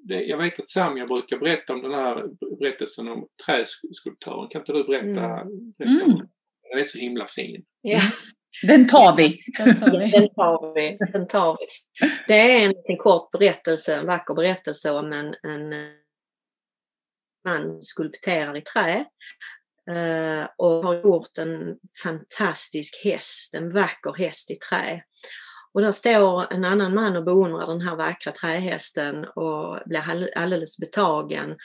det 0.07 0.23
jag 0.23 0.37
vet 0.37 0.59
att 0.59 0.69
Samja 0.69 1.07
brukar 1.07 1.37
berätta 1.37 1.73
om 1.73 1.81
den 1.81 1.91
här 1.91 2.27
berättelsen 2.59 3.07
om 3.07 3.27
träskulptören. 3.45 4.49
Kan 4.49 4.61
inte 4.61 4.73
du 4.73 4.83
berätta? 4.83 5.25
Mm. 5.25 5.73
berätta 5.77 6.05
mm. 6.05 6.27
Den 6.71 6.79
är 6.79 6.85
så 6.85 6.97
himla 6.97 7.27
fin. 7.27 7.63
Ja. 7.81 7.99
Den 8.67 8.87
tar 8.87 9.17
vi. 9.17 9.39
Den 9.57 9.79
tar 9.79 9.99
vi. 9.99 10.11
Den 10.11 10.29
tar 10.29 10.73
vi. 10.73 10.97
Den 11.13 11.27
tar 11.27 11.57
vi. 11.59 11.65
Det 12.27 12.33
är 12.33 12.65
en, 12.65 12.73
en 12.85 12.97
kort 12.97 13.31
berättelse, 13.31 13.95
en 13.95 14.05
vacker 14.05 14.33
berättelse 14.33 14.91
om 14.91 15.13
en, 15.13 15.35
en 15.43 15.73
man 17.45 17.83
skulpterar 17.83 18.57
i 18.57 18.61
trä 18.61 19.05
eh, 19.91 20.47
och 20.57 20.83
har 20.83 20.95
gjort 20.95 21.37
en 21.37 21.77
fantastisk 22.03 23.01
häst, 23.03 23.53
en 23.53 23.69
vacker 23.69 24.13
häst 24.13 24.51
i 24.51 24.55
trä. 24.55 25.03
Och 25.73 25.81
där 25.81 25.91
står 25.91 26.53
en 26.53 26.65
annan 26.65 26.93
man 26.93 27.17
och 27.17 27.23
beundrar 27.23 27.67
den 27.67 27.81
här 27.81 27.95
vackra 27.95 28.31
trähästen 28.31 29.25
och 29.25 29.79
blir 29.85 30.37
alldeles 30.37 30.77
betagen. 30.77 31.55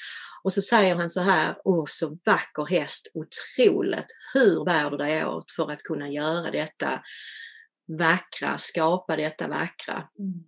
Och 0.42 0.52
så 0.52 0.62
säger 0.62 0.96
han 0.96 1.10
så 1.10 1.20
här, 1.20 1.56
åh 1.64 1.84
så 1.88 2.18
vacker 2.26 2.66
häst, 2.66 3.08
otroligt, 3.14 4.06
hur 4.34 4.64
bär 4.64 4.90
du 4.90 4.96
dig 4.96 5.26
åt 5.26 5.52
för 5.52 5.70
att 5.70 5.82
kunna 5.82 6.08
göra 6.08 6.50
detta 6.50 7.02
vackra, 7.98 8.58
skapa 8.58 9.16
detta 9.16 9.48
vackra? 9.48 10.08
Mm. 10.18 10.44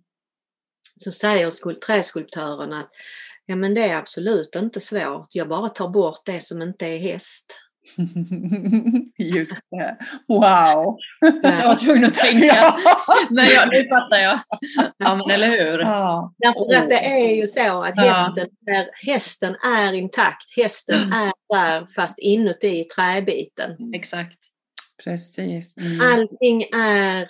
Så 0.95 1.11
säger 1.11 1.73
träskulptören 1.79 2.73
att 2.73 2.89
ja 3.45 3.55
men 3.55 3.73
det 3.73 3.89
är 3.89 3.97
absolut 3.97 4.55
inte 4.55 4.79
svårt, 4.79 5.27
jag 5.31 5.49
bara 5.49 5.69
tar 5.69 5.89
bort 5.89 6.21
det 6.25 6.41
som 6.41 6.61
inte 6.61 6.85
är 6.85 6.97
häst. 6.97 7.59
Just 9.17 9.67
det. 9.71 9.97
Wow! 10.27 10.97
Jag 11.43 11.67
var 11.67 11.75
tvungen 11.75 12.05
att 12.05 12.13
tänka. 12.13 12.73
Men 13.29 13.47
ja, 13.47 13.65
nu 13.65 13.87
fattar 13.87 14.17
jag. 14.17 14.39
Ja, 14.97 15.15
men 15.15 15.31
eller 15.31 15.47
hur? 15.47 15.79
Ja. 15.79 16.33
Därför 16.37 16.83
att 16.83 16.89
det 16.89 17.05
är 17.05 17.35
ju 17.35 17.47
så 17.47 17.83
att 17.83 17.97
hästen 17.97 18.47
är, 18.67 19.07
hästen 19.07 19.55
är 19.55 19.93
intakt. 19.93 20.55
Hästen 20.55 21.03
mm. 21.03 21.09
är 21.09 21.31
där 21.49 21.85
fast 21.95 22.19
inuti 22.19 22.83
träbiten. 22.83 23.71
Mm. 23.71 23.93
Exakt. 23.93 24.37
Precis. 25.03 25.77
Mm. 25.77 26.13
Allting 26.13 26.63
är 26.63 27.27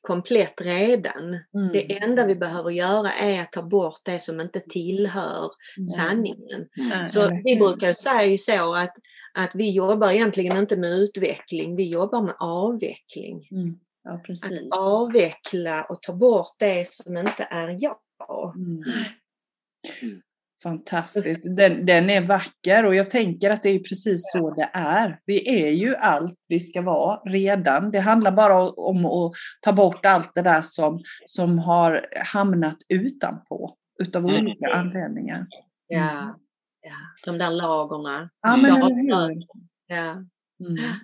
komplett 0.00 0.60
redan. 0.60 1.24
Mm. 1.54 1.72
Det 1.72 1.96
enda 1.96 2.26
vi 2.26 2.34
behöver 2.34 2.70
göra 2.70 3.12
är 3.12 3.40
att 3.40 3.52
ta 3.52 3.62
bort 3.62 4.00
det 4.04 4.18
som 4.18 4.40
inte 4.40 4.60
tillhör 4.60 5.50
sanningen. 5.96 6.66
Mm. 6.76 7.06
Så 7.06 7.40
vi 7.44 7.56
brukar 7.56 7.92
säga 7.92 8.38
så 8.38 8.74
att 8.74 8.94
att 9.34 9.50
vi 9.54 9.70
jobbar 9.70 10.10
egentligen 10.10 10.56
inte 10.56 10.76
med 10.76 10.90
utveckling, 10.90 11.76
vi 11.76 11.88
jobbar 11.88 12.22
med 12.22 12.34
avveckling. 12.38 13.48
Mm. 13.50 13.78
Ja, 14.04 14.12
att 14.12 14.78
avveckla 14.78 15.84
och 15.84 16.02
ta 16.02 16.12
bort 16.12 16.54
det 16.58 16.86
som 16.92 17.16
inte 17.16 17.48
är 17.50 17.76
jag. 17.80 17.96
Mm. 18.56 18.82
mm. 20.02 20.20
Fantastiskt. 20.62 21.40
Den, 21.44 21.86
den, 21.86 22.10
är 22.10 22.26
vacker 22.26 22.84
och 22.84 22.94
jag 22.94 23.10
tänker 23.10 23.50
att 23.50 23.62
det 23.62 23.68
är 23.68 23.78
precis 23.78 24.22
så 24.32 24.54
det 24.54 24.70
är. 24.72 25.20
Vi 25.26 25.64
är 25.64 25.70
ju 25.70 25.96
allt 25.96 26.38
vi 26.48 26.60
ska 26.60 26.82
vara 26.82 27.20
redan. 27.20 27.90
Det 27.90 27.98
handlar 27.98 28.32
bara 28.32 28.70
om 28.70 29.06
att 29.06 29.32
ta 29.60 29.72
bort 29.72 30.06
allt 30.06 30.34
det 30.34 30.42
där 30.42 30.60
som, 30.62 31.02
som 31.26 31.58
har 31.58 32.06
hamnat 32.32 32.76
utanpå 32.88 33.76
utav 34.02 34.24
mm. 34.24 34.40
olika 34.40 34.66
anledningar. 34.74 35.46
Ja. 35.88 36.38
Ja, 36.86 37.30
de 37.32 37.38
där 37.38 37.50
lagorna. 37.50 38.30
Ja, 38.40 38.56
men 38.56 38.82
eller 38.82 39.44
Ja. 39.86 40.10
Mm. 40.60 40.94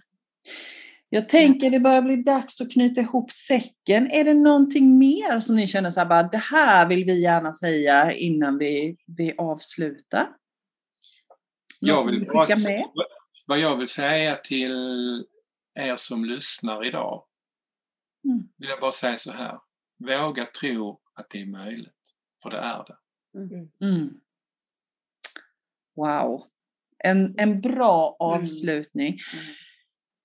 Jag 1.09 1.29
tänker 1.29 1.71
det 1.71 1.81
börjar 1.81 2.03
bli 2.03 2.17
dags 2.17 2.61
att 2.61 2.73
knyta 2.73 3.01
ihop 3.01 3.31
säcken. 3.31 4.11
Är 4.11 4.25
det 4.25 4.35
någonting 4.35 4.99
mer 4.99 5.41
som 5.41 5.57
ni 5.57 5.67
känner 5.67 5.91
så 5.91 6.01
här, 6.01 6.07
bara, 6.07 6.23
det 6.23 6.39
här 6.39 6.89
vill 6.89 7.05
vi 7.05 7.23
gärna 7.23 7.53
säga 7.53 8.13
innan 8.13 8.59
vi, 8.59 8.97
vi 9.07 9.35
avslutar? 9.39 10.29
jag 11.81 12.07
vill 12.07 12.27
bara, 12.35 12.57
med? 12.57 12.85
Vad 13.47 13.59
jag 13.59 13.77
vill 13.77 13.89
säga 13.89 14.37
till 14.37 14.73
er 15.75 15.97
som 15.97 16.25
lyssnar 16.25 16.87
idag, 16.87 17.25
mm. 18.25 18.49
vill 18.57 18.69
jag 18.69 18.81
bara 18.81 18.93
säga 18.93 19.19
så 19.19 19.33
här. 19.33 19.61
Våga 19.99 20.47
tro 20.47 21.01
att 21.15 21.31
det 21.31 21.43
är 21.43 21.47
möjligt, 21.47 21.95
för 22.43 22.51
det 22.51 22.59
är 22.59 22.85
det. 22.87 22.97
Mm. 23.39 23.71
Mm. 23.81 24.21
Wow. 25.97 26.43
en, 27.05 27.35
en 27.39 27.61
bra 27.61 28.17
mm. 28.21 28.41
avslutning. 28.41 29.09
Mm. 29.09 29.45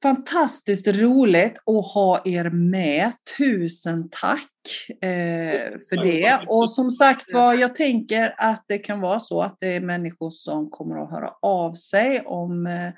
Fantastiskt 0.03 0.88
roligt 0.88 1.57
att 1.57 1.93
ha 1.93 2.22
er 2.26 2.49
med. 2.49 3.11
Tusen 3.38 4.09
tack 4.09 4.51
eh, 5.01 5.72
för 5.89 6.03
det. 6.03 6.39
Och 6.47 6.72
som 6.72 6.91
sagt 6.91 7.34
var, 7.34 7.53
jag 7.53 7.76
tänker 7.76 8.36
att 8.38 8.66
det 8.68 8.78
kan 8.78 9.01
vara 9.01 9.20
så 9.20 9.41
att 9.41 9.59
det 9.59 9.76
är 9.76 9.82
människor 9.82 10.30
som 10.30 10.70
kommer 10.70 11.03
att 11.03 11.11
höra 11.11 11.30
av 11.41 11.74
sig 11.74 12.22
om, 12.26 12.68
eh, 12.68 12.93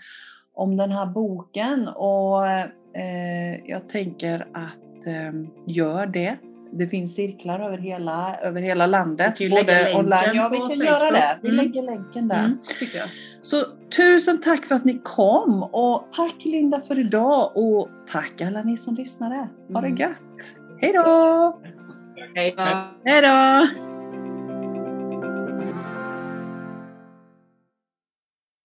om 0.53 0.77
den 0.77 0.91
här 0.91 1.05
boken. 1.05 1.87
Och 1.87 2.47
eh, 2.47 3.59
jag 3.65 3.89
tänker 3.89 4.47
att 4.53 5.07
eh, 5.07 5.31
gör 5.67 6.05
det. 6.05 6.37
Det 6.71 6.87
finns 6.87 7.15
cirklar 7.15 7.59
över 7.59 7.77
hela, 7.77 8.37
över 8.41 8.61
hela 8.61 8.87
landet. 8.87 9.39
Både 9.49 9.93
online. 9.95 10.35
Ja, 10.35 10.49
vi 10.51 10.57
kan 10.57 10.67
Facebook. 10.67 10.83
göra 10.83 11.11
det. 11.11 11.39
Vi 11.41 11.49
mm. 11.49 11.65
lägger 11.65 11.81
länken 11.83 12.27
där. 12.27 12.45
Mm, 12.45 12.57
Så 13.41 13.57
tusen 13.97 14.41
tack 14.41 14.65
för 14.65 14.75
att 14.75 14.85
ni 14.85 15.01
kom 15.03 15.63
och 15.63 16.07
tack 16.11 16.45
Linda 16.45 16.81
för 16.81 16.99
idag 16.99 17.51
och 17.57 17.89
tack 18.11 18.41
alla 18.41 18.63
ni 18.63 18.77
som 18.77 18.95
lyssnade. 18.95 19.49
Ha 19.73 19.81
det 19.81 19.87
mm. 19.87 19.97
gött. 19.97 20.55
Hej 20.81 20.93
då! 20.93 21.61
Hej 23.05 23.21
då! 23.21 23.67